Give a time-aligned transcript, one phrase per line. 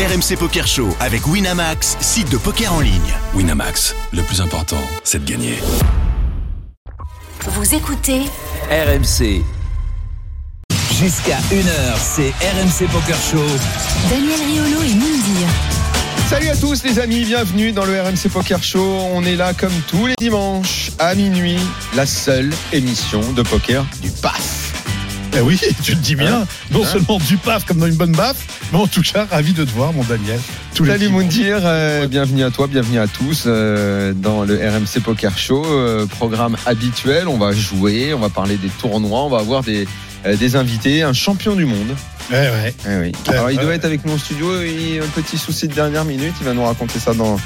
[0.00, 3.12] RMC Poker Show avec Winamax, site de poker en ligne.
[3.34, 5.58] Winamax, le plus important, c'est de gagner.
[7.46, 8.22] Vous écoutez
[8.70, 9.44] RMC.
[10.98, 13.44] Jusqu'à 1h, c'est RMC Poker Show.
[14.08, 15.48] Daniel Riolo et Moundir.
[16.30, 19.00] Salut à tous les amis, bienvenue dans le RMC Poker Show.
[19.12, 21.58] On est là comme tous les dimanches à minuit,
[21.94, 24.59] la seule émission de poker du PAF.
[25.36, 26.40] Eh oui, tu le dis bien.
[26.40, 29.26] Hein non Hein seulement du paf comme dans une bonne baffe, mais en tout cas,
[29.30, 30.40] ravi de te voir, mon Daniel.
[30.74, 31.08] Tous les Salut.
[31.08, 36.06] Moundir, euh, bienvenue à toi, bienvenue à tous euh, dans le RMC Poker Show, euh,
[36.06, 37.28] programme habituel.
[37.28, 39.86] On va jouer, on va parler des tournois, on va avoir des,
[40.24, 41.94] des invités, un champion du monde.
[42.30, 42.74] Eh ouais.
[42.86, 43.12] Eh oui.
[43.26, 43.76] Ouais, Alors il ouais, doit ouais.
[43.76, 46.52] être avec nous au studio, il a un petit souci de dernière minute, il va
[46.54, 47.40] nous raconter ça dans,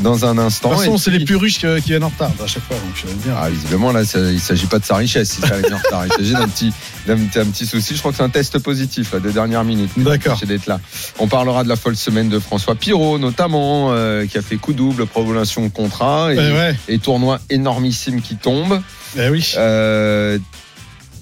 [0.00, 0.68] dans un instant.
[0.68, 2.76] De toute façon, Et c'est les plus riches qui, viennent en retard à chaque fois.
[2.76, 3.34] Donc, je veux dire.
[3.36, 6.06] Ah, visiblement, là, ça- il ne s'agit pas de sa richesse vient en retard.
[6.06, 6.72] Il s'agit d'un petit,
[7.08, 7.94] d'un, un petit souci.
[7.94, 9.90] Je crois que c'est un test positif là, de dernière minute.
[9.96, 10.38] D'accord.
[10.46, 10.78] D'être là.
[11.18, 14.72] On parlera de la folle semaine de François Pirot, notamment, euh, qui a fait coup
[14.72, 16.76] double, prolongation de contrat et, Eh ouais.
[16.86, 18.80] et tournoi énormissime qui tombe.
[19.18, 19.52] Eh oui.
[19.56, 20.38] Euh,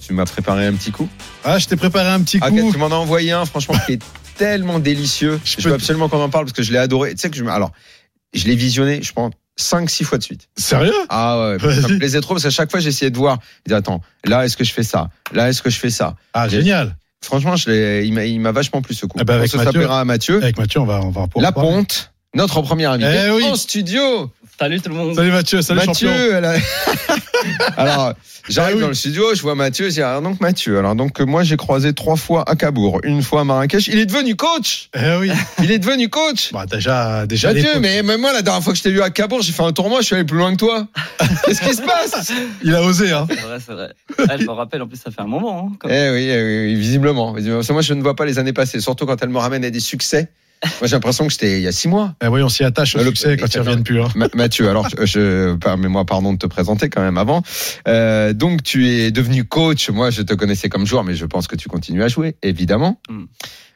[0.07, 1.09] tu m'as préparé un petit coup.
[1.43, 2.71] Ah, je t'ai préparé un petit Ah, coup.
[2.71, 4.01] tu m'en as envoyé un, franchement, qui est
[4.37, 5.39] tellement délicieux.
[5.43, 7.11] Je veux absolument qu'on en parle parce que je l'ai adoré.
[7.13, 7.71] Tu sais que je, alors,
[8.33, 10.47] je l'ai visionné, je pense, 5-6 fois de suite.
[10.55, 10.93] Sérieux?
[11.09, 13.39] Ah ouais, ça me plaisait trop parce qu'à chaque fois j'essayais de voir.
[13.65, 15.09] Je dis attends, là est-ce que je fais ça?
[15.33, 16.15] Là est-ce que je fais ça?
[16.33, 16.95] Ah, génial.
[17.23, 19.17] Franchement, je il m'a- vachement plu ce coup.
[19.19, 19.71] Eh ben, avec On se Mathieu.
[19.71, 20.37] s'appellera à Mathieu.
[20.43, 21.51] Avec Mathieu, on va, on va La.
[21.51, 23.43] Ponte, notre premier invité Eh oui.
[23.45, 24.31] en studio.
[24.59, 25.15] Salut tout le monde.
[25.15, 26.35] Salut Mathieu, salut Mathieu, champion.
[26.37, 26.55] elle a-
[27.77, 28.13] alors
[28.49, 28.81] j'arrive Ah oui.
[28.81, 30.79] dans le studio, je vois Mathieu, je dis alors donc Mathieu.
[30.79, 33.87] Alors donc moi j'ai croisé trois fois à Cabourg, une fois à Marrakech.
[33.87, 34.89] Il est devenu coach.
[34.95, 35.31] Eh oui.
[35.63, 36.51] Il est devenu coach.
[36.53, 37.53] Bah, déjà, déjà.
[37.53, 39.61] Mathieu, mais même moi la dernière fois que je t'ai vu à Cabourg, j'ai fait
[39.63, 40.87] un tournoi, je suis allé plus loin que toi.
[41.45, 42.31] Qu'est-ce qui se passe?
[42.63, 43.27] Il a osé, hein.
[43.29, 43.93] C'est vrai, c'est vrai.
[44.27, 45.69] Ah, je me rappelle, en plus, ça fait un moment.
[45.71, 47.31] Hein, quand Eh oui, eh oui, oui, visiblement.
[47.33, 47.59] visiblement.
[47.59, 49.63] Parce que Moi, je ne vois pas les années passées, surtout quand elle me ramène
[49.63, 50.29] à des succès.
[50.63, 52.15] Moi, j'ai l'impression que c'était il y a six mois.
[52.23, 54.01] Eh oui, on s'y attache au Le- succès quand ils reviennent plus.
[54.01, 54.07] Hein.
[54.15, 57.43] Ma- Mathieu, alors, je, permets-moi, pardon de te présenter quand même avant.
[57.87, 59.89] Euh, donc, tu es devenu coach.
[59.89, 62.99] Moi, je te connaissais comme joueur, mais je pense que tu continues à jouer, évidemment.
[63.09, 63.23] Mm.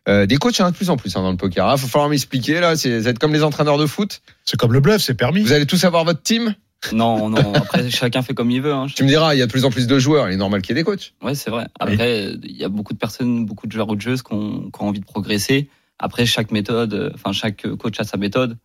[0.10, 1.66] Euh, des coachs, il y en a de plus en plus hein, dans le poker.
[1.68, 2.76] Il va falloir m'expliquer, là.
[2.76, 4.22] C'est vous êtes comme les entraîneurs de foot.
[4.46, 5.42] C'est comme le bluff, c'est permis.
[5.44, 6.56] Vous allez tous avoir votre team?
[6.94, 7.54] Non, non.
[7.54, 8.74] Après, chacun fait comme il veut.
[8.74, 8.88] Hein.
[8.96, 10.28] Tu me diras, il y a de plus en plus de joueurs.
[10.30, 11.14] Il est normal qu'il y ait des coachs.
[11.22, 11.68] Ouais, c'est vrai.
[11.80, 14.72] Après, il y a beaucoup de personnes, beaucoup de joueurs ou de joueuses qui ont,
[14.72, 15.70] qui ont envie de progresser.
[16.02, 18.58] Après, chaque méthode, euh, enfin, chaque coach a sa méthode.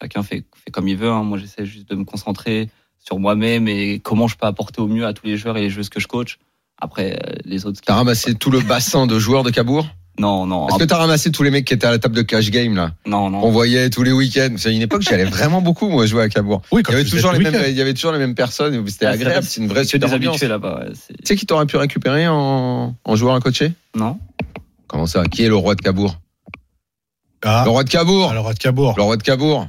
[0.00, 1.10] Chacun fait, fait comme il veut.
[1.10, 1.22] Hein.
[1.24, 2.68] Moi, j'essaie juste de me concentrer
[2.98, 5.70] sur moi-même et comment je peux apporter au mieux à tous les joueurs et les
[5.70, 6.38] joueuses que je coach.
[6.80, 7.80] Après, euh, les autres.
[7.84, 9.86] T'as ramassé tout le bassin de joueurs de Cabourg?
[10.18, 10.68] Non, non.
[10.68, 12.76] Est-ce que t'as ramassé tous les mecs qui étaient à la table de cash game,
[12.76, 12.92] là?
[13.06, 13.42] Non, non.
[13.44, 14.54] On voyait tous les week-ends.
[14.58, 16.62] C'est une époque, j'y allais vraiment beaucoup, moi, jouer à Cabourg.
[16.70, 18.34] Oui, Il quand y avait toujours les le mêmes, il y avait toujours les mêmes
[18.36, 18.86] personnes.
[18.88, 19.44] C'était Ah, agréable.
[19.44, 20.34] c'est- C'est une vraie des super ambiance.
[20.34, 20.80] habitués là-bas.
[20.80, 23.72] ouais, c'est- Tu sais qui t'aurait pu récupérer en, en joueur à coacher?
[23.96, 24.18] Non.
[24.86, 25.24] Comment ça?
[25.24, 26.16] Qui est le roi de Cabourg?
[27.44, 28.30] Ah, Le roi de Cabourg.
[28.30, 28.94] alors à Cabourg.
[28.96, 29.68] Le roi de Cabourg.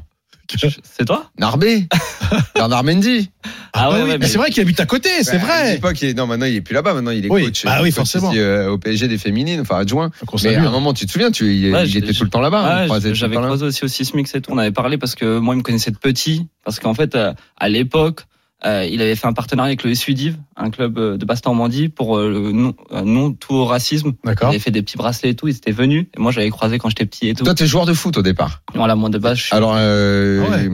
[0.98, 1.88] C'est toi Narbé.
[2.56, 3.32] Bernard Mendy.
[3.74, 5.74] Ah ouais, oui, ouais, mais c'est vrai qu'il habite à côté, c'est Bah, À vrai.
[5.74, 6.94] l'époque, il est- non, maintenant, il est plus là-bas.
[6.94, 7.46] Maintenant, il est Oui.
[7.46, 7.66] coach.
[7.66, 8.30] Est oui, coach forcément.
[8.32, 10.12] ici, euh, au PSG des féminines, enfin, adjoint.
[10.44, 10.70] Mais à un hein.
[10.72, 12.86] moment, tu te souviens, tu, il, Ouais, il je- était tout le temps là-bas.
[12.88, 14.52] Ouais, le j'avais croisé aussi au Sismix et tout.
[14.54, 16.48] On avait parlé parce que moi, il me connaissait de petit.
[16.64, 18.22] Parce qu'en fait, euh, à l'époque,
[18.66, 22.30] il avait fait un partenariat avec le SUDIV, un club euh, de Basse-Normandie, pour euh,
[22.30, 24.14] le non, euh, non tout au racisme.
[24.24, 24.50] Il D'accord.
[24.50, 25.48] avait fait des petits bracelets et tout.
[25.48, 26.08] Ils étaient venus.
[26.18, 27.44] Et moi, j'avais croisé quand j'étais petit et tout.
[27.44, 28.62] Toi, t'es joueur de foot au départ.
[28.74, 30.70] Voilà, moi de base, je suis- Alors, euh, Ah ouais.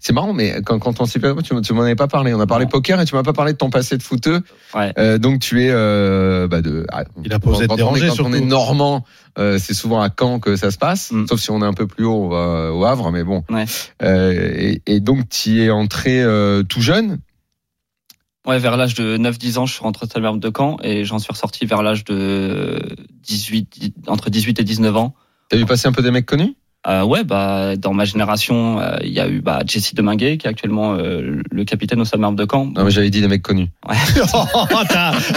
[0.00, 2.32] c'est marrant, mais quand, quand on s'est tu, tu m'en avais pas parlé.
[2.34, 4.40] On a parlé poker et tu m'as pas parlé de ton passé de footeux.
[4.74, 4.92] Ouais.
[4.98, 6.86] Euh, donc tu es euh, bah de.
[6.92, 9.04] ah, Il a posé quand, quand on est, quand on est normand,
[9.38, 11.12] euh, c'est souvent à Caen que ça se passe.
[11.12, 11.26] Mm.
[11.28, 13.44] Sauf si on est un peu plus haut, on va au Havre, mais bon.
[13.50, 13.64] Ouais.
[14.02, 17.18] Euh, et, et donc tu es entré euh, tout jeune.
[18.46, 21.18] Ouais, vers l'âge de 9-10 ans, je suis rentré au Stade de Caen et j'en
[21.18, 22.80] suis ressorti vers l'âge de
[23.22, 25.14] 18, entre 18 et 19 ans.
[25.48, 26.54] T'as vu passer un peu des mecs connus?
[26.88, 30.46] Euh, ouais, bah dans ma génération, euh, il y a eu bah, Jesse Deminguet qui
[30.46, 32.66] est actuellement euh, le capitaine au Stade de Caen.
[32.76, 33.68] Non, mais j'avais dit des mecs connus.
[34.32, 34.44] Oh,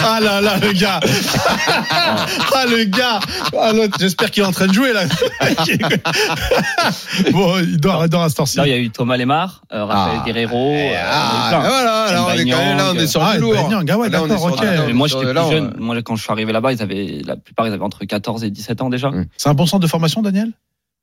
[0.02, 1.00] ah là là, le gars.
[1.90, 3.18] ah le gars.
[3.58, 5.02] Ah, J'espère qu'il est en train de jouer là.
[7.32, 8.28] bon, il dort, il dort à.
[8.28, 10.24] Là, il y a eu Thomas Lemar, Raphaël Ah.
[10.26, 10.72] Guerrero.
[10.72, 11.60] Ah, il y en a eu plein.
[11.68, 13.54] voilà, là on est quand même là, on est sur Ah, du une lourd.
[13.54, 14.62] Banyang, ah ouais, Là, on est sur- ok.
[14.62, 15.74] là, on Mais est moi, j'étais plus jeune.
[15.78, 18.50] Moi, quand je suis arrivé là-bas, ils avaient, la plupart, ils avaient entre 14 et
[18.50, 19.10] 17 ans déjà.
[19.36, 20.52] C'est un bon centre de formation, Daniel?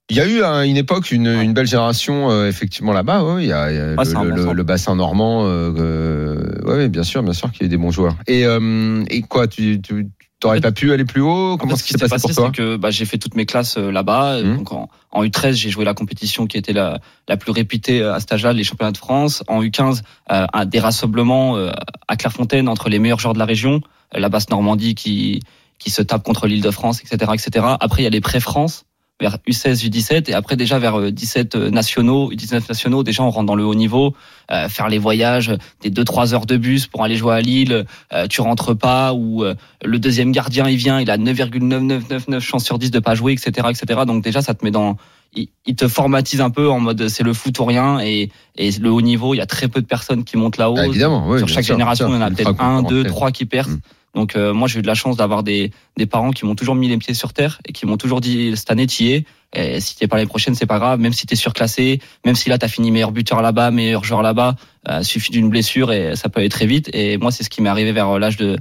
[0.09, 3.24] Il y a eu à une époque une, une belle génération euh, effectivement là-bas.
[3.24, 5.44] Ouais, il y a, il y a Ah, le, le- le bassin normand.
[5.45, 8.15] Euh, euh, ouais, bien sûr, bien sûr qu'il y a des bons joueurs.
[8.25, 10.07] Et, euh, et quoi, tu, tu
[10.39, 11.57] t'aurais En fait, pas pu aller plus haut?
[11.57, 12.51] Comment En fait, ce qui s'est passé passé, pour toi?
[12.56, 14.42] c'est que bah, j'ai fait toutes mes classes euh, là-bas.
[14.42, 18.13] Donc en, en U13, j'ai joué la compétition qui était la, la plus réputée euh,
[18.15, 19.44] à âge-là, les championnats de France.
[19.50, 21.71] En U15, euh, un des rassemblements euh,
[22.07, 23.81] à Clairefontaine entre les meilleurs joueurs de la région,
[24.13, 25.42] la basse Normandie qui
[25.80, 27.65] qui se tape contre l'Île-de-France, etc., etc.
[27.80, 28.86] Après, il y a les pré-France.
[29.19, 33.47] Vers U16, U17 et après déjà vers euh, 17 nationaux, U19 nationaux, déjà on rentre
[33.47, 34.15] dans le haut niveau,
[34.51, 38.27] euh, faire les voyages des 2-3 heures de bus pour aller jouer à Lille, euh,
[38.27, 42.77] tu rentres pas ou euh, le deuxième gardien il vient, il a 9,9999 chances sur
[42.77, 44.01] 10 de pas jouer, etc., etc.
[44.05, 44.97] Donc déjà ça te met dans
[45.33, 48.71] il, il te formatise un peu en mode c'est le foot ou rien et, et
[48.71, 50.77] le haut niveau, il y a très peu de personnes qui montent là-haut.
[50.77, 53.31] Ah, évidemment, oui, Sur chaque sûr, génération, il y en a peut-être un, deux, trois
[53.31, 53.71] qui percent.
[53.71, 53.81] Mm.
[54.17, 56.73] Donc euh, moi j'ai eu de la chance d'avoir des, des parents qui m'ont toujours
[56.73, 59.25] mis les pieds sur terre et qui m'ont toujours dit cette année t'y es.
[59.53, 62.49] Et si t'es pas l'année prochaine c'est pas grave, même si t'es surclassé, même si
[62.49, 64.55] là t'as fini meilleur buteur là-bas, meilleur joueur là-bas,
[64.89, 66.89] euh, suffit d'une blessure et ça peut aller très vite.
[66.93, 68.57] Et moi c'est ce qui m'est arrivé vers l'âge de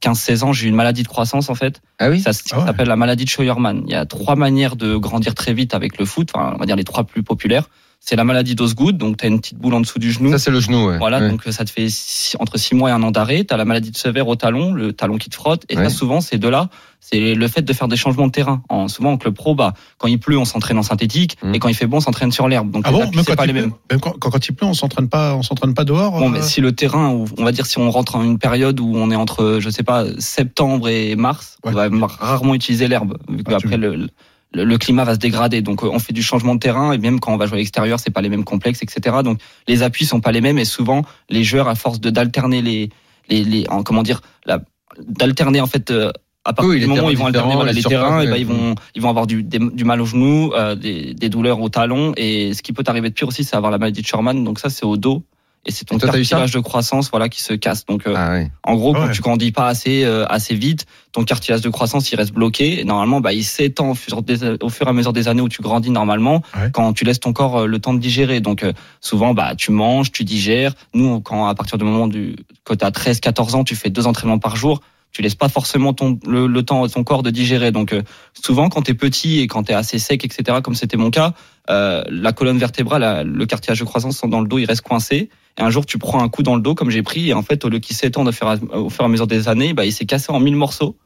[0.00, 1.82] 15-16 ans, j'ai eu une maladie de croissance en fait.
[1.98, 2.20] Ah oui?
[2.20, 2.66] Ça, ça Ah ouais.
[2.66, 3.82] s'appelle la maladie de Scheuermann.
[3.86, 6.66] Il y a trois manières de grandir très vite avec le foot, enfin, on va
[6.66, 7.68] dire les trois plus populaires.
[8.02, 10.30] C'est la maladie d'Osgood, donc tu as une petite boule en dessous du genou.
[10.32, 10.96] Ça, c'est le genou, ouais.
[10.98, 11.28] Voilà, Ouais.
[11.28, 13.44] donc euh, ça te fait six- entre six mois et un an d'arrêt.
[13.44, 15.64] Tu as la maladie de Sever au talon, le talon qui te frotte.
[15.68, 15.84] Et Ouais.
[15.84, 16.70] ça, souvent, ces deux-là,
[17.00, 18.62] c'est le fait de faire des changements de terrain.
[18.70, 21.36] En, souvent, en club pro, bah, quand il pleut, on s'entraîne en synthétique.
[21.42, 21.54] Mhm.
[21.54, 22.70] Et quand il fait bon, on s'entraîne sur l'herbe.
[22.70, 23.72] Donc Ah bon, c'est quand, pas il les pleut, mêmes.
[23.90, 26.12] même quand, quand, quand il pleut, on s'entraîne pas, on s'entraîne pas dehors.
[26.18, 27.08] Bon, euh, mais si le terrain,
[27.38, 29.82] on va dire si on rentre en une période où on est entre, je sais
[29.82, 31.72] pas, septembre et mars, Ouais.
[31.74, 34.08] on va rarement utiliser l'herbe, vu qu'après le,
[34.52, 35.62] le, le climat va se dégrader.
[35.62, 37.58] Donc euh, on fait du changement de terrain et même quand on va jouer à
[37.58, 39.18] l'extérieur, c'est pas les mêmes complexes, etc.
[39.24, 39.38] Donc
[39.68, 42.90] les appuis sont pas les mêmes et souvent les joueurs, à force de d'alterner les,
[43.28, 44.60] les, les, en, comment dire, la,
[45.06, 45.90] d'alterner en fait.
[45.90, 46.10] euh,
[46.46, 48.46] à partir Oui, du moment où ils vont alterner voilà, les terrains, et ben ils
[48.46, 51.68] vont ils vont avoir du, des- du mal au genou, euh, des, des douleurs au
[51.68, 54.42] talon et ce qui peut t'arriver de pire aussi, c'est avoir la maladie de Sherman.
[54.42, 55.22] Donc ça c'est au dos
[55.66, 57.84] et c'est ton toi, cartilage de croissance voilà qui se casse.
[57.84, 59.12] Donc euh, Ah en gros, quand ouais.
[59.12, 62.80] tu grandis pas assez euh, assez vite, ton cartilage de croissance il reste bloqué.
[62.80, 65.42] Et normalement, bah, il s'étend au fur, des- au fur et à mesure des années
[65.42, 66.70] où tu grandis normalement, Ouais.
[66.72, 68.40] quand tu laisses ton corps euh, le temps de digérer.
[68.40, 68.72] Donc euh,
[69.02, 70.72] souvent, bah, tu manges, tu digères.
[70.94, 74.06] Nous, quand à partir du moment du quand t'as 13, 14 ans, tu fais deux
[74.06, 74.80] entraînements par jour.
[75.12, 77.72] Tu laisses pas forcément ton, le, le temps à ton corps de digérer.
[77.72, 78.02] Donc euh,
[78.32, 81.34] souvent, quand t'es petit et quand t'es assez sec, etc., comme c'était mon cas,
[81.68, 84.82] euh, la colonne vertébrale, la- le cartilage de croissance sont dans le dos, il reste
[84.82, 85.28] coincé.
[85.58, 87.42] Et un jour, tu prends un coup dans le dos, comme j'ai pris, et en
[87.42, 89.48] fait, au lieu qu'il s'étende au, fur et à- au fur et à mesure des
[89.48, 90.96] années, bah, il s'est cassé en mille morceaux.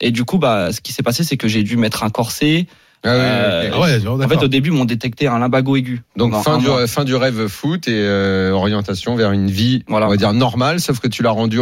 [0.00, 2.66] Et du coup, bah, ce qui s'est passé, c'est que j'ai dû mettre un corset.
[3.06, 3.70] Ah ouais, Euh.
[3.74, 6.02] Ah ouais, En fait, au début, ils m'ont détecté un lumbago aigu.
[6.16, 10.06] Donc fin du, fin du rêve foot et euh, orientation vers une vie, Voilà.
[10.06, 11.60] on va dire normale, sauf que tu l'as rendu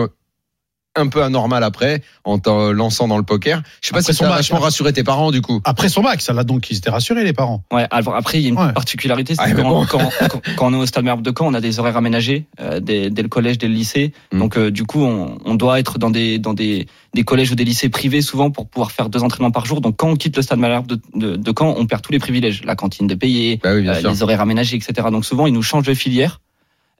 [0.94, 3.62] un peu anormal après en te lançant dans le poker.
[3.80, 4.62] Je sais pas Après si son ça a vachement hein.
[4.62, 5.60] rassuré tes parents du coup.
[5.64, 7.64] Après son bac, ça l'a donc, ils étaient rassurés, les parents.
[7.72, 8.72] Ouais, alors après, il y a une Ouais.
[8.72, 9.86] particularité, c'est Ah, quand, bon.
[9.86, 9.98] quand,
[10.28, 12.78] quand- quand on est au Stade Malherbe de Caen, on a des horaires aménagés euh,
[12.80, 14.12] dès, dès le collège, dès le lycée.
[14.32, 14.38] Mm.
[14.38, 17.54] Donc, euh, du coup, on, on doit être dans des dans des, des collèges ou
[17.54, 19.80] des lycées privés souvent pour pouvoir faire deux entraînements par jour.
[19.80, 22.18] Donc, quand on quitte le Stade Malherbe de, de, de Caen, on perd tous les
[22.18, 25.08] privilèges, la cantine de payer, Bah oui, euh, les horaires aménagés, etc.
[25.10, 26.40] Donc, souvent, ils nous changent de filière.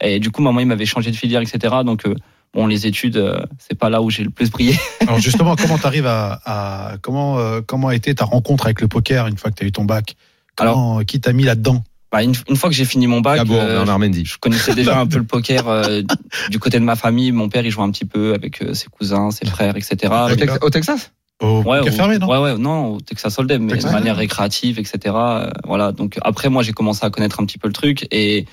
[0.01, 1.75] Et du coup, maman, il m'avait changé de filière, etc.
[1.85, 2.15] Donc, euh,
[2.55, 4.77] bon, les études, euh, c'est pas là où j'ai le plus brillé.
[5.01, 8.89] Alors justement, comment t'arrives à, à comment euh, comment a été ta rencontre avec le
[8.89, 10.17] poker une fois que t'as eu ton bac?
[10.57, 11.83] Comment, qui t'a mis là-dedans?
[12.13, 14.27] Bah, une, une fois que j'ai fini mon bac, D'abord, euh, Mendy.
[14.27, 16.03] je connaissais déjà un peu le poker euh,
[16.51, 17.33] du côté de ma famille.
[17.33, 20.13] Mon père, il jouait un petit peu avec euh, ses cousins, ses frères, etc.
[20.31, 21.13] Au, Tex- au Texas?
[21.41, 22.29] Au Ouais, poker au- fermé, non?
[22.29, 24.99] ouais, ouais, non, au Texas Hold'em, mais Texas de manière récréative, etc.
[25.17, 25.93] Euh, voilà.
[25.93, 28.51] Donc après, moi, j'ai commencé à connaître un petit peu le truc et euh,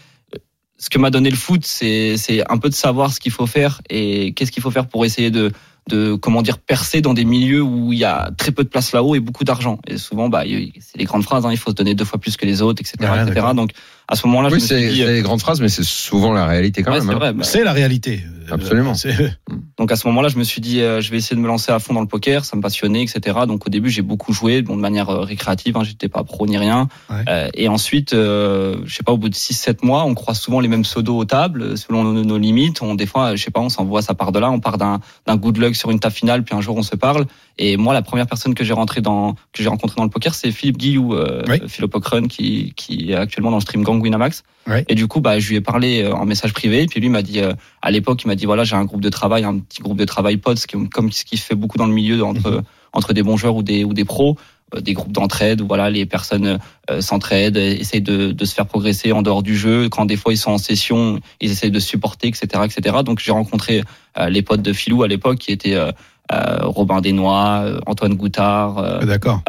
[0.80, 3.46] ce que m'a donné le foot, c'est c'est un peu de savoir ce qu'il faut
[3.46, 5.52] faire et qu'est-ce qu'il faut faire pour essayer de
[5.90, 8.94] de comment dire percer dans des milieux où il y a très peu de place
[8.94, 9.80] là-haut et beaucoup d'argent.
[9.88, 11.46] Et souvent, bah, c'est les grandes phrases.
[11.46, 13.48] Hein, il faut se donner deux fois plus que les autres, etc., Ouais, etc.
[13.56, 13.72] Donc
[14.12, 15.84] à ce moment-là, Oui, je me c'est suis dit, c'est des grandes phrases, mais c'est
[15.86, 17.08] souvent la réalité quand ouais, même.
[17.08, 17.20] c'est hein.
[17.20, 17.34] vrai.
[17.34, 18.22] bah, C'est la réalité.
[18.50, 18.96] Euh, Absolument.
[18.96, 19.16] c'est-
[19.78, 21.72] Donc à ce moment-là, je me suis dit, euh, je vais essayer de me lancer
[21.72, 23.38] à fond dans le poker, ça me passionnait, etc.
[23.48, 26.48] Donc au début, j'ai beaucoup joué, bon, de manière euh, récréative, hein, j'étais pas pro
[26.48, 26.90] ni rien.
[27.10, 27.24] Ouais.
[27.30, 30.60] Euh, et ensuite, euh, je sais pas, au bout de 6-7 mois, on croise souvent
[30.60, 32.82] les mêmes pseudos aux tables, euh, selon nos, nos limites.
[32.82, 35.00] On des fois, je sais pas, on s'envoie, ça part de là, on part d'un
[35.38, 37.26] good luck sur une table finale, puis un jour on se parle.
[37.62, 40.34] Et moi, la première personne que j'ai rentré dans, que j'ai rencontré dans le poker,
[40.34, 41.60] c'est Philippe Guillou, euh, Oui.
[41.68, 44.44] Philo Pocrun, qui qui est actuellement dans le stream gang Winamax.
[44.68, 44.86] Ouais.
[44.88, 47.22] Et du coup, bah, je lui ai parlé euh, en message privé, puis lui m'a
[47.22, 47.40] dit.
[47.40, 49.98] euh, à l'époque, il m'a dit voilà, j'ai un groupe de travail, un petit groupe
[49.98, 52.64] de travail potes, comme ce qui se fait beaucoup dans le milieu entre Mhm.
[52.94, 54.36] entre des bons joueurs ou des ou des pros,
[54.76, 58.66] euh, des groupes d'entraide où voilà, les personnes euh, s'entraident, essayent de, de se faire
[58.66, 59.90] progresser en dehors du jeu.
[59.90, 62.98] Quand des fois ils sont en session, ils essayent de supporter, etc., etc.
[63.06, 63.84] Donc j'ai rencontré
[64.18, 65.92] euh, les potes de Filou à l'époque qui étaient euh,
[66.32, 69.00] Robin Desnois, euh, Antoine Goutard, euh,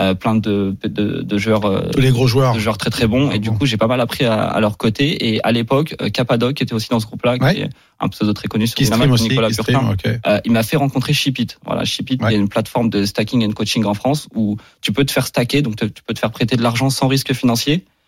[0.01, 1.65] euh, plein de, de, de joueurs.
[1.67, 2.55] euh, Tous les gros joueurs.
[2.55, 4.61] de joueurs très très bons Ah et du coup j'ai pas mal appris à, à
[4.61, 7.55] leur côté et à l'époque euh, Capadoc qui était aussi dans ce groupe là Ouais.
[7.55, 7.69] qui est
[8.01, 9.29] un pseudo très connu sur Qui stream aussi.
[9.29, 9.95] Nicolas Qui Purtin
[10.27, 11.49] euh, il m'a fait rencontrer Shipit.
[11.67, 12.29] Voilà, Shipit, Ouais.
[12.29, 15.61] a une plateforme de stacking and coaching en France où tu peux te faire stacker,
[15.63, 18.00] donc te- tu peux te faire prêter de l'argent sans risque financier euh,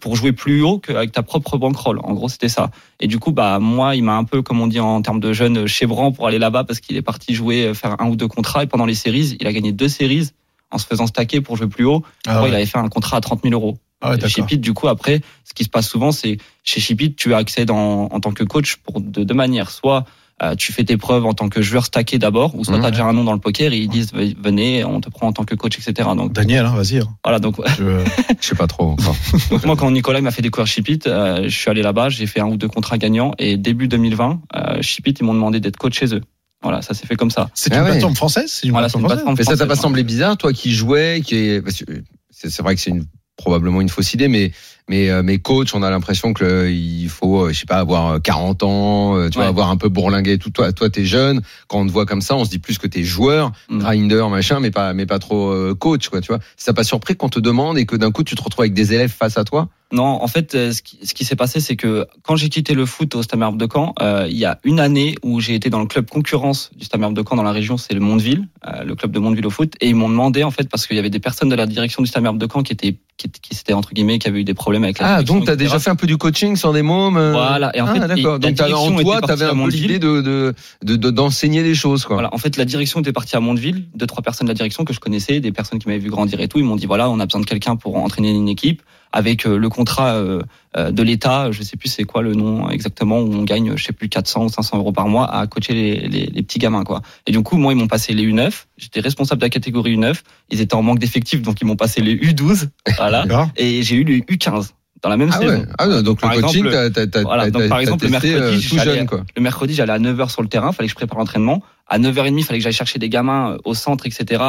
[0.00, 2.00] pour jouer plus haut qu'avec ta propre bankroll.
[2.02, 2.70] En gros, c'était ça.
[3.00, 5.32] Et du coup, bah moi, il m'a un peu, comme on dit en termes de
[5.32, 8.28] jeunes, chébran pour aller là-bas parce qu'il est parti jouer, euh, faire un ou deux
[8.28, 8.64] contrats.
[8.64, 10.30] Et pendant les séries, il a gagné deux séries
[10.70, 12.02] en se faisant stacker pour jouer plus haut.
[12.26, 12.50] Ah ouais.
[12.50, 13.78] il avait fait un contrat à 30 000 euros.
[14.00, 14.28] Ah ouais, chez.
[14.28, 18.04] Shipit, du coup, après, ce qui se passe souvent, c'est chez Shipit, tu accèdes en,
[18.04, 19.70] en tant que coach pour de deux manières.
[19.70, 20.04] Soit
[20.42, 22.80] euh, tu fais tes preuves en tant que joueur stacké d'abord, ou soit Mhm.
[22.82, 25.26] tu as déjà un nom dans le poker et ils disent venez, on te prend
[25.28, 26.08] en tant que coach, etc.
[26.16, 26.98] Donc Daniel, hein, vas-y.
[26.98, 27.08] hein.
[27.24, 27.38] voilà.
[27.38, 28.04] Donc, Je-
[28.40, 28.96] Je sais pas trop.
[29.50, 32.40] donc moi, quand Nicolas m'a fait découvrir Shipit, euh, je suis allé là-bas, j'ai fait
[32.40, 35.98] un ou deux contrats gagnants et début 2020, euh, Shipit ils m'ont demandé d'être coach
[35.98, 36.20] chez eux.
[36.62, 37.50] Voilà, ça s'est fait comme ça.
[37.54, 37.90] C'est Ah une ouais.
[37.90, 40.36] plateforme française C'est une Voilà, c'est plateforme une française Mais ça t'a pas semblé bizarre,
[40.36, 43.04] toi qui jouais, qui est, parce que c'est c'est vrai que c'est une
[43.36, 44.50] probablement une fausse idée, mais
[44.88, 48.12] mais euh, mais coach, on a l'impression que il faut, euh, je sais pas, avoir
[48.14, 49.44] euh, 40 ans, euh, tu Ouais.
[49.44, 50.38] vois, avoir un peu bourlingué.
[50.38, 51.42] Tout toi, toi, t'es jeune.
[51.68, 53.78] Quand on te voit comme ça, on se dit plus que t'es joueur, Mm.
[53.78, 56.20] grinder, machin, mais pas mais pas trop euh, coach, quoi.
[56.20, 56.38] Tu vois.
[56.56, 58.74] Ça t'a pas surpris qu'on te demande et que d'un coup tu te retrouves avec
[58.74, 59.68] des élèves face à toi?
[59.90, 62.74] Non, en fait, euh, ce qui, ce qui s'est passé, c'est que quand j'ai quitté
[62.74, 65.70] le foot au Stamerbe de Caen, euh, il y a une année où j'ai été
[65.70, 68.84] dans le club concurrence du Stamerbe de Caen dans la région, c'est le Mondeville, euh,
[68.84, 70.98] le club de Mondeville au foot, et ils m'ont demandé en fait parce qu'il y
[70.98, 73.72] avait des personnes de la direction du Stamerbe de Caen qui étaient qui, qui s'étaient
[73.72, 75.64] entre guillemets qui avaient eu des problèmes avec la Ah, donc t'as etc.
[75.66, 77.16] déjà fait un peu du coaching sur des mômes.
[77.16, 78.38] euh, Voilà, et en ah, d'accord.
[78.38, 80.54] Donc en toi, à un peu l'idée de de
[80.84, 82.16] de- de- d'enseigner des choses, quoi.
[82.16, 84.84] Voilà, en fait, la direction était partie à Mondeville, deux trois personnes de la direction
[84.84, 86.58] que je connaissais, des personnes qui m'avaient vu grandir et tout.
[86.58, 88.82] Ils m'ont dit voilà, on a besoin de quelqu'un pour entraîner une équipe
[89.12, 90.42] avec euh, le contrat euh,
[90.76, 91.50] euh, de l'État.
[91.50, 94.44] Je sais plus c'est quoi le nom exactement où on gagne, je sais plus 400
[94.44, 97.02] ou 500 euros par mois à coacher les, les, les petits gamins quoi.
[97.26, 98.64] Et du coup, moi, ils m'ont passé les U9.
[98.76, 100.20] J'étais responsable de la catégorie U9.
[100.50, 102.68] Ils étaient en manque d'effectifs, donc ils m'ont passé les U12.
[102.96, 103.24] Voilà.
[103.56, 105.58] Et j'ai eu les U15 dans la même Ah saison.
[105.60, 105.64] ouais.
[105.78, 108.04] Ah ouais, donc Par le coaching, t'as t'as voilà, t'as donc t'as- par t'as exemple,
[108.04, 109.24] le mercredi, tout jeune, quoi.
[109.36, 111.62] Le mercredi, j'allais à 9h sur le terrain, fallait que je prépare l'entraînement.
[111.86, 114.42] À 9h30, il fallait que j'aille chercher des gamins au centre, etc.,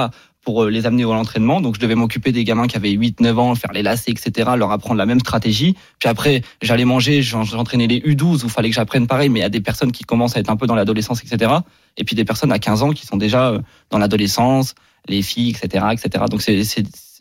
[0.50, 1.62] pour euh, les amener au l'entraînement.
[1.62, 4.50] Donc, je devais m'occuper des gamins qui avaient 8, 9 ans, faire les lacets, etc.,
[4.58, 5.76] leur apprendre la même stratégie.
[6.00, 9.44] Puis après, j'allais manger, j'en- j'entraînais les U12 où il fallait que j'apprenne pareil, mais
[9.44, 11.52] à des personnes qui commencent à être un peu dans l'adolescence, etc.
[11.98, 13.60] Et puis des personnes à 15 ans qui sont déjà euh,
[13.92, 14.74] dans l'adolescence,
[15.08, 16.26] les filles, etc., etc.
[16.32, 16.64] Donc, c'est,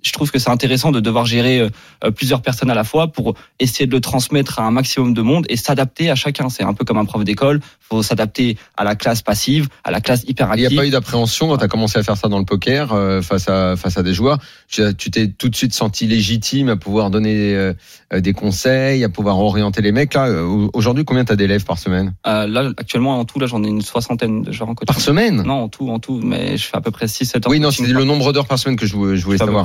[0.09, 1.69] je trouve que c'est intéressant de devoir gérer euh,
[2.05, 5.23] euh, plusieurs personnes à la fois pour essayer de le transmettre à un maximum de
[5.23, 6.49] monde et s'adapter à chacun.
[6.49, 7.61] C'est un peu comme un prof d'école.
[7.81, 10.77] faut s'adapter à la classe passive, à la classe Il n'y a hyperactive.
[10.79, 13.49] pas eu d'appréhension quand tu as commencé à faire ça dans le poker euh, face
[13.49, 14.39] à face à des joueurs.
[14.69, 17.73] Tu as- tu t'es tout de suite senti légitime à pouvoir donner euh,
[18.21, 20.15] des conseils, à pouvoir orienter les mecs.
[20.15, 20.29] Là,
[20.73, 22.15] aujourd'hui, combien t'as d'élèves par semaine?
[22.27, 24.87] Euh, là, actuellement, en tout, là, j'en ai une soixantaine de joueurs en coaching.
[24.95, 25.43] Par semaine?
[25.43, 27.71] Non, en tout, en tout, mais je fais à peu près 6-7 heures Oui, non,
[27.71, 29.65] c'est le nombre d'heures par semaine que je voulais, je savoir.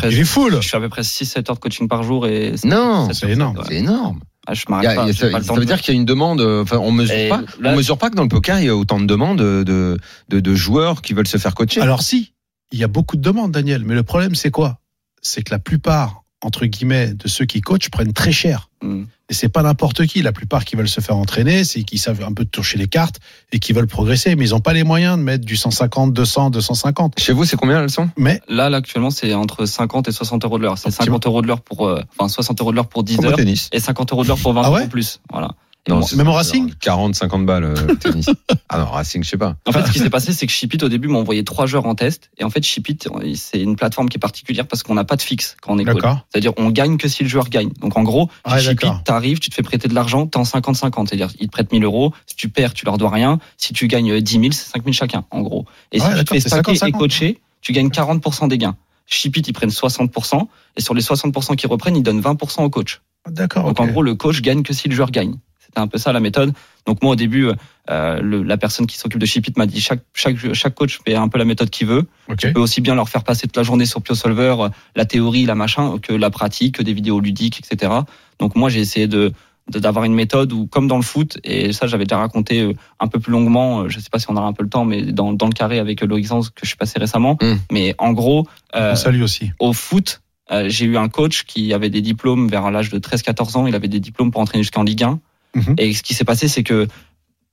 [0.61, 3.57] Je fais à peu près 6-7 heures de coaching par jour et Non, c'est énorme.
[3.57, 3.63] ouais.
[3.67, 4.19] C'est énorme.
[4.45, 5.13] Ah, je a- pas.
[5.13, 6.41] ça, pas le ça veut de- dire qu'il y a une demande.
[6.41, 7.41] euh, Enfin, on mesure Et pas.
[7.61, 9.63] là- on mesure pas que dans le poker il y a autant de demandes de
[9.63, 9.97] de,
[10.29, 11.79] de, de joueurs qui veulent se faire coacher.
[11.81, 12.33] Alors si,
[12.73, 14.79] il y a beaucoup de demandes, Daniel, mais le problème c'est quoi?
[15.21, 18.69] C'est que la plupart, entre guillemets, de ceux qui coachent prennent très cher.
[18.81, 19.03] Hmm.
[19.29, 20.21] Et c'est pas n'importe qui.
[20.21, 23.19] La plupart qui veulent se faire entraîner, c'est qui savent un peu toucher les cartes
[23.53, 26.49] et qui veulent progresser, mais ils n'ont pas les moyens de mettre du 150, 200,
[26.49, 27.19] 250.
[27.19, 28.09] Chez vous, c'est combien la leçon?
[28.17, 30.77] Mais Là, là, actuellement, c'est entre 50 et 60 euros de l'heure.
[30.77, 33.25] C'est 50 euros de l'heure pour, euh, enfin, 60 euros de l'heure pour 10 Comme
[33.25, 33.69] au heures tennis.
[33.71, 34.79] et 50 euros de l'heure pour 20 Ah ouais?
[34.81, 35.21] euros plus.
[35.31, 35.51] Voilà.
[35.89, 38.27] Non, moi- même au Racing 40, 50 balles euh, tennis.
[38.69, 39.57] ah non, Racing, je sais pas.
[39.67, 41.85] En fait, ce qui s'est passé, c'est que Shipit, au début, m'a envoyé trois joueurs
[41.85, 42.29] en test.
[42.37, 42.99] Et en fait, Shipit,
[43.35, 45.83] c'est une plateforme qui est particulière parce qu'on n'a pas de fixe quand on est
[45.83, 45.95] coach.
[45.95, 46.25] d'accord.
[46.31, 47.69] C'est-à-dire, on gagne que si le joueur gagne.
[47.81, 51.07] Donc, en gros, Ah, Shipit, t'arrives, tu te fais prêter de l'argent, t'es en 50-50.
[51.09, 52.13] C'est-à-dire, ils te prêtent 1000 euros.
[52.27, 53.39] Si tu perds, tu leur dois rien.
[53.57, 55.65] Si tu gagnes 10 000, c'est 5 000 chacun, en gros.
[55.91, 56.91] Et Ah si tu te fais stacker et 50-50.
[56.97, 58.77] coacher, tu gagnes 40% des gains.
[59.05, 60.47] Shipit, ils prennent 60%.
[60.77, 63.01] Et sur les 60% qu'ils reprennent, ils donnent 20% au coach.
[63.29, 63.65] D'accord.
[63.65, 65.35] Donc en gros, le coach gagne que si le joueur gagne.
[65.73, 66.53] C'était un peu ça la méthode.
[66.85, 67.47] Donc moi au début,
[67.89, 71.15] euh, le- la personne qui s'occupe de Shipit m'a dit chaque chaque chaque coach fait
[71.15, 72.05] un peu la méthode qu'il veut.
[72.29, 72.37] Ok.
[72.37, 75.45] Tu peux aussi bien leur faire passer toute la journée sur PioSolver, euh, la théorie,
[75.45, 77.91] la machin, que la pratique, que des vidéos ludiques, etc.
[78.39, 79.31] Donc moi j'ai essayé de
[79.69, 83.07] d'avoir une méthode où comme dans le foot et ça j'avais déjà raconté euh, un
[83.07, 85.31] peu plus longuement je sais pas si on aura un peu le temps mais dans,
[85.31, 87.53] dans le carré avec Loïc que je suis passé récemment Mm.
[87.71, 89.51] mais en gros euh, On aussi.
[89.59, 93.55] au foot, euh, j'ai eu un coach qui avait des diplômes vers l'âge de 13-14
[93.57, 93.65] ans.
[93.65, 95.19] Il avait des diplômes pour entraîner jusqu'en Ligue 1.
[95.55, 95.75] Mhm.
[95.77, 96.87] Et ce qui s'est passé, c'est que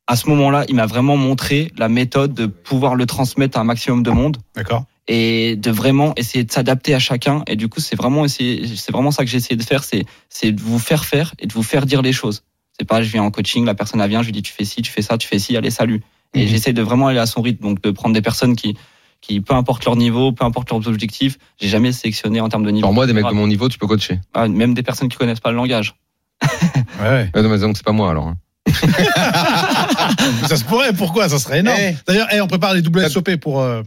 [0.06, 3.64] à ce moment-là, il m'a vraiment montré la méthode de pouvoir le transmettre à un
[3.64, 4.84] maximum de monde D'accord.
[5.06, 7.42] et de vraiment essayer de s'adapter à chacun.
[7.46, 10.04] Et du coup, c'est vraiment essayer, c'est vraiment ça que j'ai essayé de faire, c'est
[10.28, 12.42] c'est de vous faire faire et de vous faire dire les choses.
[12.78, 14.64] C'est pas, je viens en coaching, la personne elle vient, je lui dis tu fais
[14.64, 16.02] ci, tu fais ça, tu fais ci, allez salut.
[16.34, 16.48] Et Mhm.
[16.48, 18.76] j'essaie de vraiment aller à son rythme, donc de prendre des personnes qui
[19.20, 22.70] qui peu importe leur niveau, peu importe leurs objectifs, j'ai jamais sélectionné en termes de
[22.70, 22.86] niveau.
[22.86, 24.18] Alors moi, des mecs de mon niveau, tu peux coacher.
[24.32, 25.94] Ah, même des personnes qui connaissent pas le langage.
[27.00, 27.30] Ouais, ouais.
[27.34, 28.28] Non, mais donc c'est pas moi alors.
[28.28, 28.36] hein.
[30.48, 30.92] ça se pourrait.
[30.92, 31.28] Pourquoi?
[31.28, 31.78] Ça serait énorme.
[31.80, 31.96] Eh.
[32.06, 33.82] D'ailleurs, eh, on prépare les doubles SOP pour, euh,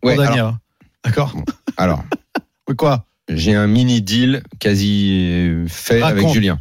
[0.00, 0.32] pour Ouais, Daniel.
[0.34, 0.60] alors, hein.
[1.04, 1.34] D'accord?
[1.76, 2.04] alors,
[2.68, 3.04] Mais Quoi?
[3.28, 6.28] J'ai un mini deal quasi euh, fait avec.
[6.28, 6.58] Julien.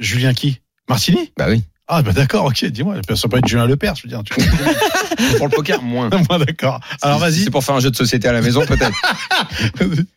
[0.00, 0.60] Julien qui?
[0.88, 1.32] Martini?
[1.36, 1.64] Bah oui.
[1.90, 2.96] Ah, bah d'accord, ok, dis-moi.
[3.14, 4.22] Ça peut être Julien Lepers, je veux dire.
[4.24, 4.34] Tu...
[5.38, 6.10] Pour le poker, moins.
[6.28, 6.80] Moi, d'accord.
[7.02, 7.38] Alors, Si- vas-y.
[7.44, 8.92] C'est pour faire un jeu de société à la maison, peut-être.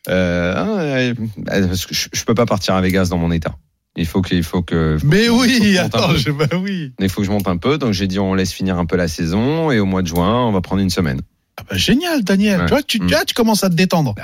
[0.10, 3.32] euh, ah, ouais, bah, parce que je, je peux pas partir à Vegas dans mon
[3.32, 3.56] état.
[3.98, 4.98] Il faut que, il faut que.
[5.00, 6.32] faut Mais que- faut oui, que attends, je...
[6.32, 6.94] bah oui.
[7.00, 7.78] Il faut que je monte un peu.
[7.78, 10.46] Donc j'ai dit, on laisse finir un peu la saison et au mois de juin,
[10.46, 11.20] on va prendre une semaine.
[11.60, 12.62] Ah bah, génial, Daniel.
[12.62, 12.66] Ouais.
[12.66, 13.12] Tu vois, tu, Mm.
[13.28, 14.16] tu commences à te détendre.
[14.16, 14.24] Bah,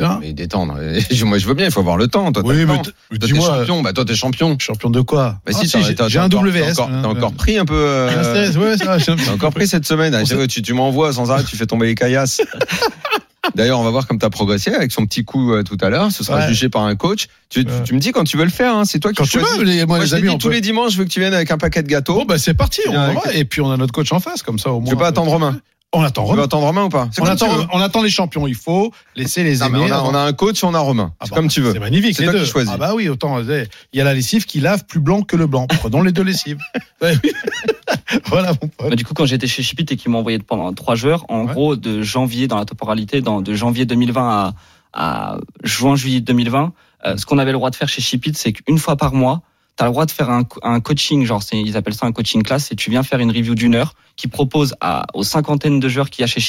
[0.00, 0.78] Hein mais détendre.
[1.26, 1.66] Moi, je veux bien.
[1.66, 2.32] Il faut avoir le temps.
[2.32, 2.82] Toi, Oui, le mais temps.
[2.82, 3.82] Toi, dis-moi, champion.
[3.82, 4.56] Bah, toi, t'es champion.
[4.58, 6.74] champion de quoi Bah, Ah, si, si, t'as- j'ai un WS.
[6.76, 7.74] T'as encore, t'as encore pris un peu.
[7.76, 8.96] euh, ouais, ça,
[9.34, 10.14] encore pris cette semaine.
[10.14, 12.40] Ah, tu tu m'envoies sans arrêt, tu fais tomber les caillasses.
[13.54, 15.90] D'ailleurs, on va voir comme tu as progressé avec son petit coup euh, tout à
[15.90, 16.10] l'heure.
[16.12, 16.48] Ce sera Ouais.
[16.48, 17.26] jugé par un coach.
[17.50, 18.74] Tu, tu- me dis quand tu veux le faire.
[18.76, 20.48] Hein, c'est toi qui Quand tu veux, les, moi, Moi, les je amis, dit, tous
[20.48, 20.54] peut...
[20.54, 22.14] les dimanches, je veux que tu viennes avec un paquet de gâteaux.
[22.14, 23.12] Bon, bah, c'est parti, on va.
[23.34, 24.84] Et puis, on a notre coach en face, comme ça, au moins.
[24.88, 25.58] tu veux pas attendre Romain
[25.94, 26.42] On attend Romain.
[26.44, 27.64] attendre Romain ou pas On attend, veux.
[27.72, 28.46] on attend les champions.
[28.46, 29.78] Il faut laisser les aimer.
[29.78, 31.12] on, a, on a un coach, on a Romain.
[31.20, 31.72] Ah C'est bah, comme tu veux.
[31.72, 32.40] C'est magnifique, C'est toi deux.
[32.40, 32.72] qui choisis.
[32.74, 33.38] Ah bah oui, autant.
[33.40, 35.66] euh, Il y a la lessive qui lave plus blanc que le blanc.
[35.66, 36.58] Prenons les deux lessives.
[38.26, 38.90] Voilà, mon pote.
[38.90, 41.46] Bah, du coup, quand j'étais chez Chipit et qu'ils m'ont envoyé pendant trois joueurs, en
[41.46, 41.52] Ouais.
[41.52, 44.52] gros, de janvier dans la temporalité, dans, de janvier 2020 à,
[44.92, 46.72] à juin-juillet 2020,
[47.04, 49.42] euh, ce qu'on avait le droit de faire chez Chipit, c'est qu'une fois par mois,
[49.76, 52.12] tu as le droit de faire un, co- un coaching, genre ils appellent ça un
[52.12, 55.80] coaching class, et tu viens faire une review d'une heure qui propose à, aux cinquantaines
[55.80, 56.40] de joueurs qu'il y a chez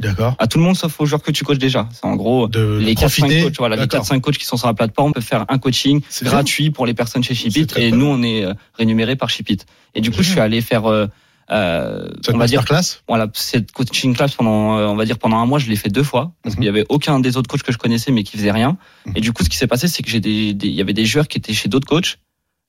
[0.00, 0.34] D'accord.
[0.38, 1.88] à tout le monde sauf aux joueurs que tu coaches déjà.
[1.92, 3.42] C'est en gros De, les de 4-5 profiter.
[3.42, 4.06] coachs, voilà, les D'accord.
[4.06, 7.22] 4-5 coachs qui sont sur la plateforme peuvent faire un coaching gratuit pour les personnes
[7.22, 7.34] chez
[7.66, 9.58] très et nous on est euh, rémunérés par Chipit.
[9.94, 11.06] Et du coup, je suis allé faire euh,
[11.50, 13.02] euh, Cette on va dire masterclass?
[13.08, 15.88] voilà, cette coaching class pendant, euh, on va dire pendant un mois, je l'ai fait
[15.90, 16.60] deux fois parce Mhm.
[16.60, 18.78] qu'il y avait aucun des autres coachs que je connaissais mais qui faisait rien.
[19.06, 19.12] Mhm.
[19.16, 20.92] Et du coup, ce qui s'est passé, c'est que j'ai des, des- il y avait
[20.92, 22.18] des joueurs qui étaient chez d'autres coachs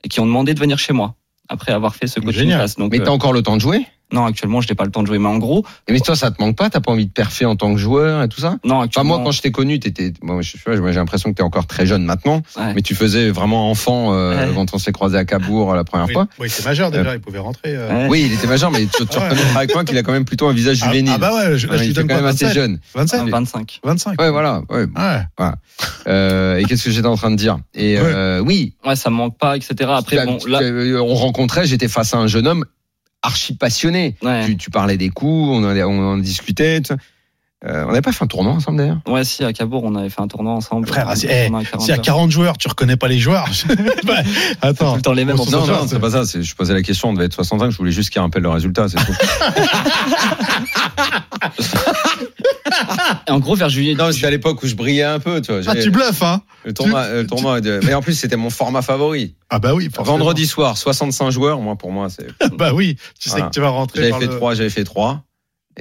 [0.04, 1.16] et qui ont demandé de venir chez moi
[1.50, 2.60] après avoir fait ce coaching Génial.
[2.60, 2.76] class.
[2.76, 4.92] Donc, Mais euh, t'as encore le temps de jouer non, actuellement, je n'ai pas le
[4.92, 5.20] temps de jouer.
[5.20, 6.70] Mais en gros, Mais toi, ça te manque pas?
[6.70, 8.58] T'as pas envie de perfer en tant que joueur et tout ça?
[8.64, 9.16] Non, Enfin, actuellement.
[9.18, 10.14] moi, quand je t'ai connu, t'étais.
[10.22, 12.74] Moi, j'ai l'impression que t'es encore très jeune maintenant, ouais.
[12.76, 14.54] mais tu faisais vraiment enfant euh, Ouais.
[14.56, 16.14] quand on s'est croisé à Cabourg la première oui.
[16.14, 16.28] fois.
[16.40, 17.76] Oui, c'est majeur déjà, il pouvait rentrer.
[17.76, 17.90] euh.
[18.04, 18.08] Ouais.
[18.10, 19.24] Oui, il était majeur, mais tu, tu Ouais.
[19.24, 21.14] reconnaîtras avec moi qu'il a quand même plutôt un visage Ah, juvénile.
[21.16, 22.80] ah bah ouais, je, là, Ouais, je il était quand même assez 27 jeune.
[22.96, 23.80] 27 25.
[23.84, 24.62] 25 Ouais, voilà.
[24.70, 24.86] Ouais.
[25.40, 25.46] Ouais.
[26.08, 27.58] Euh, et qu'est-ce que j'étais en train de dire?
[27.74, 28.02] Et Ouais.
[28.04, 29.90] euh, oui, Ouais, ça me manque pas, etc.
[29.96, 30.60] Après, bon, là,
[31.02, 32.66] on rencontrait, j'étais face à un jeune homme
[33.22, 34.16] archi passionné.
[34.24, 34.46] ouais.
[34.48, 36.82] Tu, tu parlais des coups, on en, on en discutait.
[36.82, 36.96] tout ça.
[37.64, 40.10] Euh, on n'avait pas fait un tournoi ensemble d'ailleurs Ouais, si, à Cabourg, on avait
[40.10, 40.88] fait un tournoi ensemble.
[40.88, 42.02] Frère, c'est- tournoi à 40 S'il y a heures.
[42.02, 43.48] 40 joueurs, tu reconnais pas les joueurs.
[44.04, 44.14] Bah,
[44.64, 44.90] Attends.
[44.92, 45.36] Tout le temps les mêmes.
[45.36, 46.26] Non, non, c'est- pas ça.
[46.26, 48.50] c'est- Je posais la question, on devait être 65, je voulais juste qu'il rappelle le
[48.50, 49.14] résultat, c'est tout.
[53.28, 53.96] En gros, vers juillet.
[53.96, 55.62] non, c'était à l'époque où je brillais un peu, tu vois.
[55.68, 58.82] Ah, tu bluffes, hein le tournoi, le tournoi de- Mais en plus, c'était mon format
[58.82, 59.36] favori.
[59.50, 60.18] Ah bah oui, forcément.
[60.18, 62.28] Vendredi soir, 65 joueurs, moi, pour moi, c'est.
[62.58, 63.46] Bah oui, tu sais Voilà.
[63.48, 64.36] que tu vas rentrer J'avais fait le...
[64.38, 65.24] trois, j'avais fait trois.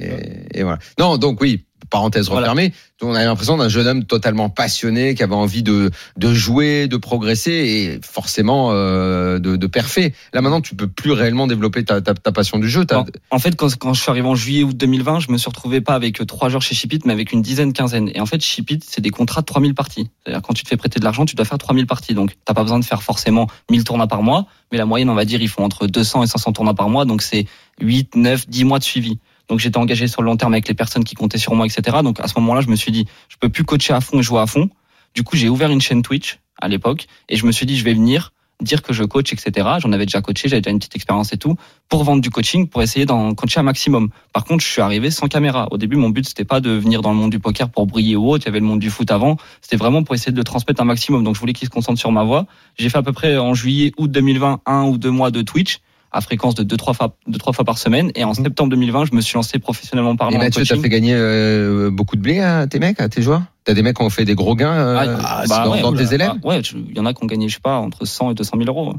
[0.01, 0.79] Et, et voilà.
[0.99, 2.47] Non, donc oui, parenthèse Voilà.
[2.47, 2.73] refermée.
[3.03, 6.97] On avait l'impression d'un jeune homme totalement passionné, qui avait envie de, de jouer, de
[6.97, 10.13] progresser et forcément euh, de, de perfer.
[10.33, 12.85] Là maintenant, tu peux plus réellement développer ta, ta, ta passion du jeu.
[12.91, 15.49] En, en fait, quand, quand je suis arrivé en juillet août 2020, je me suis
[15.49, 18.11] retrouvé pas avec euh, trois joueurs chez Shipit, mais avec une dizaine, quinzaine.
[18.13, 20.09] Et en fait, Shipit, c'est des contrats de 3000 parties.
[20.23, 22.13] C'est-à-dire, quand tu te fais prêter de l'argent, tu dois faire 3000 parties.
[22.13, 25.15] Donc, t'as pas besoin de faire forcément 1000 tournois par mois, mais la moyenne, on
[25.15, 27.05] va dire, ils font entre 200 et 500 tournois par mois.
[27.05, 27.45] Donc, c'est
[27.81, 29.17] 8, 9, 10 mois de suivi.
[29.51, 31.97] Donc, j'étais engagé sur le long terme avec les personnes qui comptaient sur moi, etc.
[32.05, 34.23] Donc, à ce moment-là, je me suis dit, je peux plus coacher à fond et
[34.23, 34.69] jouer à fond.
[35.13, 37.83] Du coup, j'ai ouvert une chaîne Twitch à l'époque et je me suis dit, je
[37.83, 39.67] vais venir dire que je coach, etc.
[39.79, 41.57] J'en avais déjà coaché, j'avais déjà une petite expérience et tout,
[41.89, 44.07] pour vendre du coaching, pour essayer d'en coacher un maximum.
[44.31, 45.67] Par contre, je suis arrivé sans caméra.
[45.71, 48.15] Au début, mon but, c'était pas de venir dans le monde du poker pour briller
[48.15, 48.45] ou autre.
[48.45, 49.35] Il y avait le monde du foot avant.
[49.59, 51.25] C'était vraiment pour essayer de le transmettre un maximum.
[51.25, 52.45] Donc, je voulais qu'il se concentre sur ma voix.
[52.77, 55.79] J'ai fait à peu près en juillet, août 2020, un ou deux mois de Twitch
[56.11, 59.05] à fréquence de deux trois fois deux trois fois par semaine et en septembre 2020
[59.05, 62.15] je me suis lancé professionnellement Et parlant en Mathieu, t'as coaching fait gagner euh, beaucoup
[62.15, 63.43] de blé à tes mecs, à tes joueurs?
[63.63, 65.93] T'as des mecs qui ont fait des gros gains euh, Ah, bah dans, ouais, dans
[65.93, 66.33] tes élèves?
[66.43, 68.33] Ah, ouais il y en a qui ont gagné je sais pas entre 100 et
[68.33, 68.93] 200 000 euros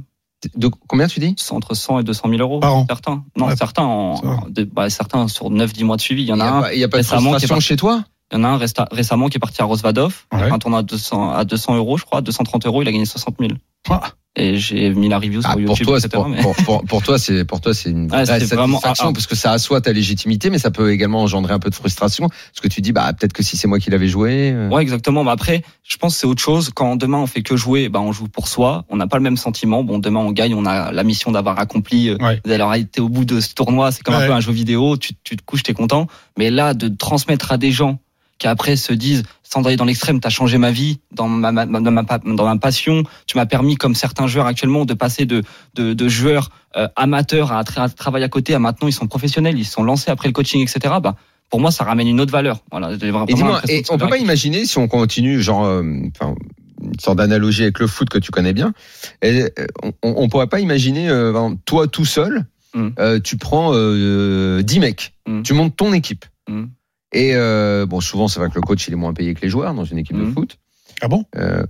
[0.56, 1.36] de, Combien tu dis?
[1.50, 2.58] Entre 100 et 200 000 euros.
[2.58, 2.84] Par an.
[2.88, 3.22] Certains.
[3.36, 6.22] Non, Ouais, certains, en, de- bah, certains sur 9-10 mois de suivi.
[6.22, 7.46] Il y en a y a un, il y a pas de récemment qui est
[7.46, 7.66] frustration parti.
[7.68, 8.04] chez toi?
[8.32, 10.24] Il y en a un resta- récemment qui est parti à Rosvadov.
[10.32, 10.50] Ouais.
[10.50, 13.36] Un tournoi à 200, à 200 euros, je crois, 230 euros, il a gagné 60
[13.38, 13.52] 000.
[13.88, 14.00] Ah.
[14.34, 16.08] Et j'ai mis la review sur Ah, pour YouTube, toi, etc.
[16.14, 19.12] pour, mais- pour, pour, pour toi, c'est pour toi, c'est une Ouais, vraie satisfaction ah.
[19.12, 22.28] parce que ça assoit ta légitimité, mais ça peut également engendrer un peu de frustration
[22.28, 24.52] parce que tu dis, bah peut-être que si c'est moi qui l'avais joué.
[24.52, 25.22] euh, Ouais, exactement.
[25.22, 26.70] Mais après, je pense que c'est autre chose.
[26.74, 28.86] Quand demain on fait que jouer, bah, on joue pour soi.
[28.88, 29.84] On n'a pas le même sentiment.
[29.84, 32.40] Bon, demain on gagne, on a la mission d'avoir accompli, euh, Ouais.
[32.46, 33.92] d'avoir été au bout de ce tournoi.
[33.92, 34.22] C'est comme Ouais.
[34.24, 34.96] un peu un jeu vidéo.
[34.96, 36.06] Tu, tu te couches, t'es content.
[36.38, 37.98] Mais là, de transmettre à des gens
[38.38, 41.66] qui après se disent, sans aller dans l'extrême, t'as changé ma vie, dans ma, ma-
[41.66, 43.04] dans ma, dans ma passion.
[43.26, 45.42] Tu m'as permis, comme certains joueurs actuellement, de passer de,
[45.74, 49.06] de, de joueurs euh, amateurs à, tra- à travailler à côté à maintenant ils sont
[49.06, 50.94] professionnels, ils se sont lancés après le coaching, etc.
[51.02, 51.16] Bah,
[51.50, 52.60] pour moi, ça ramène une autre valeur.
[52.70, 52.92] Voilà.
[52.92, 57.78] Et dis-moi, on peut pas imaginer si on continue, genre, euh, une sorte d'analogie avec
[57.78, 58.72] le foot que tu connais bien.
[59.20, 62.88] Et, euh, on, on pourrait pas imaginer, euh, toi tout seul, Mm.
[62.98, 65.42] euh, tu prends euh, 10 mecs, Mm.
[65.42, 66.24] tu montes ton équipe.
[66.48, 66.64] Mm.
[67.12, 69.48] Et euh, bon, souvent c'est vrai que le coach il est moins payé que les
[69.48, 70.32] joueurs dans une équipe de Mm.
[70.34, 70.58] foot.
[71.00, 71.24] Ah bon?
[71.36, 71.64] Euh,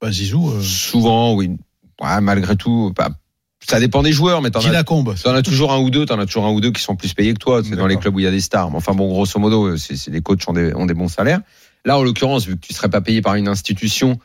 [0.00, 1.50] Bah, Zizou, euh, souvent, oui.
[2.02, 3.08] Ouais, malgré tout, bah,
[3.66, 4.84] ça dépend des joueurs, mais t'en as,
[5.22, 7.14] t'en as toujours un ou deux, t'en as toujours un ou deux qui sont plus
[7.14, 7.62] payés que toi.
[7.64, 8.70] C'est dans les clubs où il y a des stars.
[8.70, 11.40] Mais enfin bon, grosso modo, c'est, c'est- les coachs ont des, ont des bons salaires.
[11.86, 14.18] Là, en l'occurrence, vu que tu serais pas payé par une institution,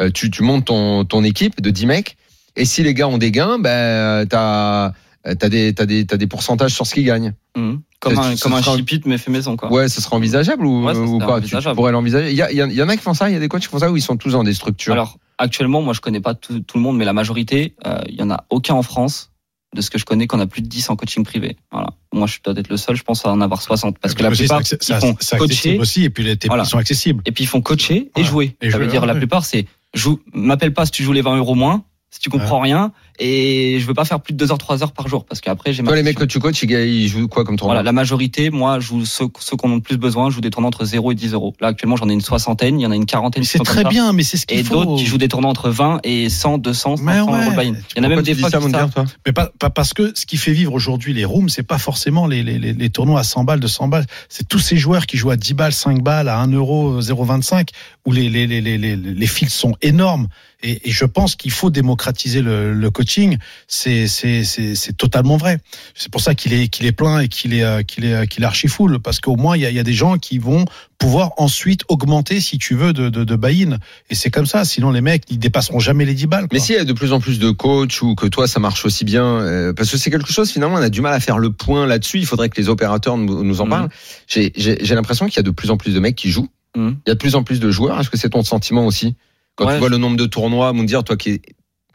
[0.00, 2.16] euh, tu, tu montes ton, ton équipe de 10 mecs.
[2.56, 6.72] Et si les gars ont des gains, ben, t'as, t'as des, t'as des, des pourcentages
[6.74, 7.34] sur ce qu'ils gagnent.
[7.56, 7.80] Mhm.
[8.00, 9.72] Comme un, comme un sera- chipit mais fait maison quoi.
[9.72, 11.40] Ouais, ça serait envisageable ou, Ouais, ça ou serait pas?
[11.40, 12.30] Tu- pourrais l'envisager?
[12.30, 13.66] Il y, a, il en a qui font ça, il y a des coachs qui
[13.68, 14.92] font ça ou ils sont tous dans des structures?
[14.92, 18.14] Alors actuellement, moi je connais pas tout, tout le monde, mais la majorité, euh, il
[18.14, 19.32] y en a aucun en France
[19.74, 21.56] de ce que je connais qu'on a plus de 10 en coaching privé.
[21.72, 21.88] Voilà.
[22.12, 24.30] Moi je dois être le seul, je pense à en avoir 60 parce que la
[24.30, 26.64] plupart ils font coacher aussi, et puis les TP Voilà.
[26.64, 27.22] sont accessibles.
[27.26, 28.28] et puis ils font coacher et Voilà.
[28.30, 28.56] jouer.
[28.60, 31.12] Et ça jouer, veut dire ouais, la plupart c'est joue m'appelle pas si tu joues
[31.12, 34.38] les 20 euros moins, si tu comprends rien et je veux pas faire plus de
[34.38, 36.38] 2 heures 3 heures par jour parce qu'après j'ai ma Toi, les mecs que tu
[36.38, 39.72] coaches, ils, jouent quoi comme tournoi Voilà, la majorité, moi, je joue ceux, ceux qu'on
[39.72, 41.54] a le plus besoin, je joue des tournois entre 0 et 10 euros.
[41.60, 43.44] Là, actuellement, j'en ai une soixantaine, il y en a une quarantaine.
[43.44, 43.88] C'est très ça.
[43.88, 44.74] bien, mais c'est ce qu'il Et faut.
[44.84, 47.56] d'autres qui jouent des tournois entre 20 et 100, 200, 500 Mais euros ouais.
[47.56, 47.74] buy-in.
[47.96, 48.66] Il y en a même des fois ça, qui
[49.26, 52.26] Mais pas, pas parce que ce qui fait vivre aujourd'hui les rooms, c'est pas forcément
[52.26, 54.06] les, les, les, les tournois à 100 balles, 200 balles.
[54.28, 57.68] C'est tous ces joueurs qui jouent à 10 balles, 5 balles, à 1 euro, 0,25,
[58.06, 60.28] où les, les, les, les, les, les fils sont énormes.
[60.62, 63.07] Et, et je pense qu'il faut démocratiser le, le coaching.
[63.66, 65.58] C'est, c'est, c'est, c'est totalement vrai.
[65.94, 68.26] C'est pour ça qu'il est, qu'il est plein et qu'il est, euh, qu'il est, euh,
[68.26, 68.98] qu'il est archi full.
[69.00, 70.64] Parce qu'au moins, il y a, il y a des gens qui vont
[70.98, 73.78] pouvoir ensuite augmenter, si tu veux, de, de, de buy-in.
[74.10, 74.64] Et c'est comme ça.
[74.64, 76.46] Sinon, les mecs, ils dépasseront jamais les 10 balles.
[76.52, 78.84] Mais s'il y a de plus en plus de coachs ou que toi ça marche
[78.84, 81.38] aussi bien, euh, parce que c'est quelque chose finalement on a du mal à faire
[81.38, 82.18] le point là-dessus.
[82.18, 83.70] Il faudrait que les opérateurs nous, nous en Mhm.
[83.70, 83.88] parlent.
[84.26, 86.48] J'ai- J'ai j'ai l'impression qu'il y a de plus en plus de mecs qui jouent.
[86.76, 86.96] Mhm.
[87.06, 88.00] Il y a de plus en plus de joueurs.
[88.00, 89.14] Est-ce que c'est ton sentiment aussi?
[89.54, 91.40] Quand Ouais, tu vois le nombre de tournois, dire toi qui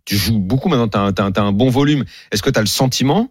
[0.05, 2.05] tu joues beaucoup maintenant, t'as un, t'as un- bon volume.
[2.31, 3.29] Est-ce que tu as le sentiment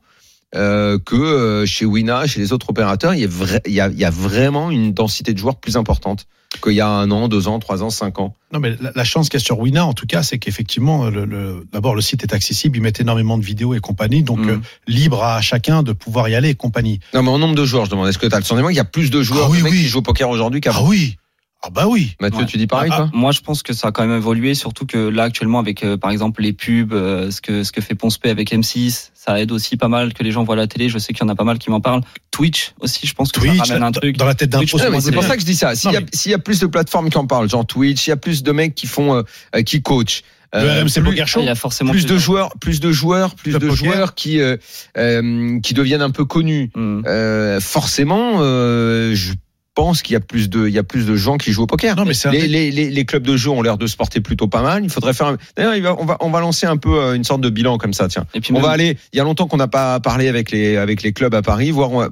[0.54, 3.80] euh, que euh, chez Wina, chez les autres opérateurs, il y, a vra- il, y
[3.80, 6.26] a, il y a vraiment une densité de joueurs plus importante
[6.62, 8.36] qu'il y a un an, deux ans, trois ans, cinq ans?
[8.52, 11.08] Non, mais la, la chance qu'il y a sur Wina, en tout cas, c'est qu'effectivement,
[11.08, 14.40] le, le, d'abord, le site est accessible, ils mettent énormément de vidéos et compagnie, donc
[14.40, 14.48] Mhm.
[14.50, 14.56] euh,
[14.86, 17.00] libre à chacun de pouvoir y aller et compagnie.
[17.14, 18.08] Non, mais en nombre de joueurs, je demande.
[18.08, 19.70] Est-ce que tu as le sentiment qu'il y a plus de joueurs Ah oui, oui.
[19.70, 21.16] qui jouent au poker aujourd'hui Ah qu'avant oui
[21.64, 22.46] Ah bah oui Mathieu, Ouais.
[22.46, 24.84] tu dis pareil, Ah, toi Moi, je pense que ça a quand même évolué, surtout
[24.84, 27.94] que là, actuellement, avec euh, par exemple les pubs, euh, ce que ce que fait
[27.94, 30.88] Ponce P avec M6, ça aide aussi pas mal que les gens voient la télé.
[30.88, 32.02] Je sais qu'il y en a pas mal qui m'en parlent.
[32.32, 34.16] Twitch aussi, je pense que Twitch, ça ramène un dans- truc.
[34.16, 35.74] dans la tête d'un mais c'est pour c'est- ça que je dis ça.
[35.76, 38.12] S'il y, s'il y a plus de plateformes qui en parlent, genre Twitch, il y
[38.12, 39.22] a plus de mecs qui font, euh,
[39.54, 40.22] euh, qui coachent.
[40.54, 41.36] le euh, RMC plus-.
[41.38, 43.74] Il y a forcément plus de joueurs, plus de joueurs, plus de poker.
[43.76, 44.56] joueurs qui euh,
[44.98, 46.70] euh, qui deviennent un peu connus.
[46.76, 49.32] Euh, forcément, euh, je
[49.74, 51.66] pense qu'il y a plus de il y a plus de gens qui jouent au
[51.66, 51.96] poker.
[51.96, 54.20] Non, mais un- les, les, les, les clubs de jeu ont l'air de se porter
[54.20, 54.84] plutôt pas mal.
[54.84, 55.28] Il faudrait faire.
[55.28, 57.94] un- D'ailleurs, on va on va lancer un peu euh, une sorte de bilan comme
[57.94, 58.08] ça.
[58.08, 58.98] Tiens, Et puis on même- va aller.
[59.12, 61.70] Il y a longtemps qu'on n'a pas parlé avec les avec les clubs à Paris.
[61.70, 62.08] Voir on a,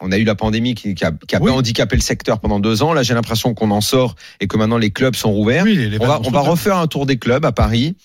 [0.00, 1.50] on a eu la pandémie qui, qui a, qui a Oui.
[1.50, 2.92] handicapé le secteur pendant deux ans.
[2.92, 5.64] Là, j'ai l'impression qu'on en sort et que maintenant les clubs sont rouverts.
[5.64, 7.96] Oui, les- les on va on va refaire un tour des clubs à Paris.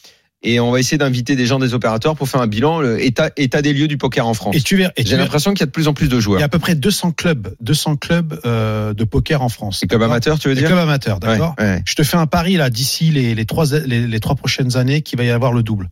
[0.45, 3.29] Et on va essayer d'inviter des gens, des opérateurs pour faire un bilan, le état,
[3.37, 4.55] état des lieux du poker en France.
[4.55, 6.39] Et tu J'ai l'impression qu'il y a de plus en plus de il joueurs.
[6.39, 9.79] y a à peu près 200 clubs, 200 clubs euh, de poker en France.
[9.81, 11.81] Les clubs D'accord amateurs, tu veux Les dire clubs amateurs, d'accord Ouais, ouais.
[11.85, 15.01] Je te fais un pari là d'ici les, les, trois, les, les trois prochaines années
[15.01, 15.89] qu'il va y avoir le double.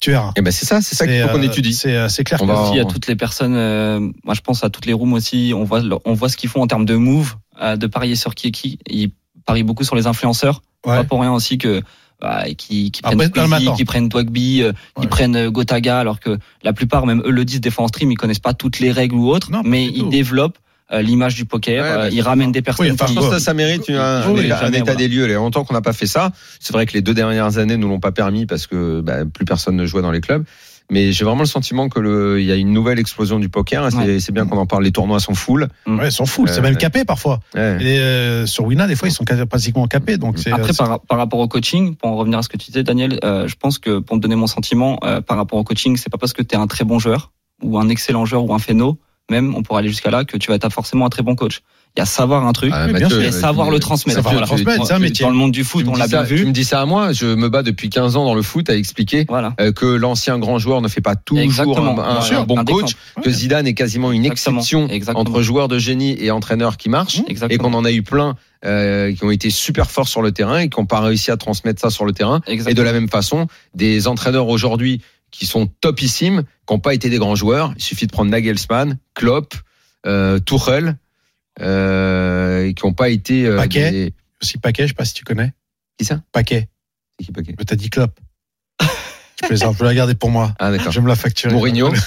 [0.00, 0.32] Tu verras.
[0.36, 1.74] Et ben c'est ça, c'est ça qu'il faut qu'on euh, étudie.
[1.74, 3.54] C'est euh, c'est clair On que va- aussi à toutes les personnes.
[3.54, 5.52] euh, moi, je pense à toutes les rooms aussi.
[5.54, 8.34] On voit, on voit ce qu'ils font en termes de move, euh, de parier sur
[8.34, 8.78] qui est qui.
[8.88, 9.10] Ils
[9.44, 10.62] parient beaucoup sur les influenceurs.
[10.86, 10.96] Ouais.
[10.96, 11.82] Pas pour rien aussi que
[12.20, 13.76] bah, qui, qui Après, prennent Squeezie, matin.
[13.76, 17.44] qui prennent Dwagby, euh, qui prennent euh, Gotaga, alors que la plupart, même eux le
[17.44, 19.86] disent des fois en stream, ils connaissent pas toutes les règles ou autres, Non, mais
[19.86, 20.08] ils tout.
[20.10, 20.58] développent
[20.92, 21.82] euh, l'image du poker.
[21.84, 22.86] Ouais, euh, bah, ils ramènent des personnes.
[22.86, 24.76] Oui, enfin, qui- Je pense que ça, ça mérite un, un Oui, état, un jamais,
[24.78, 24.96] état voilà.
[24.98, 25.24] des lieux.
[25.24, 26.32] Il y a longtemps qu'on n'a pas fait ça.
[26.58, 29.44] C'est vrai que les deux dernières années nous l'ont pas permis parce que bah, plus
[29.44, 30.44] personne ne jouait dans les clubs.
[30.90, 33.86] Mais j'ai vraiment le sentiment que le, il y a une nouvelle explosion du poker.
[33.86, 34.20] et C'est Ouais.
[34.20, 34.82] c'est bien qu'on en parle.
[34.84, 35.68] Les tournois sont full.
[35.86, 37.40] ouais, ils sont full, c'est Euh, même capé parfois.
[37.54, 37.78] Ouais.
[37.80, 40.16] Et euh, sur Wina, des fois, ils sont quasi- pratiquement capés.
[40.18, 42.56] Donc c'est Après, c'est- par, par rapport au coaching, pour en revenir à ce que
[42.56, 45.58] tu disais, Daniel, euh, je pense que pour te donner mon sentiment, euh, par rapport
[45.58, 47.30] au coaching, c'est pas parce que tu es un très bon joueur,
[47.62, 48.98] ou un excellent joueur, ou un phéno,
[49.30, 51.60] même, on pourrait aller jusqu'à là, que tu vas être forcément un très bon coach.
[51.96, 53.22] Il y a savoir un truc, Ah, Mathieu, bien sûr.
[53.22, 54.18] et savoir tu- le transmettre.
[54.18, 54.46] le Voilà.
[54.46, 55.26] transmettre, c'est un Dans métier.
[55.26, 56.52] le monde du foot, on l'a bien ça- Tu me vu.
[56.52, 57.12] dis ça à moi.
[57.12, 59.54] Je me bats depuis 15 ans dans le foot à expliquer Voilà.
[59.60, 61.98] euh, que l'ancien grand joueur ne fait pas toujours Exactement.
[62.00, 62.40] un, un- Bien sûr.
[62.40, 63.22] un bon Un coach, exemple.
[63.24, 64.58] que Zidane est quasiment une Exactement.
[64.60, 65.20] exception Exactement.
[65.28, 67.70] entre joueurs de génie et entraîneurs qui marchent, et Exactement.
[67.70, 70.68] qu'on en a eu plein euh, qui ont été super forts sur le terrain et
[70.68, 72.40] qui n'ont pas réussi à transmettre ça sur le terrain.
[72.46, 75.00] Et de la même façon, des entraîneurs aujourd'hui
[75.30, 77.72] qui sont topissimes, qui n'ont pas été des grands joueurs.
[77.76, 79.54] Il suffit de prendre Nagelsmann, Klopp,
[80.06, 80.96] euh, Tuchel,
[81.60, 83.90] et qui n'ont pas été euh, Paquet.
[83.90, 85.52] des- aussi Paquet, je sais pas si tu connais.
[85.98, 86.20] Qui ça?
[86.32, 86.68] Paquet.
[87.22, 87.54] Qui Paquet?
[87.58, 88.18] Mais t'as dit Klopp.
[89.42, 90.52] Je plaisante, je vais la garder pour moi.
[90.58, 90.92] Ah d'accord.
[90.92, 91.54] Je vais me la facturer.
[91.54, 91.90] Mourinho.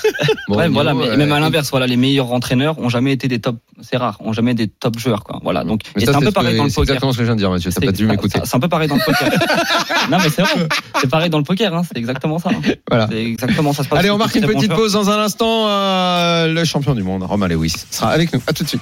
[0.50, 3.28] Ouais, Mourinho, voilà, mais euh, même à l'inverse, voilà, les meilleurs entraîneurs ont jamais été
[3.30, 5.40] des top, c'est rare, ont jamais été des top joueurs, quoi.
[5.42, 6.90] Voilà, donc, c'est un c'est peu ce pareil que- dans le C'est poker.
[6.96, 7.72] exactement ce que je viens de dire, Mathieu.
[7.72, 8.40] T'as C'est- pas dû m'écouter.
[8.44, 9.30] C'est un peu pareil dans le poker.
[10.12, 10.68] non, mais c'est vrai.
[11.02, 11.82] C'est pareil dans le poker, hein.
[11.88, 12.50] C'est exactement ça.
[12.54, 12.62] hein.
[12.90, 13.08] Voilà.
[13.10, 14.00] C'est exactement ça se passe.
[14.00, 15.68] Allez, on C'est marque une petite pause dans un instant.
[15.70, 18.42] euh, le champion du monde, Romain Lewis, sera avec nous.
[18.46, 18.82] À tout de suite.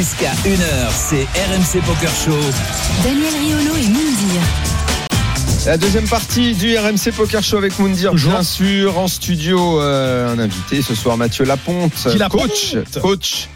[0.00, 2.30] Jusqu'à 1h, c'est RMC Poker Show.
[3.04, 4.40] Daniel Riolo et Moundir.
[5.66, 8.32] La deuxième partie du RMC Poker Show avec Moundir, Toujours.
[8.32, 13.48] bien sûr, en studio, euh, un invité ce soir, Mathieu Laponte, Qui Laponte coach,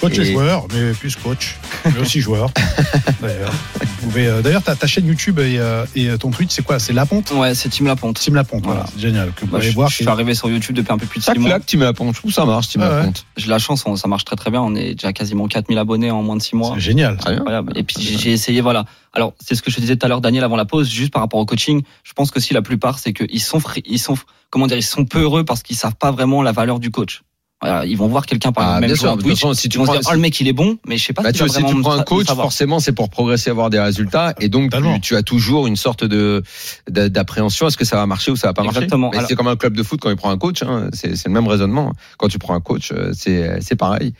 [0.00, 0.18] coach.
[0.18, 2.50] Et Et- joueur, mais plus coach, mais aussi joueur.
[3.20, 3.52] D'ailleurs,
[4.00, 6.78] Vous pouvez, euh, d'ailleurs, ta, ta chaîne YouTube et, euh, et ton Twitch, c'est quoi?
[6.78, 7.30] C'est La Ponte?
[7.32, 8.18] Ouais, c'est Team La Ponte.
[8.18, 8.92] Sim La Ponte, voilà, Voilà.
[8.94, 9.32] c'est génial.
[9.34, 9.88] Que vous Bah, pouvez je, voir.
[9.90, 11.50] je suis arrivé sur YouTube depuis un peu plus de Ça 6 mois.
[11.50, 12.14] claque, Team Laponte.
[12.14, 12.96] Je trouve ça marche, Team Ah ouais.
[13.00, 13.26] Laponte.
[13.36, 14.62] J'ai la chance, on- ça marche très très bien.
[14.62, 16.72] On est déjà quasiment 4000 abonnés en moins de 6 mois.
[16.74, 17.16] C'est génial.
[17.18, 17.40] Très bien.
[17.40, 17.72] Incroyable.
[17.76, 18.84] Et puis j'ai essayé, voilà.
[19.12, 21.12] Alors c'est ce que je te disais tout à l'heure, Daniel, avant la pause, juste
[21.12, 21.82] par rapport au coaching.
[22.04, 24.16] Je pense que si la plupart, c'est qu'ils sont, ils sont,
[24.50, 27.22] comment dire, ils sont peu heureux parce qu'ils savent pas vraiment la valeur du coach.
[27.62, 29.52] Voilà, ils vont voir quelqu'un par Ah, exemple même bien jouer sûr, en Twitch, façon,
[29.54, 31.12] si ils tu vont prends- dire, oh le mec il est bon, mais je sais
[31.12, 33.68] pas Bah, si tu vois, si tu prends un coach, forcément, c'est pour progresser, avoir
[33.68, 36.42] des résultats, et donc tu, tu as toujours une sorte de
[36.88, 37.66] d'a- d'appréhension.
[37.68, 39.10] Est-ce que ça va marcher ou ça va pas marcher Exactement.
[39.10, 40.62] Alors- C'est comme un club de foot quand il prend un coach.
[40.62, 41.92] hein, c'est c'est le même raisonnement.
[42.16, 44.14] Quand tu prends un coach, euh, c'est c'est pareil.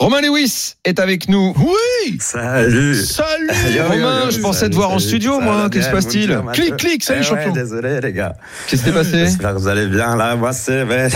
[0.00, 1.52] Romain Lewis est avec nous.
[1.58, 3.48] Oui Salut Salut
[3.86, 6.76] Romain, je pensais salut, te voir en studio, moi, va qu'est-ce qui se passe-t-il Clic,
[6.78, 7.52] clic, salut, Eh champion.
[7.52, 8.32] ouais, Désolé les gars.
[8.66, 10.36] Qu'est-ce qui s'est passé J'espère que vous allez bien là.
[10.36, 11.08] Moi c'est ouais,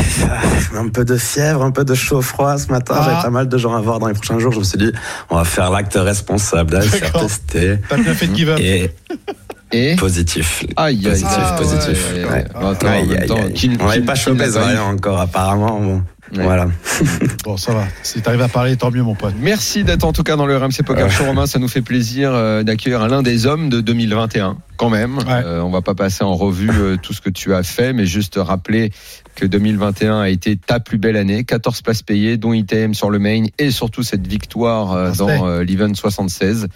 [0.77, 2.94] un peu de fièvre, un peu de chaud froid ce matin.
[2.99, 3.05] Ah.
[3.09, 4.53] J'avais pas mal de gens à voir dans les prochains jours.
[4.53, 4.92] Je me suis dit
[5.31, 7.23] on va faire l'acte responsable d'aller se faire D'accord.
[7.23, 8.59] tester bien fait de give up.
[8.61, 8.90] et
[9.73, 10.62] Et positif.
[10.77, 12.07] aïe, aïe, Positif, aïe, positif.
[12.14, 12.31] aïe, Ouais.
[12.35, 12.44] aïe.
[12.55, 13.53] Attends, en Aïe, même aïe, temps, aïe.
[13.55, 15.81] qui- On n'avait pas chopé pas encore apparemment.
[15.81, 16.03] Bon,
[16.37, 16.44] Ouais.
[16.44, 16.68] Voilà.
[17.44, 17.85] Bon, ça va.
[18.03, 19.35] Si t'arrives à parler, tant mieux, mon pote.
[19.38, 21.47] Merci d'être en tout cas dans le RMC Poker Show, Romain.
[21.47, 25.18] Ça nous fait plaisir euh, d'accueillir l'un des hommes de 2021, quand même.
[25.18, 25.25] Ouais.
[25.29, 28.07] Euh, on va pas passer en revue euh, tout ce que tu as fait, mais
[28.07, 28.92] juste rappeler
[29.35, 31.44] que 2021 a été ta plus belle année.
[31.44, 35.64] 14 places payées, dont ITM sur le main et surtout cette victoire euh, dans euh,
[35.64, 36.68] l'event 76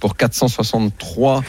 [0.00, 1.42] pour 463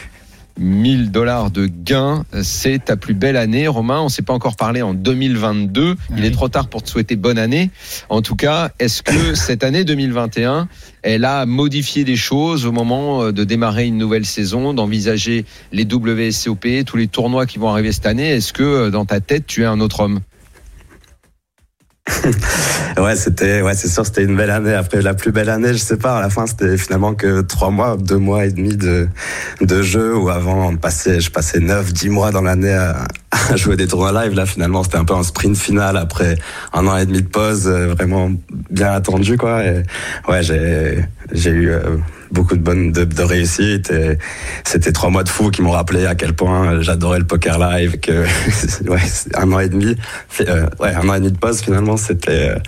[0.58, 4.00] 1000 dollars de gains, c'est ta plus belle année, Romain.
[4.00, 5.96] On s'est pas encore parlé en 2022.
[6.10, 6.26] Il Oui.
[6.26, 7.70] est trop tard pour te souhaiter bonne année.
[8.08, 10.68] En tout cas, est-ce que cette année 2021,
[11.02, 15.84] elle a modifié des choses au moment euh, de démarrer une nouvelle saison, d'envisager les
[15.84, 18.28] WSCOP, tous les tournois qui vont arriver cette année?
[18.28, 20.20] Est-ce que euh, dans ta tête, tu es un autre homme?
[22.98, 24.74] Ouais, c'était, ouais, c'est sûr, c'était une belle année.
[24.74, 27.70] Après, la plus belle année, je sais pas, à la fin, c'était finalement que trois
[27.70, 29.08] mois, deux mois et demi de,
[29.60, 33.56] de jeu, où avant, on passait, je passais neuf, dix mois dans l'année à, à
[33.56, 34.34] jouer des tournois live.
[34.34, 36.36] Là, finalement, c'était un peu un sprint final après
[36.72, 38.32] un an et demi de pause, euh, vraiment
[38.70, 39.64] bien attendu, quoi.
[39.64, 39.82] Et
[40.28, 41.98] ouais, j'ai, j'ai eu, euh,
[42.30, 44.18] beaucoup de bonnes de, de réussite et
[44.64, 47.98] c'était trois mois de fou qui m'ont rappelé à quel point j'adorais le poker live
[48.00, 48.24] que
[48.88, 49.00] ouais
[49.34, 49.96] un an et demi
[50.40, 52.58] euh, ouais un an et demi de pause finalement c'était euh,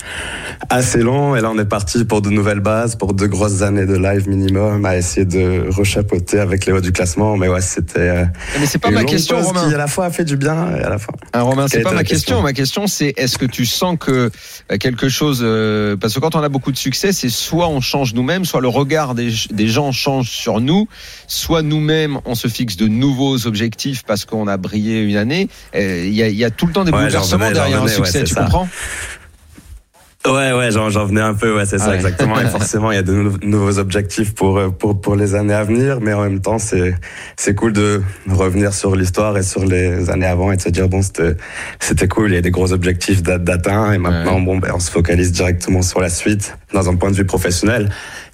[0.69, 3.87] assez long et là on est parti pour de nouvelles bases pour de grosses années
[3.87, 8.01] de live minimum à essayer de rechapeauter avec les hauts du classement mais ouais c'était
[8.01, 8.25] euh,
[8.59, 9.69] Mais c'est pas ma question, pause Romain.
[9.69, 11.81] qui à la fois a fait du bien et à la fin Ah, Romain, c'est
[11.81, 12.37] pas ma question.
[12.37, 14.31] question Ma question, c'est est-ce que tu sens que
[14.79, 15.45] quelque chose,
[16.01, 18.69] parce que quand on a beaucoup de succès, c'est soit on change nous-mêmes, soit le
[18.69, 20.87] regard des, des gens change sur nous,
[21.27, 25.49] soit nous-mêmes on se fixe de nouveaux objectifs parce qu'on a brillé une année.
[25.75, 27.83] Euh, Il y, a, il y a tout le temps des Ouais, bouleversements venais, derrière
[27.83, 28.19] un venais, ouais, succès.
[28.21, 28.43] c'est tu ça.
[28.43, 28.69] comprends?
[30.27, 31.95] Ouais, ouais, j'en, venais un peu, ouais, c'est Ah ça, ouais.
[31.97, 32.39] exactement.
[32.39, 35.55] Et forcément, il y a de nou- nouveaux objectifs pour, euh, pour, pour les années
[35.55, 36.95] à venir, mais en même temps, c'est,
[37.39, 40.91] c'est cool de revenir sur l'histoire et sur les années avant et de se dire,
[40.91, 41.37] bon, c'était,
[41.79, 44.45] c'était cool, il y a des gros objectifs d'a- d'atteint, et maintenant, Ouais.
[44.45, 47.89] bon, ben, on se focalise directement sur la suite, dans un point de vue professionnel.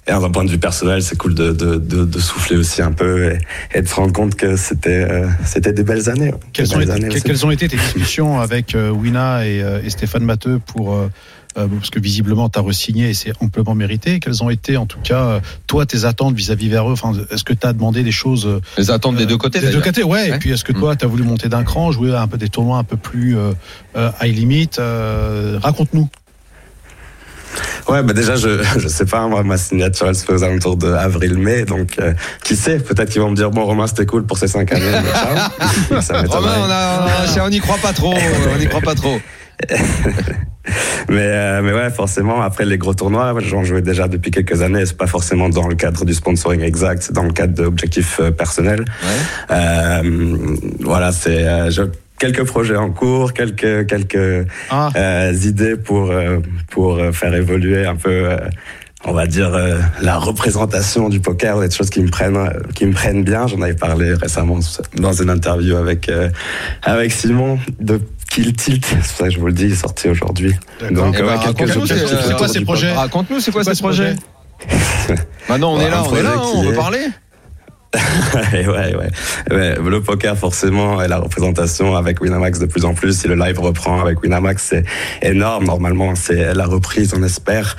[0.07, 2.81] Et dans un point de vue personnel, c'est cool de, de, de, de souffler aussi
[2.81, 3.39] un peu et,
[3.73, 6.33] et de se rendre compte que c'était, euh, c'était des belles années.
[6.53, 10.23] Quelles Des ont, quelles ont été tes discussions avec euh, Wina et, euh, et Stéphane
[10.23, 11.09] Matteux pour euh,
[11.55, 14.19] parce que visiblement tu as re-signé et c'est amplement mérité.
[14.19, 16.93] Quelles ont été en tout cas euh, toi tes attentes vis-à-vis vers eux?
[16.93, 19.59] Enfin, est-ce que tu as demandé des choses Les attentes des deux côtés.
[19.59, 20.29] Des deux côtés, ouais.
[20.29, 20.35] Ouais.
[20.35, 22.37] Et puis est-ce que toi tu as voulu monter d'un cran, jouer à un peu
[22.37, 23.53] des tournois un peu plus euh,
[24.21, 26.07] high limit euh, Raconte-nous.
[27.87, 30.77] Ouais, bah déjà, je, je sais pas, moi, ma signature, elle se fait aux alentours
[30.77, 34.25] de avril-mai, donc euh, qui sait, peut-être qu'ils vont me dire, bon, Romain, c'était cool
[34.25, 36.01] pour ces cinq années, mais ciao.
[36.01, 36.55] Ça m'étonnerait.
[36.55, 36.67] Romain,
[37.35, 38.13] on, a, on n'y croit pas trop.
[38.53, 39.19] On n'y croit pas trop.
[41.09, 44.85] Mais, euh, mais ouais, forcément, après les gros tournois, j'en jouais déjà depuis quelques années,
[44.85, 48.31] c'est pas forcément dans le cadre du sponsoring exact, c'est dans le cadre d'objectifs euh,
[48.31, 48.81] personnels.
[48.81, 49.55] Ouais.
[49.55, 51.83] Euh, voilà, c'est euh, j'ai
[52.19, 56.39] quelques projets en cours, quelques quelques Ah, euh, idées pour euh,
[56.71, 58.37] pour euh, faire évoluer un peu euh,
[59.05, 62.93] on va dire euh, la représentation du poker, des choses qui me prennent, qui me
[62.93, 63.45] prennent bien.
[63.47, 64.59] J'en avais parlé récemment
[64.95, 66.29] dans une interview avec euh,
[66.83, 68.83] avec Simon de Kill Tilt.
[68.85, 70.53] C'est pour ça que je vous le dis, il est sorti aujourd'hui.
[70.91, 73.97] Donc Eh ben, raconte-nous, c'est- quoi ces projets Raconte-nous, c'est quoi C'est ce quoi ce
[74.01, 74.15] projet
[75.47, 77.05] Maintenant, on est là, on est là, on veut est- parler.
[78.53, 78.95] ouais, ouais,
[79.51, 79.75] ouais.
[79.81, 83.17] Le poker, forcément, et la représentation avec Winamax de plus en plus.
[83.17, 84.83] Si le live reprend avec Winamax, c'est
[85.21, 85.65] énorme.
[85.65, 87.77] Normalement, c'est la reprise, on espère,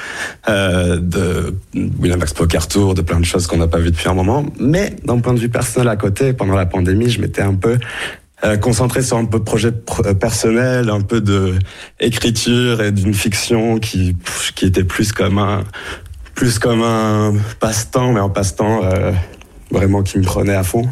[0.48, 4.14] euh, de Winamax Poker Tour, de plein de choses qu'on n'a pas vues depuis un
[4.14, 4.46] moment.
[4.58, 7.78] Mais d'un point de vue personnel à côté, pendant la pandémie, je m'étais un peu
[8.44, 11.54] euh, concentré sur un peu projet pr- euh, personnel, un peu de
[12.00, 14.16] écriture et d'une fiction qui,
[14.54, 15.64] qui était plus comme un,
[16.34, 19.12] plus comme un passe-temps, mais un passe-temps euh,
[19.70, 20.88] vraiment qui me prenait à fond.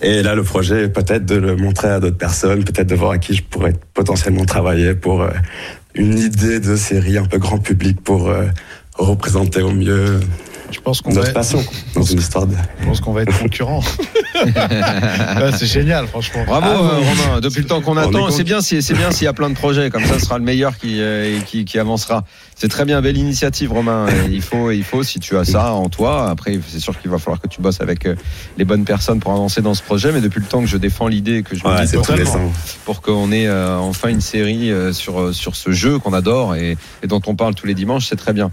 [0.00, 3.18] Et là, le projet peut-être de le montrer à d'autres personnes, peut-être de voir à
[3.18, 5.30] qui je pourrais potentiellement travailler pour euh,
[5.94, 8.46] une idée de série un peu grand public pour euh,
[8.96, 10.20] représenter au mieux
[10.72, 11.62] Je pense qu'on va, notre passion
[11.94, 12.56] dans une histoire de...
[12.80, 13.82] je pense qu'on va être concurrents.
[14.44, 16.42] Ouais, c'est génial, franchement.
[16.46, 16.96] Bravo Ah, euh.
[16.98, 19.50] Romain, depuis le temps qu'on attend, c'est bien, si- c'est bien s'il y a plein
[19.50, 22.24] de projets, comme ça ce sera le meilleur qui, euh, qui, qui avancera.
[22.56, 24.06] C'est très bien, belle initiative Romain.
[24.08, 26.28] Et il faut, il faut si tu as ça en toi.
[26.28, 28.14] Après, c'est sûr qu'il va falloir que tu bosses avec euh,
[28.58, 30.10] les bonnes personnes pour avancer dans ce projet.
[30.12, 31.96] Mais depuis le temps que je défends l'idée, que je Ouais, milite c'est
[32.84, 36.76] pour, qu'on ait euh, enfin une série euh, sur sur ce jeu qu'on adore et,
[37.02, 38.50] et dont on parle tous les dimanches, c'est très bien.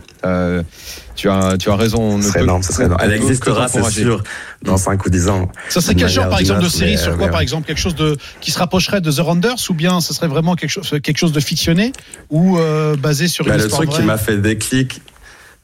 [1.25, 2.01] Euh, tu as, tu as raison.
[2.01, 2.99] on Ce serait peut- énorme, ce serait énorme.
[3.01, 4.23] on Elle existera, c'est sûr,
[4.63, 5.51] dans 5 ou 10 ans.
[5.69, 7.43] Ça serait quel genre, par exemple, de série mais, sur euh, quoi, mais, par euh,
[7.43, 10.55] exemple, quelque chose de qui se rapprocherait de The Rounders ou bien ce serait vraiment
[10.55, 11.91] quelque chose, quelque chose de fictionné
[12.29, 15.01] ou euh, basé sur Bah, une le histoire truc qui m'a fait déclic,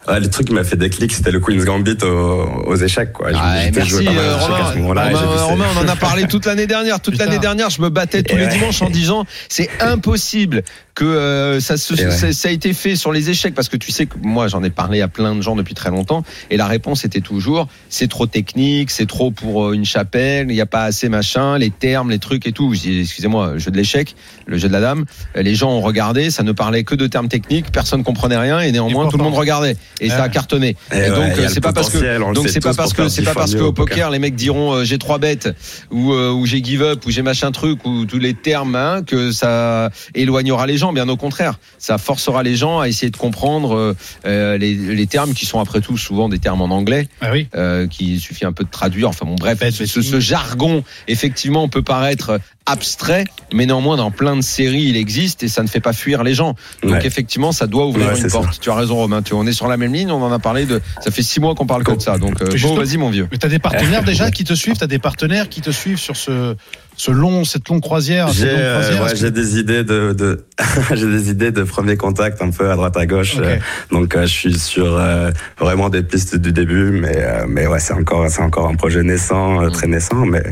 [0.07, 3.13] ouais, le truc qui m'a fait déclic, c'était le Queen's Gambit aux, aux échec.
[3.13, 3.29] Quoi.
[3.33, 5.09] Ah, merci euh, échecs Romain.
[5.09, 6.99] j'ai Romain, on en a parlé toute l'année dernière.
[6.99, 8.51] Toute l'année dernière, je me battais tous Et les ouais.
[8.51, 10.63] dimanches en disant c'est impossible
[10.95, 12.33] que euh, ça, se, ouais.
[12.33, 14.69] ça, a été fait sur les échecs parce que tu sais que moi j'en ai
[14.69, 18.25] parlé à plein de gens depuis très longtemps et la réponse était toujours c'est trop
[18.25, 22.09] technique, c'est trop pour euh, une chapelle, il n'y a pas assez machin, les termes,
[22.09, 22.73] les trucs et tout.
[22.73, 24.15] Je dis excusez-moi, jeu de l'échec,
[24.45, 27.07] le jeu de la dame, euh, les gens ont regardé, ça ne parlait que de
[27.07, 30.25] termes techniques, personne comprenait rien et néanmoins Et tout le monde regardait et ça a
[30.25, 30.29] Ouais.
[30.31, 30.75] cartonné.
[30.91, 33.07] Et Et, ouais, donc a euh, c'est pas parce que donc c'est pas parce que
[33.09, 33.95] c'est pas parce qu'au au poker.
[33.95, 35.49] poker les mecs diront euh, j'ai trois bêtes
[35.91, 39.01] ou euh, ou j'ai give up ou j'ai machin truc ou tous les termes hein,
[39.05, 43.17] que ça éloignera les gens bien au contraire ça forcera les gens à essayer de
[43.17, 47.29] comprendre euh, les, les termes qui sont après tout souvent des termes en anglais Ah
[47.31, 47.47] oui.
[47.55, 52.39] euh, qu'il suffit un peu de traduire enfin bon bref ce, jargon effectivement peut paraître
[52.65, 56.23] abstrait mais néanmoins dans plein de séries il existe et ça ne fait pas fuir
[56.23, 57.05] les gens donc Ouais.
[57.05, 58.39] effectivement ça doit ouvrir Ouais, une ça.
[58.39, 60.39] porte tu as raison Romain tu, on est sur la même ligne on en a
[60.39, 63.09] parlé de ça fait six mois qu'on parle comme ça donc euh, bon vas-y mon
[63.09, 65.99] vieux Mais t'as des partenaires déjà qui te suivent, t'as des partenaires qui te suivent
[65.99, 66.55] sur ce
[66.97, 68.29] ce long, cette longue croisière.
[68.29, 70.45] J'ai euh, ouais, que- des idées de, de
[70.95, 73.35] j'ai des idées de premier contact un peu à droite à gauche.
[73.37, 73.57] Euh,
[73.91, 77.79] donc euh, je suis sur euh, vraiment des pistes du début, mais euh, mais ouais
[77.79, 80.43] c'est encore c'est encore un projet naissant, euh, très naissant, mais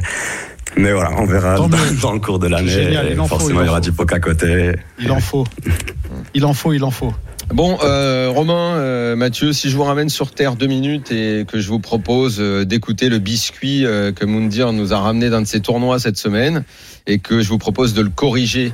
[0.76, 1.56] mais voilà on verra
[2.02, 2.98] dans, le cours de l'année.
[3.28, 4.74] Forcément il y aura du poker à côté.
[5.00, 5.46] Il en faut.
[6.34, 7.14] Il en faut, il en faut.
[7.50, 11.60] Bon, euh, Romain, euh, Mathieu, si je vous ramène sur Terre deux minutes et que
[11.60, 15.48] je vous propose euh, d'écouter le biscuit euh, que Moundir nous a ramené d'un de
[15.48, 16.64] ses tournois cette semaine
[17.06, 18.74] et que je vous propose de le corriger,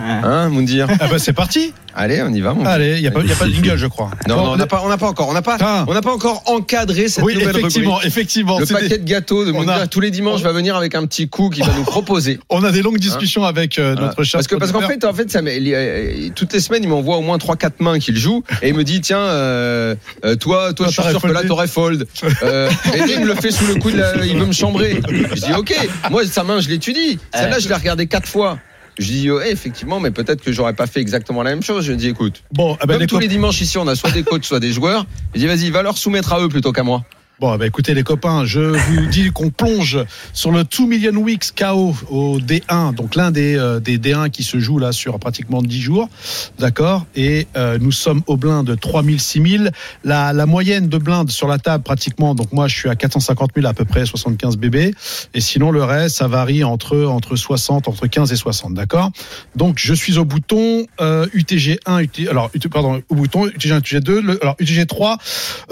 [0.00, 1.72] hein, Moundir Ah bah c'est parti.
[1.94, 2.54] Allez, on y va.
[2.54, 4.10] Mon Allez, il y a pas, y a pas de jingle, je crois.
[4.28, 5.84] non, on n'a pas, on n'a pas encore, on n'a pas, Putain.
[5.88, 8.06] on n'a pas encore encadré cette oui, nouvelle effectivement, rubrique.
[8.12, 8.58] effectivement.
[8.60, 10.76] Le c'est paquet des- de gâteaux de On Moundir a- tous les dimanches va venir
[10.76, 12.38] avec un petit coup qu'il va nous proposer.
[12.48, 15.10] On a des longues discussions avec euh, notre cher Parce que parce qu'en producteur.
[15.16, 17.80] fait en fait ça m'est- euh, toutes les semaines il m'envoie au moins 3 4
[17.80, 21.10] mains qu'il joue et il me dit tiens euh, euh, toi toi je suis t'aurais
[21.10, 21.48] sûr que là foldé.
[21.48, 22.06] t'aurais fold
[22.44, 24.52] euh, et lui, il me le fait sous le coup de la- il veut me
[24.52, 25.74] chambrer je dis OK
[26.10, 28.58] moi sa main je l'étudie celle-là je l'ai regardée quatre fois
[29.00, 31.84] je dis ouais, effectivement mais peut-être que j'aurais pas fait exactement la même chose.
[31.84, 34.10] Je dis écoute Bon, ah bah, comme les tous les dimanches ici on a soit
[34.10, 35.06] des coachs soit des joueurs.
[35.34, 37.04] Je dis vas-y va leur soumettre à eux plutôt qu'à moi
[37.40, 39.98] Bon, bah, écoutez les copains, je vous dis qu'on plonge
[40.34, 44.42] sur le 2 Million Weeks KO au D1, donc l'un des, euh, des D1 qui
[44.42, 46.10] se joue là sur pratiquement 10 jours,
[46.58, 47.06] d'accord?
[47.16, 49.70] Et euh, nous sommes au blind de 3000, 6000.
[50.04, 53.52] La, la moyenne de blind sur la table pratiquement, donc moi je suis à 450
[53.54, 54.92] 000 à peu près, 75 bébés,
[55.32, 59.12] et sinon le reste ça varie entre, entre 60, entre 15 et 60, d'accord?
[59.56, 63.78] Donc je suis au bouton euh, UTG 1, UT, alors pardon, au bouton UTG 1,
[63.78, 65.16] UTG 2, le, alors UTG 3,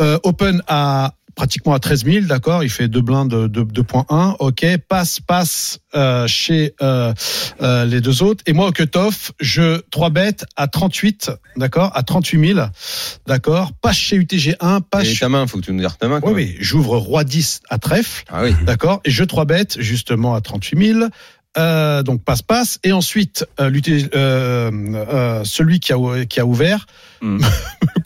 [0.01, 2.65] euh, open à pratiquement à 13 000, d'accord.
[2.65, 4.67] Il fait deux blindes de, de, 2.1, ok.
[4.89, 7.15] Passe, passe euh, chez euh,
[7.63, 8.43] euh, les deux autres.
[8.47, 12.67] Et moi au cutoff, je trois bêtes à 38, d'accord, à 38 000,
[13.29, 13.71] d'accord.
[13.81, 15.05] Passe chez UTG 1, passe.
[15.07, 16.57] et chez- ta main faut que tu nous dises ta main Oui, oui.
[16.59, 19.01] J'ouvre roi 10 à trèfle, ah oui d'accord.
[19.05, 21.01] Et je trois bêtes justement à 38 000.
[21.57, 23.71] euh, donc passe passe, et ensuite euh,
[24.15, 26.87] euh, euh, celui qui a qui a ouvert
[27.23, 27.39] le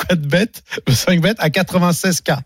[0.09, 0.49] 4 bet,
[0.87, 2.39] le 5 bet à 96k.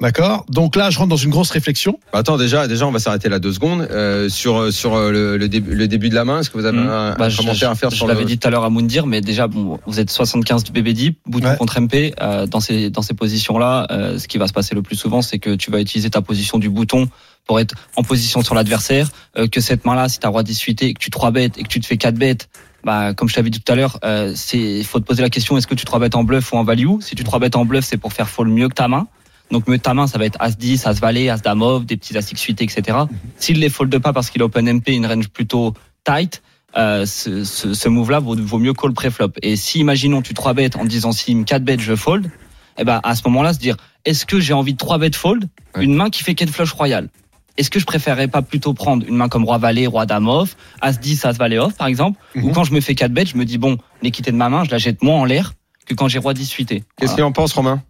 [0.00, 0.46] D'accord.
[0.48, 1.98] Donc là, je rentre dans une grosse réflexion.
[2.12, 3.86] Bah, Attends, déjà, déjà, on va s'arrêter là deux secondes.
[3.90, 6.64] Euh, sur sur euh, le, le, début, le début de la main, est-ce que vous
[6.64, 6.88] avez Hmm.
[6.88, 8.26] un, Bah, un je- commentaire à faire je, sur je l'avais le...
[8.28, 11.48] dit tout à l'heure à Moundir, mais déjà, bon, vous êtes 75 du BB10, bouton
[11.48, 11.56] Ouais.
[11.58, 12.14] contre MP.
[12.22, 15.20] euh, dans ces, dans ces positions-là, euh, ce qui va se passer le plus souvent,
[15.20, 17.08] c'est que tu vas utiliser ta position du bouton
[17.46, 19.08] pour être en position sur l'adversaire.
[19.36, 21.58] euh, que cette main-là, si tu as roi 10 suité et que tu 3 bêtes
[21.58, 22.48] et que tu te fais 4 bêtes,
[22.84, 25.58] bah, comme je t'avais dit tout à l'heure, euh, c'est faut te poser la question
[25.58, 26.86] est-ce que tu 3 bêtes en bluff ou en value?
[27.00, 29.06] Si tu 3 bêtes en bluff, c'est pour faire fold mieux que ta main.
[29.50, 31.96] Donc mieux ta main, ça va être As 10, As Valet, As Dame off, des
[31.96, 32.98] petits As X suité, etc.
[33.36, 35.74] S'il les fold pas parce qu'il a open MP, une range plutôt
[36.04, 36.42] tight,
[36.76, 39.32] euh, ce, ce, ce move-là vaut, vaut mieux call pré-flop.
[39.42, 42.30] Et si, imaginons, tu 3 bêtes en disant si il me 4 bêtes, je fold,
[42.78, 45.48] eh ben, à ce moment-là, se dire, est-ce que j'ai envie de 3 bêtes fold,
[45.76, 45.84] Ouais.
[45.84, 47.08] une main qui fait 4 flush royal?
[47.56, 50.56] Est-ce que je préférerais pas plutôt prendre une main comme roi valet, roi dame off,
[50.80, 52.52] as 10, as valet off, par exemple, ou Mhm.
[52.52, 54.70] quand je me fais 4 bêtes, je me dis, bon, l'équité de ma main, je
[54.70, 55.54] la jette moins en l'air
[55.86, 56.84] que quand j'ai roi 10 suité.
[56.96, 57.82] Qu'est-ce qu'il en pense, Romain?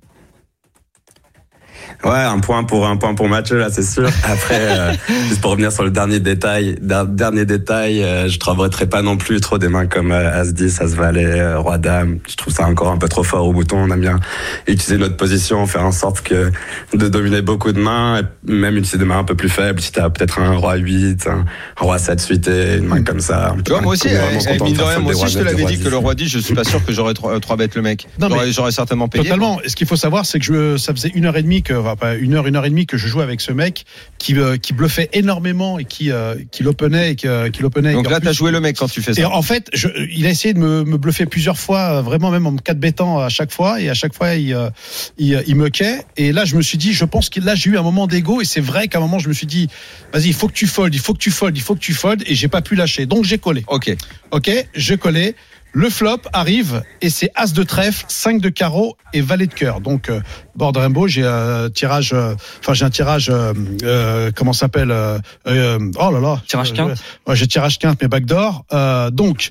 [2.04, 4.08] Ouais, un point pour un point pour Mathieu là, c'est sûr.
[4.24, 4.92] Après, euh,
[5.28, 9.16] juste pour revenir sur le dernier détail, der- dernier détail, euh, je travaillerai pas non
[9.16, 12.18] plus trop des mains comme euh, As 10, As Valet, euh, Roi Dame.
[12.28, 13.78] Je trouve ça encore un peu trop fort au bouton.
[13.78, 14.18] On aime bien
[14.66, 16.50] utiliser notre position, faire en sorte que
[16.94, 19.80] de dominer beaucoup de mains, et même utiliser des mains un peu plus faibles.
[19.80, 21.44] Si t'as peut-être un Roi 8, un,
[21.76, 23.54] Roi 7 suité, une main comme ça.
[23.64, 25.78] Tu vois, moi aussi, eh, eh, mine de rien, moi aussi, je te l'avais dit
[25.78, 25.90] que 10.
[25.90, 28.06] le roi 10, je suis pas sûr que j'aurais trois, trois bêtes le mec.
[28.50, 29.24] J'aurais- certainement payé.
[29.24, 29.60] Totalement.
[29.64, 31.72] Et ce qu'il faut savoir, c'est que je, ça faisait une heure et demie que,
[32.20, 33.84] une heure, une heure et demie que je jouais avec ce mec
[34.18, 37.92] qui, euh, qui bluffait énormément et qui, euh, qui l'openait et qui, euh, qui l'openait.
[37.92, 39.30] Donc Et là, plus- t'as joué le mec quand tu fais Et ça.
[39.30, 42.46] en fait, je, il a essayé de me, me bluffer plusieurs fois, euh, vraiment même
[42.46, 44.70] en me 4 bêtant à chaque fois, et à chaque fois il, euh,
[45.18, 45.98] il, il me quai.
[46.16, 48.40] Et là, je me suis dit, je pense que là j'ai eu un moment d'ego,
[48.40, 49.68] et c'est vrai qu'à un moment je me suis dit,
[50.12, 51.92] vas-y, il faut que tu fold, il faut que tu fold, il faut que tu
[51.94, 53.06] fold, et j'ai pas pu lâcher.
[53.06, 53.64] Donc j'ai collé.
[53.68, 53.94] Ok.
[54.32, 55.34] Ok, je collais.
[55.72, 59.80] Le flop arrive et c'est As de trèfle, 5 de carreau et Valet de cœur.
[59.80, 60.20] Donc euh,
[60.56, 63.52] board rainbow, j'ai un tirage, euh, enfin j'ai un tirage, euh,
[63.84, 67.78] euh, comment ça s'appelle euh, euh, Oh là là, Tirage Euh, quinte Ouais, j'ai tirage
[67.78, 68.64] quinte mais backdoor.
[68.72, 69.50] Euh, donc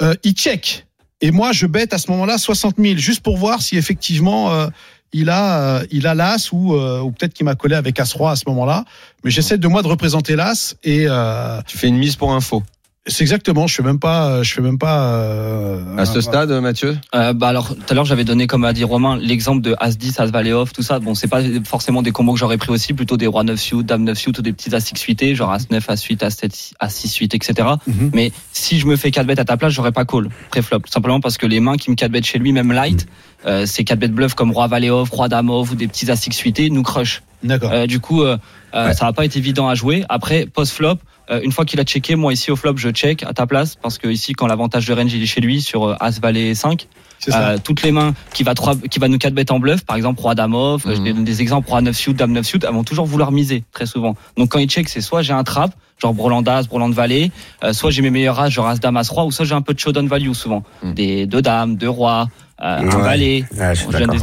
[0.00, 0.86] euh, il check
[1.20, 4.68] et moi je bête à ce moment-là 60 000 juste pour voir si effectivement euh,
[5.12, 8.12] il a euh, il a l'as ou euh, ou peut-être qu'il m'a collé avec as
[8.14, 8.84] roi à ce moment-là.
[9.24, 12.62] Mais j'essaie de moi de représenter l'as et euh, Tu fais une mise pour info.
[13.06, 13.66] C'est exactement.
[13.66, 14.42] Je fais même pas.
[14.42, 15.14] Je fais même pas.
[15.14, 16.96] euh, À ce stade, Mathieu?
[17.14, 19.96] Euh, bah alors tout à l'heure j'avais donné comme a dit Romain l'exemple de As
[19.96, 20.98] 10, As Valet off, tout ça.
[20.98, 23.84] Bon c'est pas forcément des combos que j'aurais pris aussi, plutôt des rois 9 suit,
[23.84, 26.30] dame 9 suit ou des petits As 6 suités, genre As 9, As 8, As
[26.30, 27.68] 7, As 6 suite, etc.
[28.12, 30.92] Mais si je me fais 4 bêtes à ta place, j'aurais pas call pré-flop, tout
[30.92, 33.06] simplement parce que les mains qui me 4 bêtes chez lui, même light,
[33.46, 36.10] euh, c'est 4 bêtes bluff comme roi Valet off, roi dame off ou des petits
[36.10, 37.22] As 6 suités, nous crush.
[37.42, 37.70] D'accord.
[37.72, 38.36] Euh, du coup, euh,
[38.74, 38.94] euh, Ouais.
[38.94, 40.04] ça va pas être évident à jouer.
[40.10, 40.96] Après, post-flop,
[41.30, 43.76] euh, une fois qu'il a checké, moi ici au flop, je check à ta place
[43.76, 46.54] parce que ici, quand l'avantage de range il est chez lui sur euh, As Valet
[46.54, 46.86] 5,
[47.18, 47.50] C'est ça.
[47.50, 49.96] euh, toutes les mains qui va trois, qui va nous 4 bêtes en bluff, par
[49.96, 50.94] exemple roi dame off, Mhm.
[50.94, 53.64] je donne des exemples roi 9 suit, dame 9 suit, elles vont toujours vouloir miser
[53.72, 54.16] très souvent.
[54.36, 55.72] Donc quand il check, c'est soit j'ai un trap,
[56.02, 57.30] genre Broland As, Broland Valet,
[57.62, 59.60] euh, soit j'ai mes meilleurs as, genre As Dame As Roi, ou soit j'ai un
[59.62, 60.94] peu de showdown value souvent, Mhm.
[60.94, 62.28] des deux dames, deux rois,
[62.62, 63.02] euh, un Ouais.
[63.02, 63.44] valet.
[63.56, 64.18] Ouais, je suis Je donne des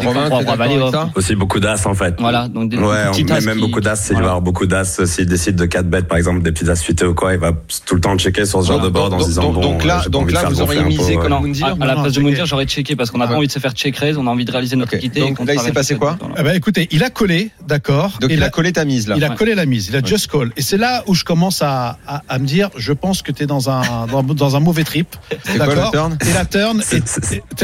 [0.58, 0.80] Valet
[1.16, 2.16] Aussi beaucoup d'as en fait.
[2.20, 4.26] Voilà, donc des, Ouais, des on petites met as même qui- beaucoup d'as, s'il voilà.
[4.26, 7.06] va avoir beaucoup d'as, s'il décide de 4 bêtes, par exemple, des petites as suitées
[7.06, 7.52] ou quoi, il va
[7.86, 9.62] tout le temps checker sur ce genre de board en donc, se disant, donc- bon,
[9.62, 11.22] donc euh, là, donc là vous auriez peu, misé ouais.
[11.22, 12.22] comme Non, Moundir à, à la place de.
[12.22, 14.28] Moundir, j'aurais checké parce qu'on n'a Ah pas envie de se faire check raise, on
[14.28, 15.22] a envie de réaliser notre équité.
[15.22, 16.18] Donc là, il s'est passé quoi.
[16.38, 18.18] Eh ben, écoutez, il a collé, d'accord.
[18.22, 19.16] Donc il a collé ta mise là.
[19.18, 20.52] il a collé la mise, il a just call.
[20.58, 21.98] Et c'est là où je commence à,
[22.40, 23.82] me dire, je pense que tu es dans un,
[24.12, 25.16] dans, dans un mauvais trip.
[25.58, 25.92] D'accord
[26.28, 26.82] Et la turn,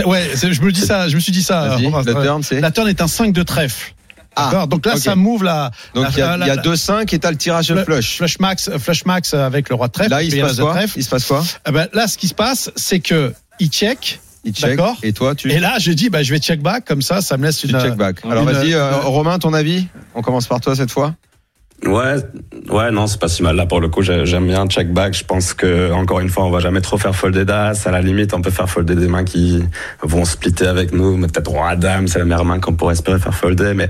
[0.06, 1.76] ouais, je me dis ça, je me suis dit ça.
[1.78, 2.14] Romain, ouais.
[2.14, 2.42] turn.
[2.60, 3.94] La turn est un 5 de trèfle.
[4.36, 6.56] Ah, D'accord Donc là, ça move la, Donc la- il y a, la- y a
[6.56, 8.18] la- 2-5 et t'as le tirage Le- flush.
[8.18, 10.10] flush max, flush max avec le roi de trèfle.
[10.10, 10.98] Là, il se passe de quoi trèfle.
[10.98, 14.20] Il se passe quoi Eh ben, là, ce qui se passe, c'est que il check.
[14.44, 14.72] Il check.
[14.72, 14.98] D'accord.
[15.04, 17.38] Et toi, tu, Et là, j'ai dit, bah, je vais check back, comme ça, ça
[17.38, 17.80] me laisse tu une.
[17.80, 18.18] check back.
[18.26, 19.86] Alors une- vas-y, euh, une- Romain, ton avis?
[20.16, 21.14] On commence par toi cette fois.
[21.86, 22.16] Ouais,
[22.70, 23.58] ouais, non, c'est pas si mal.
[23.58, 25.14] Là, pour le coup, j'ai- j'aime bien check back.
[25.14, 27.86] Je pense que, encore une fois, on va jamais trop faire folder d'as.
[27.86, 29.62] À la limite, on peut faire folder des mains qui
[30.02, 31.18] vont splitter avec nous.
[31.18, 33.74] Mais peut-être roi dame, c'est la meilleure main qu'on pourrait espérer faire folder.
[33.74, 33.90] Mais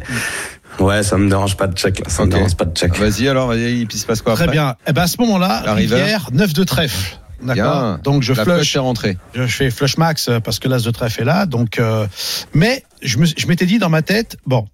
[0.79, 1.99] ouais, ça me dérange pas de check.
[1.99, 2.05] Là.
[2.09, 2.29] Ça Ok.
[2.29, 2.97] me dérange pas de check.
[2.97, 4.75] Vas-y, alors, vas-y, il se passe quoi Très après bien.
[4.87, 5.95] Eh ben, à ce moment-là, La river.
[5.97, 7.17] rivière, 9 de trèfle.
[7.43, 7.99] D'accord.
[8.03, 8.55] Donc, je La flush.
[8.55, 9.17] flush est rentrée.
[9.35, 11.45] je fais flush max euh, parce que l'as de trèfle est là.
[11.45, 12.07] Donc, euh,
[12.55, 13.17] mais je
[13.47, 14.65] m'étais dit dans ma tête, bon,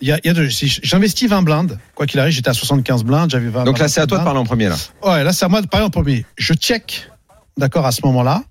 [0.00, 2.48] il y a, il y a deux, si j'investis 20 blindes, quoi qu'il arrive, j'étais
[2.50, 3.64] à 75 blindes, j'avais 20.
[3.64, 4.76] Donc là, c'est à toi de 25 parler en premier là.
[5.02, 6.24] Ouais, là, c'est à moi de parler en premier.
[6.36, 7.08] Je check,
[7.56, 8.42] d'accord, à ce moment-là.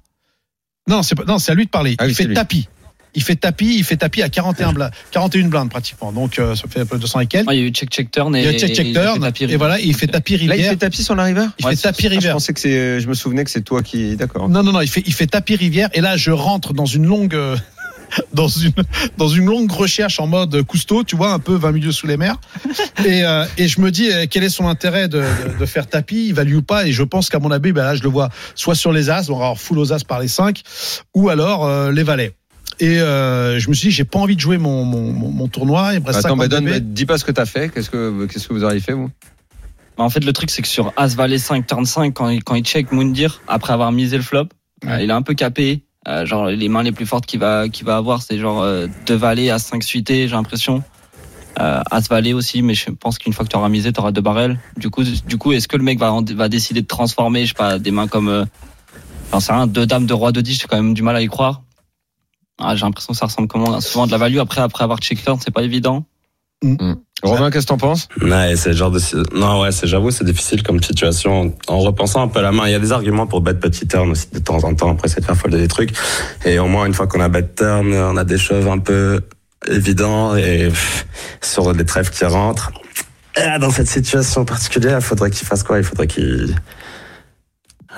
[0.87, 1.95] Non, c'est pas, non, c'est à lui de parler.
[1.99, 2.67] Ah il fait tapis.
[3.13, 6.11] il fait tapis, il fait tapis à 41 blindes, 41 blindes pratiquement.
[6.13, 7.49] Donc euh, ça fait un peu 200 et quelques.
[7.49, 9.15] Ouais, il y a eu check check turn et il y a check check turn
[9.15, 10.69] fait tapis et voilà, il fait tapis Là, il rivière.
[10.71, 12.33] fait tapis sur la rivière Il Ouais, fait tapis Ah, je rivière.
[12.33, 14.47] pensais que c'est, je me souvenais que c'est toi qui, d'accord.
[14.47, 15.89] Non, non, non, il fait, il fait tapis rivière.
[15.93, 17.57] Et là, je rentre dans une longue, euh,
[18.33, 18.71] dans une,
[19.17, 22.17] dans une longue recherche en mode Cousteau, tu vois, un peu 20 milieux sous les
[22.17, 22.37] mers.
[23.05, 25.87] Et, euh, et je me dis, euh, quel est son intérêt de, de, de faire
[25.87, 26.87] tapis, il value ou pas?
[26.87, 29.27] Et je pense qu'à mon avis, ben là, je le vois soit sur les As,
[29.27, 30.61] donc alors full aux As par les 5,
[31.13, 32.33] ou alors euh, les Valets.
[32.79, 35.47] Et euh, je me suis dit, j'ai pas envie de jouer mon, mon, mon, mon
[35.47, 35.93] tournoi.
[35.93, 37.69] Il me reste Attends, bah 52 donne, bah, dis pas ce que t'as fait.
[37.69, 39.09] Qu'est-ce que, qu'est-ce que vous auriez fait, vous?
[39.97, 42.43] Bah, en fait, le truc, c'est que sur As Valet 5, turn 5, quand il,
[42.43, 44.47] quand il check Moundir, après avoir misé le flop,
[44.85, 45.81] euh, il est un peu capé.
[46.07, 48.87] Euh, genre, les mains les plus fortes qu'il va, qu'il va avoir, c'est genre euh,
[49.05, 50.83] deux valets à 5 suités, j'ai l'impression.
[51.59, 54.11] Euh, As Valet aussi, mais je pense qu'une fois que tu auras misé, tu auras
[54.11, 54.59] deux barrels.
[54.77, 57.53] Du coup, du coup est-ce que le mec va, va décider de transformer, je sais
[57.53, 58.27] pas, des mains comme.
[58.27, 58.45] Euh,
[59.31, 61.21] j'en sais rien, deux dames, deux rois, deux 10, j'ai quand même du mal à
[61.21, 61.63] y croire.
[62.59, 64.37] Ah, j'ai l'impression que ça ressemble comment, souvent à de la value.
[64.37, 66.05] Après, après avoir check turn, c'est pas évident.
[67.23, 68.07] Romain, qu'est-ce que t'en penses?
[68.21, 68.99] Ouais, c'est le genre de
[69.35, 72.67] non ouais, c'est j'avoue c'est difficile comme situation en repensant un peu à la main.
[72.67, 74.91] Il y a des arguments pour bet petit turn aussi de temps en temps.
[74.91, 75.93] Après c'est de faire folder des trucs
[76.45, 79.21] et au moins une fois qu'on a bet turn, on a des choses un peu
[79.67, 81.07] évidentes et pff,
[81.41, 82.71] sur les trèfles qui rentrent.
[83.35, 85.77] Ah, Dans cette situation particulière, il faudrait qu'il fasse quoi?
[85.77, 86.55] Il faudrait qu'il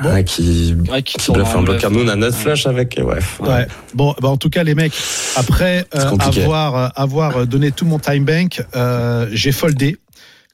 [0.01, 0.13] Bon.
[0.13, 1.79] Ouais, qu'il Ouais, qui tourne bluffe un bluff.
[1.81, 1.89] blocker.
[1.91, 3.19] Nous on a notre flush avec ouais.
[3.39, 3.67] Ouais.
[3.93, 4.93] Bon, bah en tout cas, les mecs,
[5.35, 9.97] après euh, avoir euh, avoir donné tout mon time bank, euh, j'ai foldé.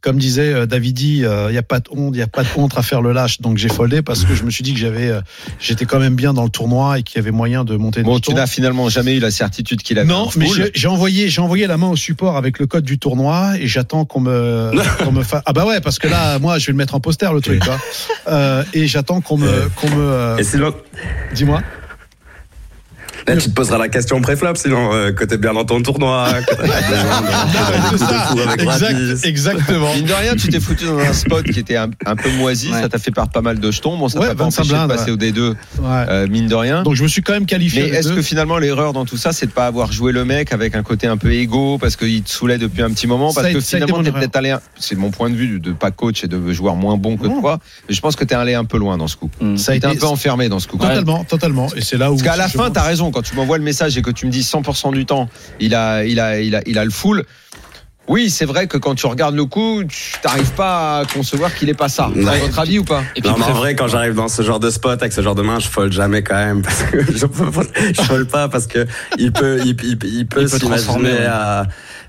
[0.06, 2.48] Comme disait euh, Davidi, il y a pas de honte, il y a pas de
[2.58, 4.80] honte à faire le lâche, donc j'ai foldé parce que je me suis dit que
[4.80, 5.22] j'avais, euh,
[5.60, 8.04] j'étais quand même bien dans le tournoi et qu'il y avait moyen de monter.
[8.04, 10.08] Bon, tu n'as finalement jamais eu la certitude qu'il avait.
[10.08, 13.00] Non, mais j'ai j'ai envoyé, j'ai envoyé la main au support avec le code du
[13.00, 14.72] tournoi et j'attends qu'on me,
[15.04, 15.42] qu'on me fasse.
[15.48, 17.64] Ah bah ouais, parce que là, moi, je vais le mettre en poster le truc,
[17.66, 17.80] quoi.
[18.28, 19.96] Euh, et j'attends qu'on me, qu'on me.
[20.04, 20.38] euh,
[21.34, 21.64] Dis-moi.
[23.28, 26.28] Là, tu te poseras la question pré-flop, sinon euh, que t'es bien dans ton tournoi,
[26.48, 29.94] que t'as de- de de Exact- exactement.
[29.96, 32.72] Mine de rien, tu t'es foutu dans un spot qui était un, un peu moisi,
[32.72, 32.82] Ouais.
[32.82, 33.98] ça t'a fait perdre pas mal de jetons.
[33.98, 35.56] Bon, ça Ouais, t'a pas 25 empêché de blindes, passer au D2, Ouais.
[36.10, 36.84] euh, mine de rien.
[36.84, 37.84] Donc je me suis quand même qualifié.
[37.84, 40.54] Mais est-ce que finalement l'erreur dans tout ça, c'est de pas avoir joué le mec
[40.54, 43.48] avec un côté un peu égo parce qu'il te saoulait depuis un petit moment Parce
[43.48, 46.28] a que finalement t'es peut-être allé, c'est mon point de vue de pas coach et
[46.28, 47.60] de joueur moins bon que toi,
[47.90, 49.30] mais je pense que t'es allé un peu loin dans ce coup.
[49.42, 49.58] Hmm.
[49.58, 50.78] ça a été un peu enfermé dans ce coup.
[50.78, 51.68] Totalement, totalement.
[51.76, 52.16] Et c'est là où.
[52.16, 53.12] Parce qu'à la fin, t'as raison.
[53.16, 55.30] Quand tu m'envoies le message et que tu me dis 100% du temps,
[55.62, 57.24] il a, il a, il a, il a le full.
[58.10, 61.70] Oui, c'est vrai que quand tu regardes le coup, tu t'arrives pas à concevoir qu'il
[61.70, 62.12] est pas ça.
[62.14, 62.28] Non.
[62.28, 63.04] À votre avis ou pas?
[63.16, 65.22] Et puis, Non, mais en vrai, quand j'arrive dans ce genre de spot avec ce
[65.22, 67.26] genre de main, je fold jamais quand même parce que je,
[67.94, 68.86] je fold pas parce que
[69.18, 71.68] il peut, il, il- il peut Il peut ouais.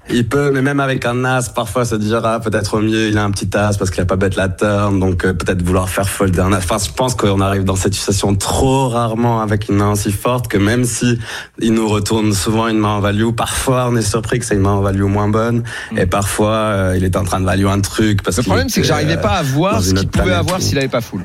[0.09, 3.19] Il peut, mais même avec un as, parfois se dire ah peut-être au mieux il
[3.19, 5.89] a un petit as parce qu'il a pas bête la turn, donc euh, peut-être vouloir
[5.89, 6.59] faire folder un as.
[6.59, 10.49] Enfin, je pense qu'on arrive dans cette situation trop rarement avec une main aussi forte
[10.49, 11.19] que même si
[11.59, 14.61] il nous retourne souvent une main en value, parfois on est surpris que c'est une
[14.61, 15.63] main en value moins bonne.
[15.97, 18.81] Et parfois euh, il est en train de value un truc parce Le problème, c'est
[18.81, 21.23] que j'arrivais euh, pas à voir dans ce qu'il pouvait avoir s'il avait pas full.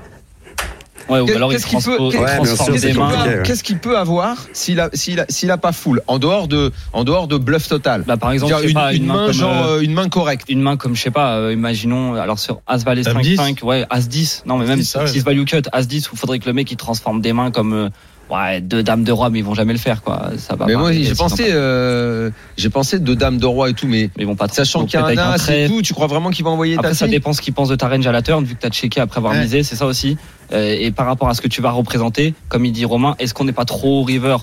[1.12, 3.12] Ouais, ou alors il Qu'est-ce qu'il peut, transpose, qu'est-ce des qu'il peut- mains.
[3.12, 3.44] compliqué, ouais.
[3.44, 6.72] qu'est-ce qu'il peut avoir s'il a, s'il a, s'il a pas full en dehors de,
[6.94, 8.04] en dehors de bluff total?
[8.08, 10.46] Bah, par exemple, une, pas, une main, comme, genre euh, une main correcte.
[10.50, 13.36] une main comme je sais pas euh, imaginons alors sur As Valet Dame 5 10.
[13.38, 15.08] 5 ouais As 10 non mais même 10, ah ouais.
[15.08, 17.74] 6 value cut As 10 où faudrait que le mec il transforme des mains comme
[17.74, 17.90] euh,
[18.32, 20.76] ouais deux dames de roi mais ils vont jamais le faire quoi ça va Mais
[20.76, 24.24] moi, j'ai c'est pensé, euh, j'ai pensé de dame de roi et tout, mais mais
[24.24, 25.68] ils vont pas sachant qu'il y a as et trèfle.
[25.74, 27.88] tout, tu crois vraiment qu'il va envoyer après ça dépend ce qu'il pense de ta
[27.90, 29.42] range à la turn vu que t'as checké après avoir Ouais.
[29.42, 30.18] misé c'est ça aussi
[30.54, 33.34] Euh, et par rapport à ce que tu vas représenter comme il dit Romain est-ce
[33.34, 34.38] qu'on n'est pas trop river?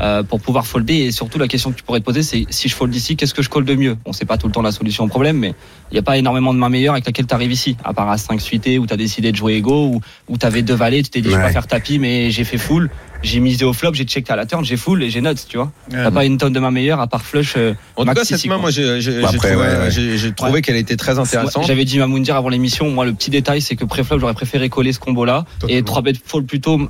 [0.00, 2.68] Euh, pour pouvoir folder et surtout la question que tu pourrais te poser c'est si
[2.68, 3.96] je fold ici qu'est-ce que je colle de mieux?
[4.06, 5.54] On sait pas tout le temps la solution au problème mais
[5.90, 8.08] il n'y a pas énormément de mains meilleures avec laquelle tu arrives ici à part
[8.08, 10.74] à 5 suité où tu as décidé de jouer ego ou où tu avais deux
[10.74, 11.48] valets tu t'es dit je vais Ouais.
[11.48, 12.88] pas faire tapis mais j'ai fait full
[13.22, 15.58] j'ai misé au flop j'ai checké à la turn j'ai full et j'ai nuts tu
[15.58, 16.10] vois t'as Ouais.
[16.10, 18.54] pas une tonne de mains meilleures à part flush euh, En tout cas, cette main,
[18.54, 18.62] quoi.
[18.62, 20.32] moi, j'ai j'ai- Bah trouvé, ouais, ouais.
[20.34, 20.62] trouvé Ouais.
[20.62, 21.64] qu'elle était très intéressante.
[21.66, 24.68] J'avais dit à Moundir avant l'émission, moi le petit détail c'est que pré-flop j'aurais préféré
[24.70, 25.84] coller ce combo là et Totalement.
[25.84, 26.88] 3 bet fold plutôt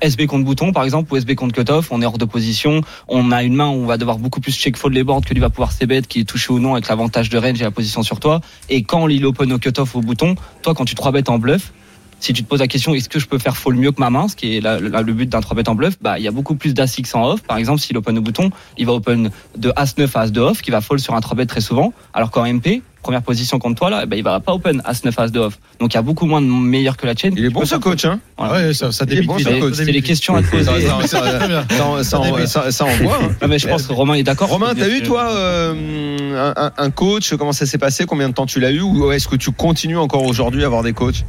[0.00, 3.30] SB contre bouton par exemple ou SB contre cutoff, on est hors de position, on
[3.32, 5.40] a une main où on va devoir beaucoup plus check fold les boards que lui
[5.40, 8.02] va pouvoir c-bet qui est touché ou non avec l'avantage de range et la position
[8.02, 11.28] sur toi et quand il open au cutoff au bouton, toi quand tu 3 bet
[11.28, 11.72] en bluff
[12.20, 14.10] si tu te poses la question est-ce que je peux faire fold mieux que ma
[14.10, 16.32] main, ce qui est le but d'un 3 bet en bluff, bah il y a
[16.32, 17.42] beaucoup plus d'as X en off.
[17.42, 20.40] Par exemple, s'il open au bouton, il va open de as 9 à as 2
[20.40, 23.58] off, qui va fold sur un 3 bet très souvent, alors qu'en MP, première position
[23.58, 25.58] contre toi là, eh ben, il va pas open as 9 à as 2 off.
[25.80, 27.34] Donc il y a beaucoup moins de meilleurs que la chaîne.
[27.36, 28.66] Il est bon ce coach, hein Voilà.
[28.68, 30.64] Ouais, ça, ça Il est débite bon, ce C'est les questions à te poser.
[30.64, 31.64] Ça, ça, ça, Très bien.
[31.68, 33.18] ça, ça, ça, ça, ça envoie.
[33.22, 33.28] hein.
[33.40, 34.48] Ah, mais je pense que Romain est d'accord.
[34.48, 37.34] Romain, t'as eu toi euh, un, coach?
[37.36, 38.04] Comment ça s'est passé?
[38.06, 38.80] Combien de temps tu l'as eu?
[38.80, 41.24] Ou est-ce que tu continues encore aujourd'hui à avoir des coachs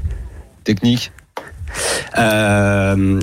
[0.64, 1.12] techniques?
[2.18, 3.20] Euh,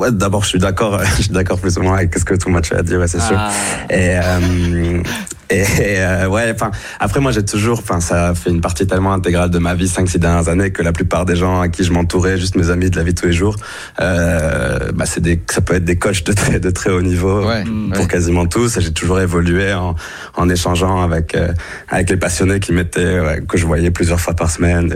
[0.00, 2.48] ouais, D'abord, je suis d'accord, je suis d'accord plus ou moins avec ce que tout
[2.48, 3.36] le match a dit, ouais, c'est sûr.
[3.38, 3.50] Ah,
[3.90, 5.02] Et, euh,
[5.50, 5.64] et
[5.98, 6.70] euh, ouais, enfin,
[7.00, 10.18] après moi j'ai toujours, enfin, ça fait une partie tellement intégrale de ma vie, 5-6
[10.18, 12.96] dernières années, que la plupart des gens à qui je m'entourais, juste mes amis de
[12.96, 13.56] la vie de tous les jours,
[14.00, 17.46] euh, bah, c'est des, ça peut être des coachs de très, de très haut niveau
[17.46, 18.06] Ouais, pour ouais.
[18.08, 18.76] quasiment tous.
[18.76, 19.94] Et J'ai toujours évolué en,
[20.36, 21.48] en échangeant avec euh,
[21.88, 24.94] avec les passionnés qui m'étaient, ouais, que je voyais plusieurs fois par semaine.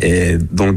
[0.00, 0.76] Et, et donc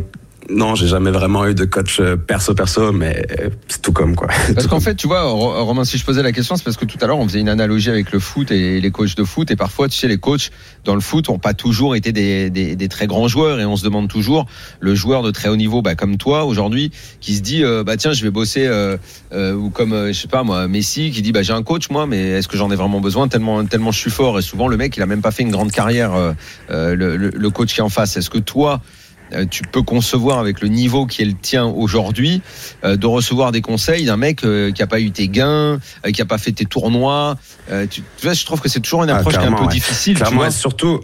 [0.50, 4.16] non, j'ai jamais vraiment eu de coach euh, perso perso, mais euh, c'est tout comme
[4.16, 4.28] quoi.
[4.56, 6.86] Parce qu'en fait, tu vois, Ro- Romain, si je posais la question, c'est parce que
[6.86, 9.52] tout à l'heure, on faisait une analogie avec le foot et les coachs de foot.
[9.52, 10.52] Et parfois, tu sais, les coachs
[10.86, 13.60] dans le foot ont pas toujours été des, des, des très grands joueurs.
[13.60, 14.46] Et on se demande toujours,
[14.80, 17.98] le joueur de très haut niveau, bah, comme toi, aujourd'hui, qui se dit, euh, bah
[17.98, 18.96] tiens, je vais bosser, euh,
[19.34, 21.90] euh, ou comme, euh, je sais pas moi, Messi, qui dit, bah j'ai un coach,
[21.90, 23.28] moi, mais est-ce que j'en ai vraiment besoin?
[23.28, 25.52] Tellement, tellement je suis fort Et souvent, le mec, il a même pas fait une
[25.52, 26.32] grande carrière, euh,
[26.72, 28.16] euh, le, le- le coach qui est en face.
[28.18, 29.07] Est-ce que toi, euh,
[29.50, 32.42] tu peux concevoir avec le niveau qui est le tien aujourd'hui
[32.84, 36.12] euh, de recevoir des conseils d'un mec euh, qui a pas eu tes gains, euh,
[36.14, 37.38] qui a pas fait tes tournois.
[37.72, 39.52] Euh, tu, tu vois, je trouve que c'est toujours une Ah, approche qui est un
[39.54, 39.68] peu ouais.
[39.68, 40.18] difficile.
[40.22, 40.52] tu vois.
[40.52, 41.02] surtout,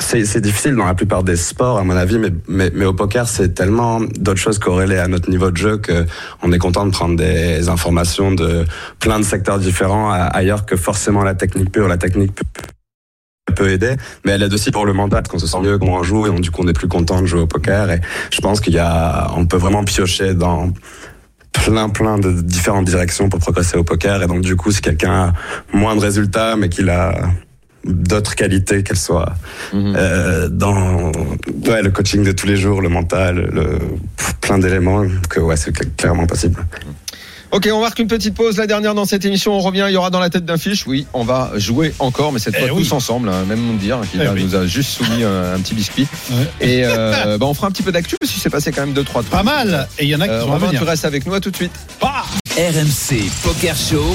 [0.00, 3.28] c'est difficile dans la plupart des sports, à mon avis, mais, mais, mais au poker,
[3.28, 6.06] c'est tellement d'autres choses corrélées à notre niveau de jeu que
[6.42, 8.64] on est content de prendre des informations de
[9.00, 11.88] plein de secteurs différents ailleurs que forcément la technique pure.
[11.88, 12.44] La technique peut-
[13.54, 15.86] peut aider, mais elle aide aussi pour le mental, parce qu'on se sent mieux quand
[15.86, 17.90] on joue et on, du coup on est plus content de jouer au poker.
[17.90, 18.00] Et
[18.32, 20.72] je pense qu'il y a, on peut vraiment piocher dans
[21.52, 24.22] plein plein de différentes directions pour progresser au poker.
[24.22, 25.32] Et donc du coup, si quelqu'un a
[25.72, 27.30] moins de résultats, mais qu'il a
[27.84, 29.32] d'autres qualités, qu'elles soient
[29.72, 29.94] Mhm.
[29.96, 31.10] euh, dans
[31.66, 33.78] ouais, le coaching de tous les jours, le mental, le,
[34.40, 36.64] plein d'éléments, que ouais, c'est cl- clairement possible.
[37.50, 39.54] Ok, on marque une petite pause, la dernière dans cette émission.
[39.54, 40.86] On revient, il y aura dans la tête d'un fiche.
[40.86, 42.82] Oui, on va jouer encore, mais cette Eh fois oui.
[42.82, 43.30] tous ensemble.
[43.30, 44.44] hein, même Mondir qui Eh oui.
[44.44, 46.06] nous a juste soumis un, un petit biscuit.
[46.30, 46.36] Ouais.
[46.60, 48.92] Et euh, bah, on fera un petit peu d'actu parce qu'il s'est passé quand même
[48.92, 49.32] deux trois trucs.
[49.32, 49.88] Pas mal.
[49.98, 50.80] Et il y en a qui Euh, sont à Romain, venir.
[50.82, 51.72] tu restes avec nous à tout de suite.
[52.02, 54.14] RMC Poker Show.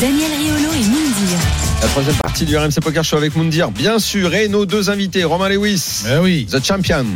[0.00, 1.38] Daniel Riolo et Moundir.
[1.80, 5.24] La troisième partie du RMC Poker Show avec Moundir, bien sûr, et nos deux invités,
[5.24, 6.46] Romain Lewis, Eh oui.
[6.50, 7.06] the champion,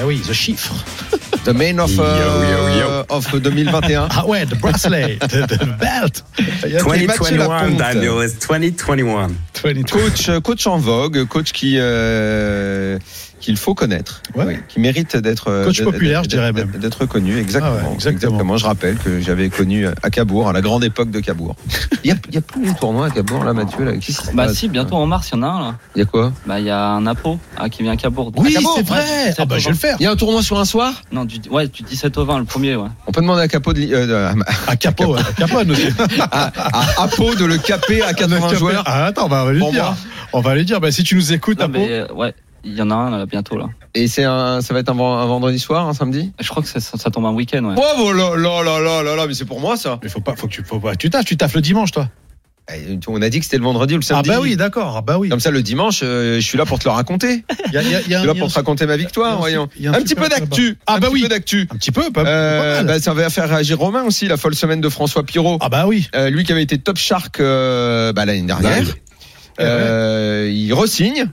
[0.00, 0.74] Eh oui, the chiffre.
[1.46, 3.04] the main of, Yo, euh, yo, yo.
[3.08, 4.08] of 2021.
[4.10, 6.22] Ah ouais, the bracelet, the, the belt.
[6.64, 7.78] Il y a Twenty- Mathieu 2021, Laponte.
[7.78, 9.30] Daniel, it's 2021.
[9.54, 9.84] 22.
[9.98, 12.98] coach, euh, coach en vogue, coach qui euh,
[13.46, 14.44] qu'il faut connaître, Ouais.
[14.44, 16.68] oui, qui mérite d'être Coach populaire, je dirais même.
[16.72, 18.56] d'être connu, exactement, Ah ouais, exactement.
[18.56, 21.54] Je rappelle que j'avais connu à Cabourg, à la grande époque de Cabourg.
[22.04, 23.84] Il y a, il y a plus de tournois à Cabourg là, Mathieu.
[23.84, 23.96] Là.
[23.96, 25.74] Qui bah passe si, bientôt en mars, il y en a un là.
[25.94, 26.32] Il y a quoi?
[26.46, 28.32] Bah il y a un Apo ah, qui vient à Cabourg.
[28.36, 29.02] Oui, c'est ouais, vrai.
[29.28, 29.80] 17 Ah bah je vais le 20.
[29.80, 29.96] faire.
[30.00, 31.02] Il y a un tournoi sur un soir?
[31.12, 32.88] Non, du, ouais, du 17 au 20, le premier, ouais.
[33.06, 35.88] On peut demander à Capo de, euh, de- À Capo, à aussi.
[36.30, 36.52] à,
[37.00, 38.82] à Apo de le caper à 80 joueurs.
[38.86, 39.94] Ah, attends, on va lui dire.
[40.32, 40.80] On va lui dire.
[40.80, 41.78] Bah, si tu nous écoutes, Non, Apo.
[41.78, 42.34] mais euh, ouais,
[42.64, 43.68] il y en a un là, bientôt là.
[43.94, 46.32] Et c'est un, ça va être un, ven- un vendredi soir, un samedi?
[46.40, 47.74] Je crois que ça, ça, ça tombe un week-end, ouais.
[47.76, 49.98] Oh là là là là là là, mais c'est pour moi ça.
[50.02, 50.96] Mais faut pas, faut que tu, faut pas.
[50.96, 52.08] Tu taffes, tu taffes le dimanche, toi.
[52.74, 54.28] Eh, On a dit que c'était le vendredi ou le Ah samedi.
[54.28, 54.94] bah oui, d'accord.
[54.96, 55.28] Ah bah oui.
[55.28, 57.44] Comme ça, le dimanche, euh, je suis là pour te le raconter.
[57.72, 58.96] Y a, il y a- il y a Je suis là pour te raconter ma
[58.96, 59.68] victoire, un- voyons.
[59.84, 60.76] un Un petit super peu d'actu.
[60.86, 61.22] Ah un bah petit oui.
[61.22, 61.68] peu d'actu.
[61.70, 62.86] Un petit peu, pas, pas Euh, mal.
[62.86, 65.58] bah, ça va faire réagir Romain aussi, la folle semaine de François Pirot.
[65.60, 66.08] Ah bah oui.
[66.16, 68.78] Euh, lui qui avait été top shark euh, bah, l'année dernière.
[68.82, 68.94] Dingue.
[69.60, 71.26] Euh, il resigne.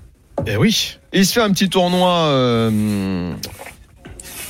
[0.48, 0.98] Eh oui.
[1.14, 2.10] Il se fait un petit tournoi.
[2.28, 3.34] euh,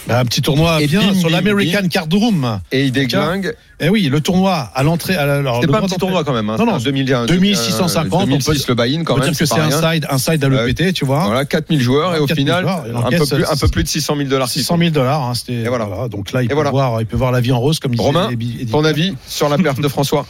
[0.08, 2.60] Bah, un petit tournoi Et bien bim, sur l'American Card Room.
[2.72, 3.56] et il déglingue.
[3.80, 5.14] Eh oui, le tournoi à l'entrée.
[5.14, 6.50] C'était pas un petit tournoi quand même.
[6.50, 6.56] Hein.
[6.58, 9.22] Non, non, C'était un 2000, un 2650, on peut- 2006 le buy-in quand On peut
[9.24, 9.30] même.
[9.32, 11.26] dire que c'est un side, un side à l'EPT, tu vois.
[11.26, 13.84] Voilà, 4000 joueurs et au 4000 final, joueurs, et un peu, plus, un peu plus
[13.84, 14.50] de 600 000 dollars.
[14.50, 15.54] 600 000 dollars, hein, c'était.
[15.54, 15.88] Et voilà.
[16.10, 16.72] Donc là, il peut, voilà.
[16.72, 19.48] voir, il peut voir la vie en rose, comme disait Romain, Eddie- Ton avis sur
[19.50, 20.26] la perte de François?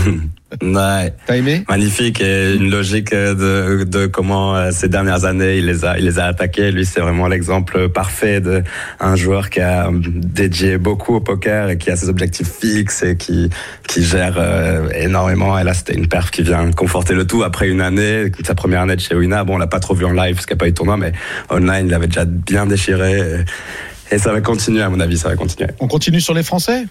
[0.62, 1.12] Ouais.
[1.26, 1.64] T'as aimé?
[1.68, 6.04] Magnifique et une logique de, de comment euh, ces dernières années il les a il
[6.04, 6.70] les a attaqués.
[6.70, 8.62] Lui c'est vraiment l'exemple parfait de
[9.00, 13.16] un joueur qui a dédié beaucoup au poker et qui a ses objectifs fixes et
[13.16, 13.50] qui
[13.88, 15.58] qui gère euh, énormément.
[15.58, 18.82] Et là c'était une perf qui vient conforter le tout après une année, sa première
[18.82, 19.44] année de chez Wina.
[19.44, 20.76] Bon on l'a pas trop vu en live parce qu'il n'y a pas eu de
[20.76, 21.12] tournoi, mais
[21.50, 23.18] online il avait déjà bien déchiré.
[24.10, 25.70] Et, et ça va continuer à mon avis, ça va continuer.
[25.80, 26.84] On continue sur les Français?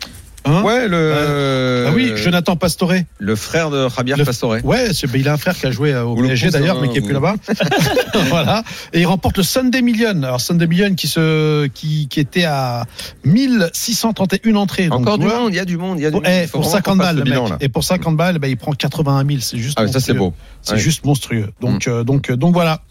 [0.46, 1.86] Hein Ouais, le.
[1.88, 2.94] Ah oui, Jonathan Pastore.
[3.20, 4.58] Le frère de Javier Le- Pastore.
[4.64, 6.98] Ouais, c'est- il a un frère qui a joué euh, au PSG d'ailleurs, mais qui
[6.98, 7.36] est plus là-bas.
[8.30, 8.64] voilà.
[8.92, 10.22] Et il remporte le Sunday Million.
[10.24, 12.86] Alors Sunday Million qui se, qui, qui était à
[13.26, 14.88] 1631 entrées.
[14.92, 16.00] Encore du monde, il y a du monde.
[16.00, 16.26] Il y a du monde.
[16.28, 17.54] eh, Il faut pour vraiment 50 qu'on fasse balles, le bilan, mec.
[17.62, 19.40] Et pour 50 balles, ben, il prend 81 000.
[19.42, 19.78] C'est juste.
[19.80, 20.34] Ah, ça c'est beau.
[20.62, 20.80] C'est Ouais.
[20.80, 21.50] juste monstrueux.
[21.62, 22.82] Donc, euh, donc, euh, donc voilà.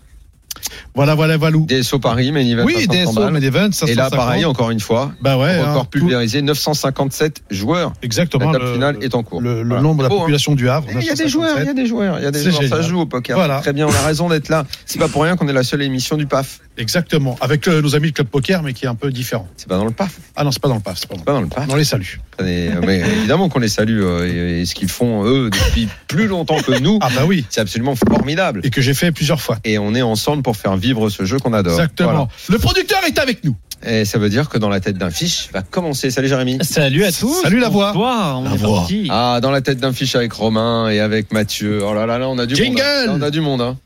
[0.95, 1.65] Voilà, voilà, Valou.
[1.67, 5.13] DSO Paris, mais il Oui, DSO, mais des 20, Et là, pareil, encore une fois,
[5.23, 5.59] Bah ouais.
[5.59, 7.93] record hein, tout- pulvérisé, 957 joueurs.
[8.03, 8.47] Exactement.
[8.47, 9.41] La table le- finale est en cours.
[9.41, 9.83] Le, le Voilà.
[9.83, 10.19] nombre de la hein.
[10.19, 10.89] population du Havre.
[10.91, 12.41] Et Il y a des joueurs, il y a des joueurs, il y a des
[12.43, 12.55] joueurs.
[12.57, 12.83] Ça génial.
[12.83, 13.37] joue au poker.
[13.37, 13.61] Voilà.
[13.61, 14.65] Très bien, on a raison d'être là.
[14.85, 16.61] C'est pas pour rien qu'on est la seule émission du PAF.
[16.79, 17.37] Exactement.
[17.41, 19.47] Avec euh, nos amis de Club Poker, mais qui est un peu différent.
[19.57, 20.19] C'est pas dans le PAF.
[20.37, 20.99] Ah non, c'est pas dans le PAF.
[20.99, 21.67] C'est pas dans le Pas dans le PAF.
[21.71, 22.05] On les salue.
[22.41, 24.27] Et, euh, mais évidemment qu'on les salue euh,
[24.59, 27.45] et, et ce qu'ils font eux depuis plus longtemps que nous, Ah bah oui.
[27.51, 28.61] c'est absolument formidable.
[28.65, 29.59] Et que j'ai fait plusieurs fois.
[29.65, 31.73] Et on est ensemble pour faire vivre ce jeu qu'on adore.
[31.75, 32.29] Exactement.
[32.49, 33.55] Le producteur est avec nous.
[33.85, 36.11] Et ça veut dire que dans la tête d'un fiche va commencer.
[36.11, 36.59] Salut Jérémy.
[36.63, 37.43] Salut à tous.
[37.43, 37.93] Salut la voix.
[37.93, 38.79] Bonsoir, on La est voix.
[38.79, 39.09] parti.
[39.11, 41.81] Ah, dans la tête d'un fiche avec Romain et avec Mathieu.
[41.85, 42.81] Oh là là là, on a du Jingle monde.
[42.81, 43.07] hein.
[43.07, 43.61] Là, On a du monde.
[43.61, 43.77] Hein.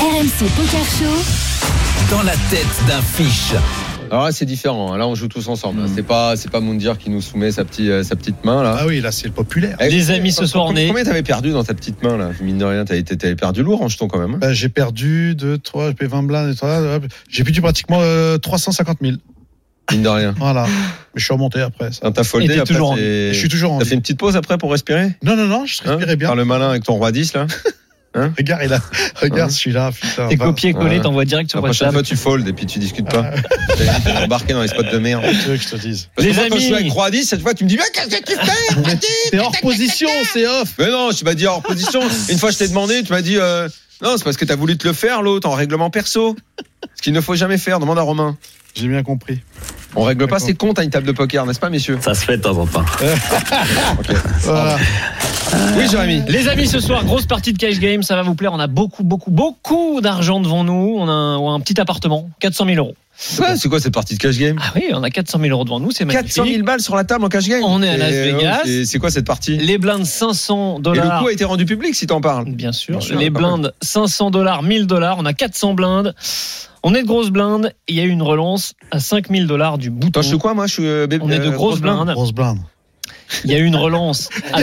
[0.00, 1.49] RMC Poker Show.
[2.10, 3.52] Dans la tête d'un fiche.
[4.10, 4.92] Alors là, c'est différent.
[4.92, 4.98] hein.
[4.98, 5.82] Là, on joue tous ensemble.
[5.82, 5.88] Hmm.
[5.94, 8.76] C'est pas, c'est pas Moundir qui nous soumet sa petite, euh, sa petite main là.
[8.80, 9.76] Ah oui, là, c'est le populaire.
[9.80, 12.30] Eh, Les amis, ce soir, on est- Combien t'avais perdu dans ta petite main là?
[12.40, 14.34] Mine de rien, t'avais, t'avais perdu lourd en jeton quand même.
[14.34, 14.38] hein.
[14.40, 16.56] Bah, j'ai perdu 2, 3, j'ai payé 20 blindes.
[17.30, 19.16] J'ai perdu pratiquement euh, 350 000.
[19.92, 20.34] Mine de rien.
[20.38, 20.66] Voilà.
[20.66, 21.92] Mais je suis remonté après.
[21.92, 22.10] Ça.
[22.10, 23.90] T'as foldé, après, toujours en Je suis toujours en T'as vie.
[23.90, 25.12] fait une petite pause après pour respirer?
[25.22, 25.92] Non, non, non, je Hein?
[25.96, 26.28] respirais bien.
[26.28, 27.46] Par le malin avec ton roi 10 là?
[28.14, 28.80] Regarde, il a...
[29.20, 29.90] Regarde Hein celui-là.
[29.92, 31.00] Putain, T'es copié-collé, Ouais.
[31.02, 31.92] t'envoies direct sur WhatsApp.
[31.92, 33.30] fois, tu fold et puis tu discutes pas.
[34.04, 35.22] T'es embarqué dans les spots de merde.
[35.30, 36.74] Tu veux que je te dise Parce que Les moi, quand je amis.
[36.74, 38.98] avec roi 10, cette fois, tu me dis, mais qu'est-ce que tu fais
[39.30, 40.74] T'es hors position, c'est off.
[40.78, 42.00] Mais non, tu m'as dit hors position.
[42.28, 43.68] Une fois, je t'ai demandé, tu m'as dit, euh,
[44.02, 46.34] non, c'est parce que t'as voulu te le faire, l'autre, en règlement perso.
[46.96, 47.78] Ce qu'il ne faut jamais faire.
[47.78, 48.36] Demande à Romain.
[48.74, 49.40] J'ai bien compris.
[49.96, 52.24] On règle pas ses comptes à une table de poker, n'est-ce pas, messieurs Ça se
[52.24, 52.84] fait de temps en temps.
[54.44, 54.76] Voilà.
[55.76, 56.22] Oui, Jérémy.
[56.28, 58.52] Les amis, ce soir, grosse partie de cash game, ça va vous plaire.
[58.52, 60.94] On a beaucoup, beaucoup, beaucoup d'argent devant nous.
[60.98, 62.94] On a un, un petit appartement, 400 000 euros.
[63.40, 64.58] Ouais, c'est quoi cette partie de cash game?
[64.62, 66.34] Ah oui, on a 400 000 euros devant nous, c'est magnifique.
[66.34, 67.62] 400 000 balles sur la table en cash game?
[67.64, 68.60] On est à Las Et, Vegas.
[68.86, 69.56] c'est- quoi cette partie?
[69.58, 71.20] Les blindes 500 Et le dollars.
[71.20, 72.44] coup a été rendu public si t'en parles.
[72.46, 72.92] Bien sûr.
[72.92, 73.60] Bien sûr, les quand même.
[73.60, 75.16] blindes 500 dollars, 1000 dollars.
[75.18, 76.14] On a 400 blindes.
[76.82, 77.72] On est de grosses blindes.
[77.88, 80.10] Il y a eu une relance à 5000 dollars du bouton.
[80.12, 81.80] Toi, je suis quoi, moi Je suis euh, bébé- On est de euh, grosses grosse
[81.80, 81.96] blinde.
[82.04, 82.14] blindes.
[82.14, 82.58] Grosse blinde.
[83.44, 84.28] Il y a eu une relance.
[84.52, 84.62] à-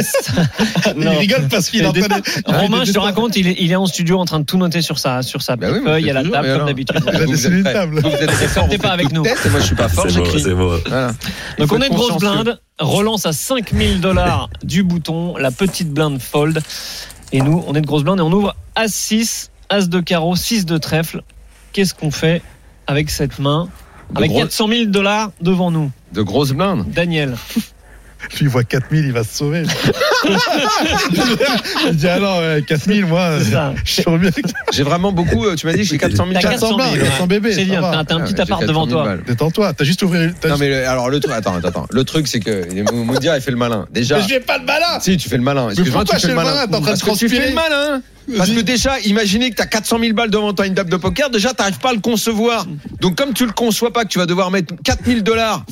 [0.98, 2.52] Il rigole parce qu'il est en train de.
[2.58, 4.82] Romain, je te raconte, il est, il est en studio en train de tout noter
[4.82, 6.98] sur sa, sur sa Bah oui, feuille je à la fais toujours, table, comme d'habitude.
[7.08, 7.74] Il a Vous une prêts.
[7.74, 8.00] table.
[8.02, 8.32] Vous êtes
[8.72, 9.24] vous pas avec nous.
[9.24, 10.52] tête, et moi, je suis pas fort, C'est beau, j'écris.
[10.54, 11.12] Voilà.
[11.58, 12.44] Il Donc on est être de grosses consciencieux.
[12.44, 16.62] blindes, relance à 5000 dollars du bouton, la petite blinde fold.
[17.32, 20.36] Et nous, on est de grosses blindes et on ouvre As 6, As de carreau,
[20.36, 21.22] 6 de trèfle.
[21.78, 22.42] Qu'est-ce qu'on fait
[22.88, 23.70] avec cette main
[24.12, 25.92] De Avec gros- 400 000 dollars devant nous?
[26.12, 26.86] De grosses blindes.
[26.92, 27.36] Daniel,
[28.32, 29.62] Lui, il voit 4000, il va se sauver.
[31.88, 33.44] il dit, ah non, ouais, 4000, moi, je
[33.86, 34.04] suis.
[34.74, 35.46] J'ai vraiment beaucoup.
[35.46, 36.60] euh, Tu m'as dit que j'ai 400 000 T'as balles.
[36.60, 37.00] 400 000, 400 ouais.
[37.10, 39.18] 400 bébés, C'est bien, t'as un Ah, petit appart 400 devant 000 toi.
[39.28, 40.22] Détends-toi, t'as juste ouvert.
[40.30, 43.42] Non juste- mais le- alors le truc attends attends le truc c'est que Moudia il
[43.44, 45.70] fait le malin déjà Mais je fais pas de malin si tu fais le malin
[45.70, 47.06] excuse-moi pourquoi tu fais je le fais le malin T'es en train de que tu
[47.30, 48.02] fais transpirer le malin
[48.36, 51.30] parce que déjà imaginez que t'as 400 000 balles devant toi une table de poker
[51.30, 52.66] déjà t'arrives pas à le concevoir.
[53.02, 55.66] Donc comme tu le conçois pas que tu vas devoir mettre 4000 dollars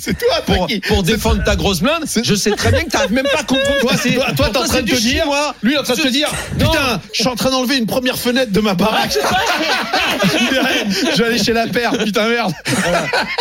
[0.87, 3.79] pour, défendre ta grosse blinde je sais très bien que t'arrives même pas à comprendre.
[3.79, 5.55] Toi, c'est toi, t'es en train de te dire, chinois.
[5.61, 8.51] lui, en train de te dire, putain, je suis en train d'enlever une première fenêtre
[8.51, 9.17] de ma baraque.
[10.23, 12.53] je vais aller chez la paire, putain merde.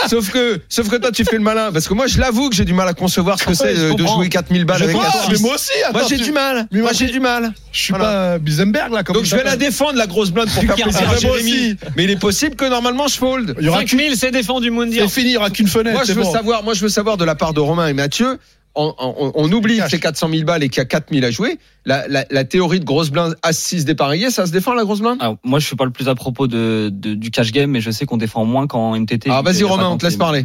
[0.08, 1.72] sauf que sauf que toi tu fais le malin.
[1.72, 3.82] Parce que moi je l'avoue que j'ai du mal à concevoir ce que c'est je
[3.86, 4.16] de, comprends.
[4.16, 5.00] jouer 4000 balles Je avec un
[5.30, 6.66] mais moi aussi, attends, moi j'ai tu- du mal.
[6.72, 7.52] Mais moi moi, j'ai du mal.
[7.72, 8.04] Je suis Voilà.
[8.04, 10.74] pas euh, Bisenberg là, comme Donc je vais la défendre la grosse blinde pour faire
[10.74, 11.76] plaisir à Ah, Jérémy.
[11.96, 13.54] Mais il est possible que normalement je fold.
[13.60, 15.08] Il y aura qu'une- 5000, c'est défendu, Moundir.
[15.08, 15.94] C'est fini, il y aura qu'une fenêtre.
[15.96, 16.32] Moi je veux bon.
[16.32, 18.38] savoir, moi je veux savoir de la part de Romain et Mathieu.
[18.76, 19.90] On, on- on oublie que Cash.
[19.92, 21.58] c'est 400 000 balles et qu'il y a 4 000 à jouer.
[21.84, 24.98] La, la- la théorie de grosse blinde à 6 dépareillé, ça se défend la grosse
[25.00, 27.70] blinde Alors, moi, je suis pas le plus à propos de, de- du cash game,
[27.70, 29.30] mais je sais qu'on défend moins qu'en MTT.
[29.30, 30.44] Ah, vas-y, Romain, on te laisse parler.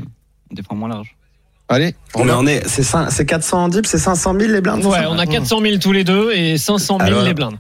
[0.52, 1.16] On défend moins large.
[1.72, 4.84] Allez, on est, c'est c'est 400 dips, c'est 500 000 les blindes.
[4.86, 7.58] Ouais, on a 400 000 tous les deux et 500 000 Alors, les blindes.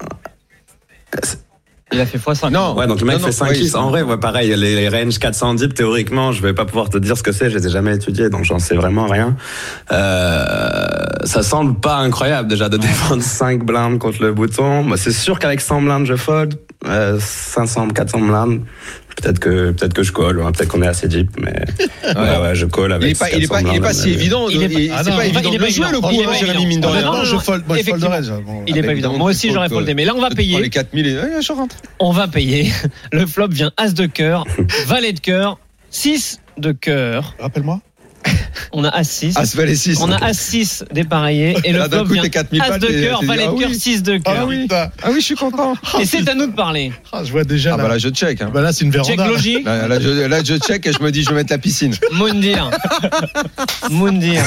[1.91, 2.51] Il a fait x5.
[2.51, 2.75] Non.
[2.75, 3.75] Ouais, donc le mec Non, fait 5 ouais.
[3.75, 6.99] En vrai, ouais, pareil, les, les ranges 400 dips, théoriquement, je vais pas pouvoir te
[6.99, 9.35] dire ce que c'est, je les ai jamais étudiés, donc j'en sais vraiment rien.
[9.91, 10.85] Euh,
[11.23, 14.83] ça semble pas incroyable déjà de défendre 5 blindes contre le bouton.
[14.83, 16.59] Moi, c'est sûr qu'avec 100 blindes, je fold.
[16.87, 18.61] Euh, 500, 400 blindes.
[19.21, 21.51] Peut-être que, peut-être que je colle, hein, peut-être qu'on est assez deep, mais
[22.15, 23.87] ouais, ouais, je colle avec Il est pas, il est pas, 400 il est pas
[23.89, 24.47] blindes, si évident.
[24.49, 26.07] Il est pas- il- Ah non, il est évident de le pas jouer le évident.
[26.07, 26.69] coup, Il est hein, pas Jérémy, évident.
[26.69, 27.01] mine de rien.
[27.01, 28.21] non, Non, non, je non, fold, moi je folderais.
[28.67, 29.17] Il est pas évident.
[29.17, 29.93] Moi aussi, j'aurais foldé.
[29.93, 30.61] Mais là, on va payer.
[30.61, 31.75] Les 4000, et- ouais, je rentre.
[31.99, 32.71] On va payer.
[33.11, 34.45] Le flop vient As de cœur,
[34.87, 35.59] Valet de cœur,
[35.89, 37.35] 6 de cœur.
[37.39, 37.81] Rappelle-moi.
[38.73, 39.37] On a As 6.
[39.37, 39.99] As valet 6.
[40.01, 43.19] On a As 6 dépareillé et le flop coup, vient t'es 4000 As de cœur,
[43.19, 43.79] t'es dit, Valet ah de cœur, oui.
[43.79, 44.47] 6 de Ah cœur.
[44.47, 44.89] oui, putain.
[45.03, 45.73] Ah oui, je suis content.
[45.99, 46.91] Et c'est à nous de parler.
[47.11, 47.97] Ah, je vois déjà Ah bah là.
[47.97, 48.41] je check.
[48.41, 48.49] hein.
[48.53, 49.23] Bah là, c'est une Check véranda.
[49.25, 49.29] là.
[49.31, 49.65] logique.
[49.65, 51.93] Là, là, je, là, je check et je me dis, je vais mettre la piscine.
[52.11, 52.69] Moundir.
[53.89, 54.41] Moundir.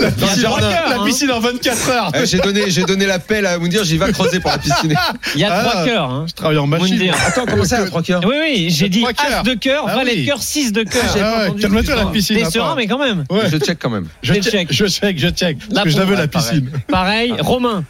[0.00, 2.12] La piscine, jardin, la piscine en 24 heures.
[2.14, 4.94] Eh, j'ai donné, j'ai donné l'appel à Moundir, j'y vais creuser pour la piscine.
[5.34, 6.10] Il y a Ah, trois cœurs.
[6.10, 6.24] hein.
[6.28, 6.96] Je travaille en machine.
[6.96, 7.14] Moundir.
[7.26, 8.20] Attends, comment ça, à trois cœurs?
[8.26, 10.22] Oui, oui, j'ai dit As de cœur, Ah Valet oui.
[10.22, 11.02] de cœur, 6 de cœur.
[11.16, 12.36] Ah ouais, Calme-toi la piscine.
[12.36, 13.24] T'es serein, mais quand même.
[13.30, 13.43] Ouais.
[13.48, 14.06] Je check quand même.
[14.22, 15.58] Je Je check, je check, je check.
[15.68, 16.60] Parce que je la veux la pareil.
[16.60, 16.80] piscine.
[16.88, 17.84] Pareil, Romain.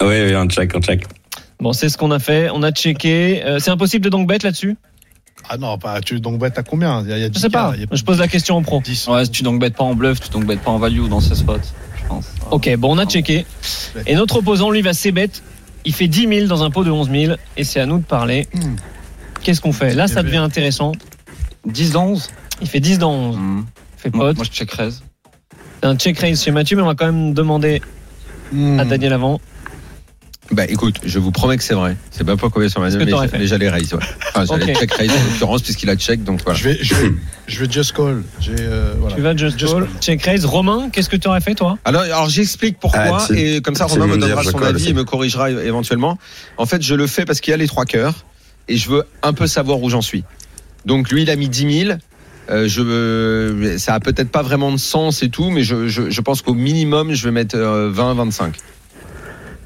[0.00, 1.04] Oui, oui, on check, on check.
[1.60, 2.50] Bon, c'est ce qu'on a fait.
[2.52, 3.42] On a checké.
[3.44, 4.76] Euh, c'est impossible de donc bet là-dessus?
[5.48, 7.02] Ah non, pas, tu donc bête à combien?
[7.02, 7.70] Il y a, il y a Je 10 sais pas.
[7.72, 8.80] a Je pose la question au pro.
[8.80, 9.08] 10.
[9.08, 11.34] Ouais, tu donc bêtes pas en bluff, tu donc bêtes pas en value dans ces
[11.34, 11.58] spots,
[12.02, 12.26] je pense.
[12.50, 13.44] Ok, bon, on a checké.
[14.06, 15.30] Et notre opposant, lui, va c-bet.
[15.84, 17.34] Il fait 10 000 dans un pot de 11 000.
[17.58, 18.48] Et c'est à nous de parler.
[18.54, 18.76] Hmm.
[19.42, 19.94] Qu'est-ce qu'on fait?
[19.94, 20.92] Là, ça devient intéressant.
[21.66, 22.28] 10 dans 11
[22.60, 23.36] Il fait 10 dans 11.
[23.36, 23.64] Mmh.
[23.96, 24.36] Fait Moi, pote.
[24.36, 25.02] moi, je check raise.
[25.82, 27.80] C'est un check raise chez Mathieu, mais on va quand même demander
[28.52, 28.78] Hmm.
[28.78, 29.40] à Daniel avant.
[30.50, 31.96] Bah écoute, je vous promets que c'est vrai.
[32.10, 33.94] C'est pas pas combien sur que mais, mais j'allais raise.
[33.94, 34.00] Ouais.
[34.34, 34.78] Enfin, j'allais Ok.
[34.80, 36.58] check raise en l'occurrence puisqu'il a check, donc voilà.
[36.58, 37.12] Je vais, je vais,
[37.46, 38.22] je vais just call.
[38.60, 39.16] Euh, voilà.
[39.16, 39.84] Tu vas just, Just call.
[39.86, 40.00] call.
[40.02, 40.44] Check raise.
[40.44, 43.86] Romain, qu'est-ce que tu aurais fait, toi Alors, alors j'explique pourquoi Ah, et comme ça
[43.86, 46.18] Romain me dire, donnera son avis et me corrigera éventuellement.
[46.58, 48.26] En fait, je le fais parce qu'il y a les trois cœurs
[48.68, 50.24] et je veux un peu savoir où j'en suis.
[50.84, 51.98] Donc lui, il a mis 10 000.
[52.50, 56.20] Euh, je, ça a peut-être pas vraiment de sens et tout, mais je, je, je
[56.20, 58.54] pense qu'au minimum, je vais mettre euh, 20, 25.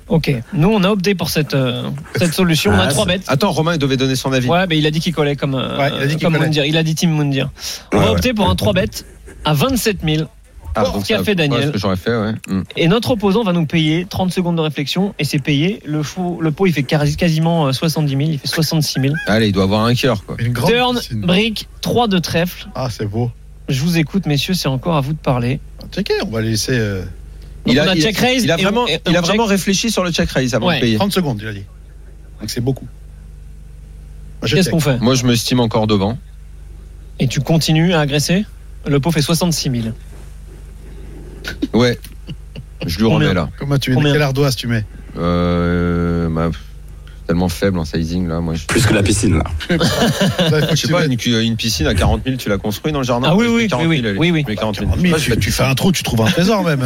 [0.08, 0.32] Ok.
[0.54, 1.82] Nous, on a opté pour cette, euh,
[2.16, 2.70] cette solution.
[2.70, 3.24] on a Ah, 3 c'est- bêtes.
[3.26, 4.48] Attends, Romain, il devait donner son avis.
[4.48, 6.32] Ouais, mais il a dit qu'il collait comme, euh, Ouais, il a dit qu'il comme
[6.34, 6.44] collait.
[6.46, 6.64] Moundir.
[6.64, 7.50] Il a dit Team Moundir.
[7.92, 8.16] On Ouais, va ouais.
[8.16, 9.04] opter pour un 3 bêtes
[9.44, 10.28] à 27 000.
[10.74, 11.60] Ah, ce qu'a fait Daniel.
[11.60, 12.32] ouais, ce que j'aurais fait, ouais.
[12.48, 12.62] Hmm.
[12.76, 15.80] Et notre opposant va nous payer 30 secondes de réflexion et c'est payé.
[15.84, 18.22] Le, faux, le pot, il fait quasi- quasiment euh, 70 000.
[18.32, 19.14] Il fait 66 000.
[19.26, 20.36] Allez, il doit avoir un cœur, quoi.
[20.38, 21.20] Une grande Turn, piscine.
[21.22, 22.68] brick, 3 de trèfle.
[22.74, 23.30] Ah, c'est beau.
[23.68, 25.58] Je vous écoute, messieurs, c'est encore à vous de parler.
[25.92, 26.72] Checker, on va les laisser.
[26.78, 27.02] euh,
[27.66, 29.20] Donc il on a il check raise il a et vraiment, on- et il a
[29.20, 30.76] vraiment réfléchi sur le check raise avant Ouais.
[30.76, 30.96] de payer.
[30.96, 31.64] 30 secondes, il a dit.
[32.40, 32.86] Donc c'est beaucoup.
[34.40, 34.98] Moi, je Qu'est-ce qu'on fait?
[35.00, 36.16] Moi, je me estime encore devant.
[37.18, 38.44] Et tu continues à agresser?
[38.86, 39.88] Le pot fait 66 000.
[41.72, 41.98] Ouais.
[42.86, 43.48] Je lui remets là.
[43.58, 44.84] Comment tu mets Combien Quelle ardoise tu mets
[45.18, 46.50] Euh, bah,
[47.26, 48.40] tellement faible en sizing là.
[48.40, 49.44] Moi, je, Plus que la piscine, là.
[50.70, 53.28] je sais pas, une, une piscine à 40 000, tu l'as construit dans le jardin?
[53.32, 54.18] Ah oui, Je oui, mets 40 oui, 000, allez.
[54.18, 54.42] oui, oui.
[54.46, 54.86] Je mets 40 000.
[54.86, 56.80] 40 000, Moi, je tu, fais un trou, tu trouves un trésor même.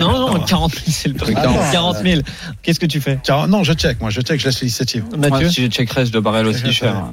[0.00, 1.36] non, non, 40 000, c'est le truc.
[1.38, 1.54] Attends.
[1.72, 2.20] 40 000.
[2.62, 3.18] Qu'est-ce que tu fais?
[3.24, 5.04] 40 non, je check, moi, je check, je laisse l'initiative.
[5.16, 7.04] Mathieu si j'ai check raise, je dois barrel aussi cher.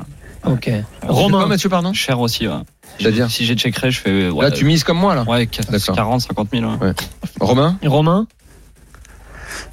[0.46, 0.70] Ok.
[1.08, 2.54] Romain, Mathieu, pardon Cher aussi, ouais.
[3.00, 4.30] C'est-à-dire Si j'ai check raise, je fais.
[4.30, 5.24] Ouais, Là, tu mises comme moi là.
[5.24, 5.96] Ouais, D'accord.
[5.96, 6.66] 40, 50 000.
[6.82, 6.94] ouais.
[7.40, 8.28] Romain Romain,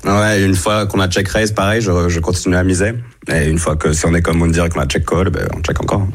[0.04, 2.92] Ouais, une fois qu'on a check raise, pareil, je, je continue à miser.
[3.28, 5.46] Et une fois que si on est comme on dirait qu'on a check call, ben,
[5.54, 6.06] on check encore.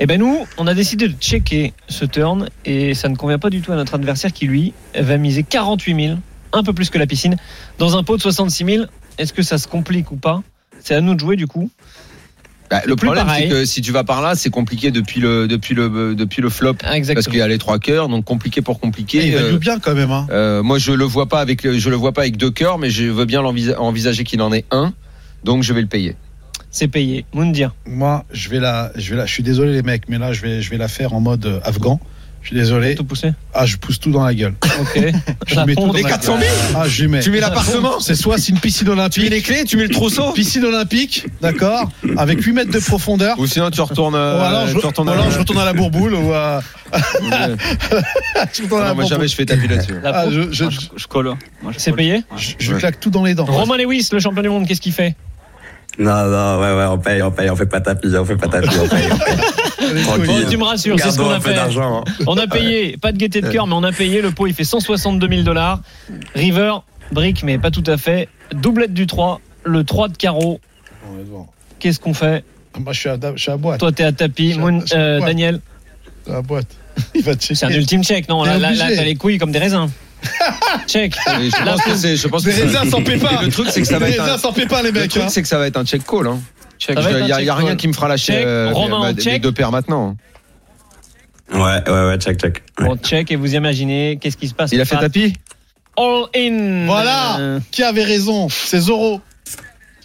[0.00, 3.50] Eh ben nous, on a décidé de checker ce turn et ça ne convient pas
[3.50, 6.18] du tout à notre adversaire qui lui va miser 48 000,
[6.52, 7.36] un peu plus que la piscine,
[7.78, 8.84] dans un pot de 66 000.
[9.18, 10.42] Est-ce que ça se complique ou pas?
[10.80, 11.70] C'est à nous de jouer du coup.
[12.70, 15.48] Bah, Le plus problème, c'est que si tu vas par là, c'est compliqué depuis le,
[15.48, 16.74] depuis le, depuis le flop.
[16.82, 17.30] Ah, Parce exactement.
[17.32, 19.26] qu'il y a les trois cœurs, donc compliqué pour Et compliqué.
[19.26, 20.10] il Euh, value bien quand même.
[20.12, 20.26] Hein.
[20.30, 22.78] euh, moi, je le vois pas avec, le- je le vois pas avec deux cœurs,
[22.78, 24.92] mais je veux bien envisager qu'il en ait un.
[25.42, 26.14] Donc, je vais le payer.
[26.70, 27.24] C'est payé.
[27.34, 27.74] Moundir.
[27.86, 30.40] Moi, je vais la, je vais la, je suis désolé les mecs, mais là, je
[30.42, 31.98] vais, je vais la faire en mode euh, afghan.
[32.42, 32.94] Je suis désolé.
[32.94, 34.54] Tout poussé Ah, je pousse tout dans la gueule.
[34.80, 34.94] Ok.
[35.46, 36.18] Je mets tout dans la gueule.
[36.74, 37.20] Ah, je lui mets.
[37.20, 39.22] Tu mets l'appartement C'est soit c'est une piscine olympique.
[39.24, 42.78] Tu mets les clés, tu mets le trousseau Piscine olympique, d'accord, avec 8 mètres de
[42.78, 43.38] profondeur.
[43.38, 44.14] Ou sinon, tu retournes.
[44.14, 46.32] Ou euh, alors, je, tu retournes ou à- alors je retourne à la bourboule ou
[46.32, 46.60] à.
[48.52, 49.94] Je retourne à Ah la non, moi, jamais je fais tapis là-dessus.
[50.04, 50.32] Ah, fonte.
[50.32, 51.34] je, je, Moi, je, je colle.
[51.70, 52.78] Je C'est payé je, je Ouais.
[52.80, 53.44] claque tout dans les dents.
[53.44, 55.14] Romain Lewis, le champion du monde, qu'est-ce qu'il fait?
[55.98, 58.48] Non, non, ouais, ouais, on paye, on paye, on fait pas tapis, on fait pas
[58.48, 59.08] tapis, on paye.
[60.02, 60.46] Tranquille.
[60.50, 61.56] Tu me rassures, c'est ce qu'on a fait.
[61.58, 61.68] hein.
[62.26, 64.20] On a payé, pas de gaieté de cœur, mais on a payé.
[64.22, 65.80] Le pot, il fait 162 000 dollars.
[66.34, 66.74] River,
[67.12, 68.28] brick, mais pas tout à fait.
[68.52, 70.60] Doublette du 3, le 3 de carreau.
[71.78, 72.44] Qu'est-ce qu'on fait?
[72.78, 73.80] Moi, je suis à, je suis à boîte.
[73.80, 74.54] Toi, t'es à tapis.
[74.58, 75.20] Moon- euh.
[75.20, 75.60] Daniel,
[76.30, 76.66] à boîte.
[77.14, 77.54] Il va checker.
[77.54, 78.44] c'est un ultime check, non?
[78.44, 79.88] Là, là, t'as les couilles comme des raisins.
[80.86, 81.14] check.
[81.26, 82.16] Je Là, pense que c'est,
[82.56, 83.42] Des raisins sans pépins.
[83.42, 85.22] Le truc, c'est que ça va Des être raisins un, sans pépins, les le truc,
[85.22, 85.28] hein.
[85.30, 86.26] c'est que ça va être un check call.
[86.26, 86.40] Hein.
[86.88, 88.46] Il va être un y a, y a rien qui me fera lâcher Check.
[88.46, 89.42] euh, Romain, bah, des check.
[89.42, 90.16] deux paires maintenant.
[91.52, 92.62] Ouais, ouais, ouais, check, check.
[92.78, 92.86] Ouais.
[92.86, 94.70] Bon, check et vous imaginez qu'est-ce qui se passe.
[94.72, 95.34] Il a fait tapis
[95.96, 96.86] All in.
[96.86, 97.38] Voilà.
[97.40, 99.20] Euh, Qui avait raison C'est Zoro.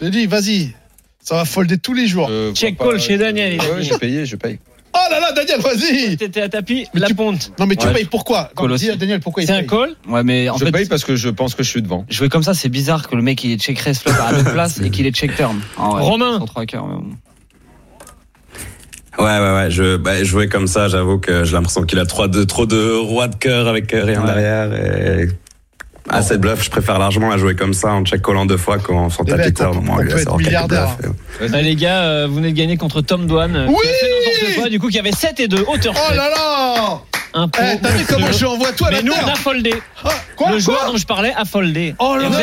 [0.02, 0.74] J'ai dit, vas-y.
[1.22, 2.28] Ça va folder tous les jours.
[2.30, 4.58] Euh, Check call chez Daniel, il a Ouais, j'ai payé, je paye.
[4.98, 6.16] Oh là là, Daniel, vas-y.
[6.16, 7.52] T'étais à tapis, Mais la tu- ponte.
[7.58, 8.96] Non, mais tu Ouais, payes pourquoi Dis aussi.
[8.96, 11.28] Daniel pourquoi il C'est un call Ouais, mais en je fait, paye parce que je
[11.28, 12.06] pense que je suis devant.
[12.08, 14.42] jouer comme ça, c'est bizarre que le mec il est check raise flop à la
[14.42, 15.60] même place et qu'il est check turn.
[15.78, 16.40] Ah ouais, Romain.
[19.18, 19.70] Ouais, ouais, ouais.
[19.70, 22.92] Je, bah, jouer comme ça, j'avoue que j'ai l'impression qu'il a trop de, trop de
[22.96, 24.26] rois de cœur avec euh, rien Ouais.
[24.26, 24.72] derrière.
[24.74, 25.28] Et...
[26.08, 28.78] Assez de bluff, je préfère largement à jouer comme ça en check collant deux fois
[28.78, 30.96] qu'en Les tapis on- on lui, peut être milliardaire.
[31.50, 33.56] Bah, les gars, euh, vous venez de gagner contre Tom Douane.
[33.56, 34.08] euh, Oui qui a fait
[34.40, 37.00] n'importe quoi, du coup, qui avait 7 et 2, hauteur Oh là là
[37.34, 37.60] Un pot.
[37.62, 39.74] Eh, T'as vu comment je envoie toi la Mais nous, on a foldé.
[40.04, 41.94] Ah, Quoi le joueur quoi dont je parlais a foldé.
[41.98, 42.36] Oh là vous,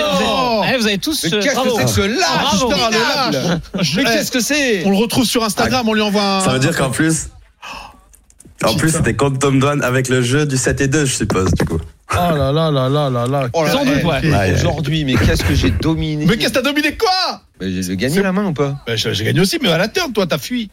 [0.71, 1.23] eh, vous avez tous.
[1.23, 3.59] Mais euh, qu'est-ce que c'est que ce lâche le lâche
[3.95, 6.39] Mais eh, qu'est-ce que c'est On le retrouve sur Instagram, on lui envoie un.
[6.41, 7.29] Ça veut dire qu'en plus.
[8.63, 8.97] En plus, Putain.
[8.99, 11.79] c'était contre Tom Dwan avec le jeu du 7 et 2, je suppose, du coup.
[12.15, 13.49] Oh là là là là là là.
[13.53, 14.53] Oh là Sans là, doute, eh, ouais.
[14.53, 16.25] Aujourd'hui, mais qu'est-ce que j'ai dominé?
[16.27, 16.95] Mais qu'est-ce que t'as dominé?
[16.95, 17.41] Quoi?
[17.59, 18.75] Mais J'ai gagné la main ou pas?
[18.85, 20.69] Ben, J'ai j'ai gagné aussi, mais à la turn, toi, t'as fui.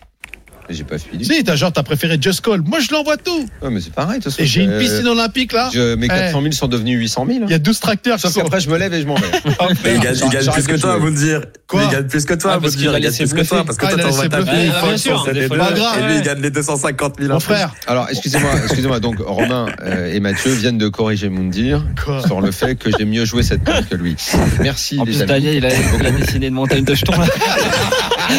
[0.71, 1.25] J'ai pas fui.
[1.25, 2.63] Si, t'as genre, t'as préféré Just Call.
[2.63, 3.47] Moi, je l'envoie tout.
[3.63, 4.19] Ouais, mais c'est pareil.
[4.19, 5.69] de toute façon, Et j'ai une euh, piscine olympique, là.
[5.75, 6.09] je- Mes Eh.
[6.09, 7.39] 400 000 sont devenus 800 000.
[7.41, 7.47] hein.
[7.49, 8.41] Il y a 12 tracteurs qui Sauf sont.
[8.43, 9.27] qu'après, je me lève et je m'en vais.
[9.85, 10.15] Mais il gagne,
[10.53, 11.01] plus que toi, jouer.
[11.01, 11.41] vous me dire.
[11.67, 12.93] Quoi il gagne plus que toi, Ah, vous dire.
[12.97, 14.43] Il gagne plus que toi, parce que Ah, toi, t'envoies ta Ah,
[14.87, 17.33] bien sûr, grave, Et lui, il gagne les 250 000.
[17.33, 17.75] Mon frère.
[17.87, 19.01] Alors, excusez-moi, excusez-moi.
[19.01, 23.05] Donc, Romain euh, et Mathieu viennent de corriger Moundir Quoi sur le fait que j'ai
[23.05, 24.17] mieux joué cette carte que lui.
[24.61, 25.29] Merci, En les plus, amis.
[25.29, 27.27] Daniel, il a, il a dessiné une montagne de jetons là.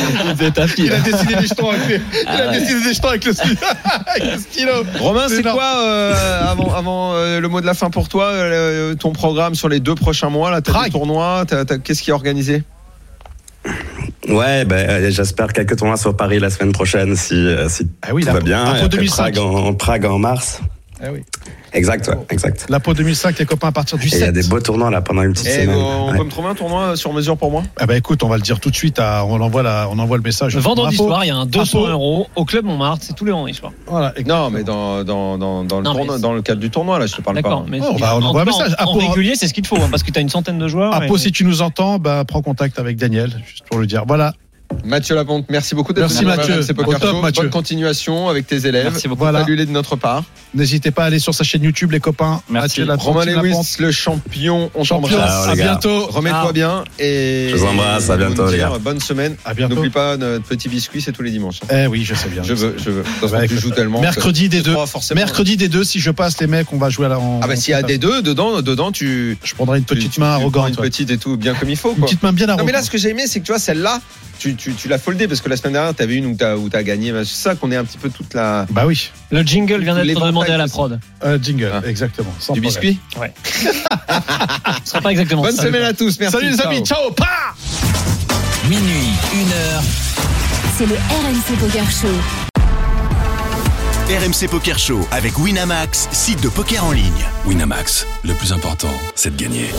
[0.77, 1.71] il a dessiné des jetons
[2.23, 2.59] il a Ah ouais.
[2.59, 3.55] dessiné des jetons avec le stylo.
[4.07, 4.71] avec le stylo.
[4.99, 8.95] Romain, C'est quoi, euh, avant, avant euh, le mot de la fin pour toi, euh,
[8.95, 11.45] ton programme sur les deux prochains mois là, T'as des tournois
[11.83, 12.63] Qu'est-ce qui est organisé?
[14.27, 18.27] Ouais, euh, j'espère quelques tournois sur Paris la semaine prochaine si, si Ah oui, tout
[18.27, 18.63] la va bien.
[18.65, 19.15] la Et peau après 2005.
[19.33, 20.61] Prague en, Prague en mars.
[21.03, 21.21] Ah oui.
[21.73, 22.65] Exact, ouais, exact.
[22.69, 24.33] La peau 2005, les copains, à partir du Et il y a 7.
[24.35, 25.75] des beaux tournois là pendant une petite Eh, semaine.
[25.77, 26.17] On Ouais.
[26.17, 27.63] peut me trouver un tournoi sur mesure pour moi?
[27.79, 28.99] Ah bah écoute, on va le dire tout de suite.
[28.99, 30.55] À, on, envoie la, on envoie le message.
[30.57, 31.93] Vendredi soir, il y a un 200 Bravo.
[31.93, 33.03] euros au club Montmartre.
[33.05, 33.71] C'est tous les vendredis soirs.
[33.87, 36.59] Voilà, Non, mais dans, dans, dans, dans, le Non, mais tournoi- c'est- dans le cadre
[36.59, 37.41] du tournoi, là, je te parle pas.
[37.41, 37.65] D'accord.
[37.67, 38.75] Mais Oh, bah, on envoie un en- message.
[38.77, 40.59] Ah, En, pour- régulier, c'est ce qu'il faut, hein, parce que tu as une centaine
[40.59, 40.93] de joueurs.
[40.93, 44.03] Apo, et- si tu nous entends, bah, prends contact avec Daniel, juste pour le dire.
[44.07, 44.33] Voilà.
[44.83, 46.35] Mathieu Laponte, merci beaucoup d'être Merci, venu.
[46.35, 46.61] Mathieu.
[46.61, 47.21] C'est Poker top, Show.
[47.21, 47.41] Mathieu.
[47.43, 48.85] Bonne continuation avec tes élèves.
[48.91, 49.19] Merci beaucoup.
[49.23, 49.43] Voilà.
[49.43, 50.23] De notre part.
[50.53, 52.41] N'hésitez pas à aller sur sa chaîne YouTube, les copains.
[52.49, 52.81] Merci.
[52.81, 53.43] Mathieu Laponte, Romain Laponte.
[53.43, 54.71] Lewis, le champion.
[54.75, 55.47] On t'embrasse.
[55.47, 56.07] À bientôt.
[56.07, 56.53] Remets-toi Ah.
[56.53, 58.71] bien et Je vous embrasse, à bientôt, les gars.
[58.81, 59.35] Bonne semaine.
[59.45, 59.75] À bientôt.
[59.75, 61.59] N'oublie pas notre petit biscuit, c'est tous les dimanches.
[61.71, 62.43] Eh oui, je sais bien.
[62.43, 63.03] Je veux, je veux.
[63.21, 64.01] Bah, tu écoute, joues tellement.
[64.01, 64.75] Mercredi des deux.
[64.85, 65.19] Forcément.
[65.19, 67.19] Mercredi des deux, si je passe les mecs, on va jouer à la.
[67.19, 70.17] en- Ah bah s'il y a des deux dedans, dedans tu Je prendrai une petite
[70.17, 70.69] main arrogante.
[70.69, 72.67] une petite et tout bien comme il faut Une petite main bien Non arrogante.
[72.67, 73.99] mais là ce que j'ai aimé c'est que tu vois celle-là
[74.41, 76.67] tu, tu, tu l'as foldé parce que la semaine dernière t'avais une où t'as où
[76.67, 79.81] t'as gagné c'est ça qu'on est un petit peu toute la Bah oui, Le jingle
[79.83, 80.99] vient d'être demandé à la prod.
[81.23, 81.81] euh, jingle, Ah.
[81.87, 82.33] exactement.
[82.39, 82.81] sans du problème.
[82.81, 82.99] biscuit.
[84.83, 85.63] Ce sera pas exactement Bonne ça.
[85.63, 86.35] semaine à tous merci.
[86.35, 87.53] Salut les amis, ciao, pa
[88.67, 89.83] Minuit, une heure.
[90.77, 92.07] C'est le RMC Poker Show.
[94.09, 97.25] RMC Poker Show avec Winamax, site de poker en ligne.
[97.45, 99.69] Winamax, le plus important, c'est de gagner.